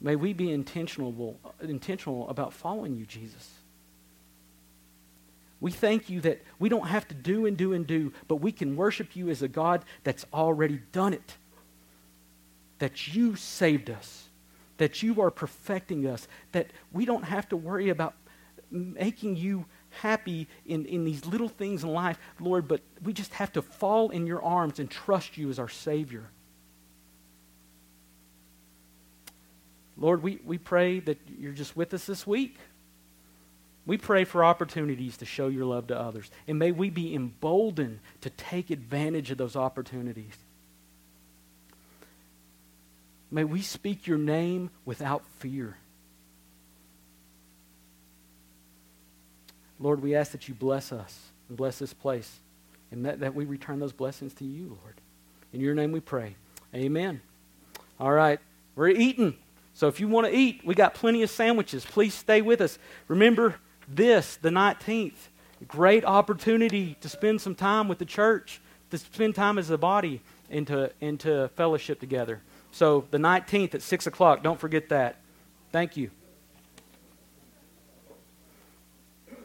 May 0.00 0.16
we 0.16 0.32
be 0.32 0.52
intentional, 0.52 1.38
intentional 1.60 2.28
about 2.28 2.52
following 2.52 2.96
you, 2.96 3.06
Jesus. 3.06 3.50
We 5.58 5.70
thank 5.70 6.10
you 6.10 6.20
that 6.20 6.42
we 6.58 6.68
don't 6.68 6.86
have 6.86 7.08
to 7.08 7.14
do 7.14 7.46
and 7.46 7.56
do 7.56 7.72
and 7.72 7.86
do, 7.86 8.12
but 8.28 8.36
we 8.36 8.52
can 8.52 8.76
worship 8.76 9.16
you 9.16 9.30
as 9.30 9.42
a 9.42 9.48
God 9.48 9.84
that's 10.04 10.26
already 10.32 10.82
done 10.92 11.14
it. 11.14 11.36
That 12.78 13.14
you 13.14 13.36
saved 13.36 13.88
us, 13.88 14.28
that 14.76 15.02
you 15.02 15.22
are 15.22 15.30
perfecting 15.30 16.06
us, 16.06 16.28
that 16.52 16.70
we 16.92 17.06
don't 17.06 17.24
have 17.24 17.48
to 17.48 17.56
worry 17.56 17.88
about 17.88 18.14
making 18.70 19.36
you 19.36 19.66
happy 19.90 20.48
in, 20.66 20.84
in 20.86 21.04
these 21.04 21.24
little 21.24 21.48
things 21.48 21.84
in 21.84 21.90
life, 21.90 22.18
Lord, 22.40 22.68
but 22.68 22.80
we 23.02 23.12
just 23.12 23.32
have 23.34 23.52
to 23.54 23.62
fall 23.62 24.10
in 24.10 24.26
your 24.26 24.42
arms 24.42 24.78
and 24.78 24.90
trust 24.90 25.36
you 25.36 25.48
as 25.50 25.58
our 25.58 25.68
Savior. 25.68 26.24
Lord, 29.96 30.22
we, 30.22 30.40
we 30.44 30.58
pray 30.58 31.00
that 31.00 31.18
you're 31.38 31.52
just 31.52 31.76
with 31.76 31.94
us 31.94 32.04
this 32.04 32.26
week. 32.26 32.56
We 33.86 33.96
pray 33.96 34.24
for 34.24 34.44
opportunities 34.44 35.16
to 35.18 35.24
show 35.24 35.48
your 35.48 35.64
love 35.64 35.86
to 35.86 35.98
others. 35.98 36.30
And 36.46 36.58
may 36.58 36.72
we 36.72 36.90
be 36.90 37.14
emboldened 37.14 38.00
to 38.20 38.30
take 38.30 38.70
advantage 38.70 39.30
of 39.30 39.38
those 39.38 39.56
opportunities. 39.56 40.36
May 43.30 43.44
we 43.44 43.62
speak 43.62 44.06
your 44.06 44.18
name 44.18 44.70
without 44.84 45.24
fear. 45.38 45.76
Lord, 49.78 50.02
we 50.02 50.14
ask 50.14 50.32
that 50.32 50.48
you 50.48 50.54
bless 50.54 50.92
us 50.92 51.18
and 51.48 51.56
bless 51.56 51.78
this 51.78 51.92
place 51.92 52.40
and 52.90 53.04
that, 53.04 53.20
that 53.20 53.34
we 53.34 53.44
return 53.44 53.78
those 53.78 53.92
blessings 53.92 54.32
to 54.34 54.44
you, 54.44 54.78
Lord. 54.82 55.00
In 55.52 55.60
your 55.60 55.74
name 55.74 55.92
we 55.92 56.00
pray. 56.00 56.36
Amen. 56.74 57.20
All 57.98 58.12
right, 58.12 58.40
we're 58.74 58.88
eating. 58.88 59.36
So 59.74 59.88
if 59.88 60.00
you 60.00 60.08
want 60.08 60.26
to 60.26 60.34
eat, 60.34 60.62
we 60.64 60.74
got 60.74 60.94
plenty 60.94 61.22
of 61.22 61.30
sandwiches. 61.30 61.84
Please 61.84 62.14
stay 62.14 62.42
with 62.42 62.60
us. 62.60 62.78
Remember 63.08 63.56
this, 63.88 64.36
the 64.36 64.50
19th. 64.50 65.28
Great 65.68 66.04
opportunity 66.04 66.96
to 67.00 67.08
spend 67.08 67.40
some 67.40 67.54
time 67.54 67.88
with 67.88 67.98
the 67.98 68.04
church, 68.04 68.60
to 68.90 68.98
spend 68.98 69.34
time 69.34 69.58
as 69.58 69.70
a 69.70 69.78
body, 69.78 70.22
into, 70.50 70.90
into 71.00 71.48
fellowship 71.56 72.00
together. 72.00 72.40
So 72.72 73.06
the 73.10 73.18
19th 73.18 73.74
at 73.74 73.82
6 73.82 74.06
o'clock, 74.06 74.42
don't 74.42 74.60
forget 74.60 74.88
that. 74.90 75.16
Thank 75.72 75.96
you. 75.96 76.10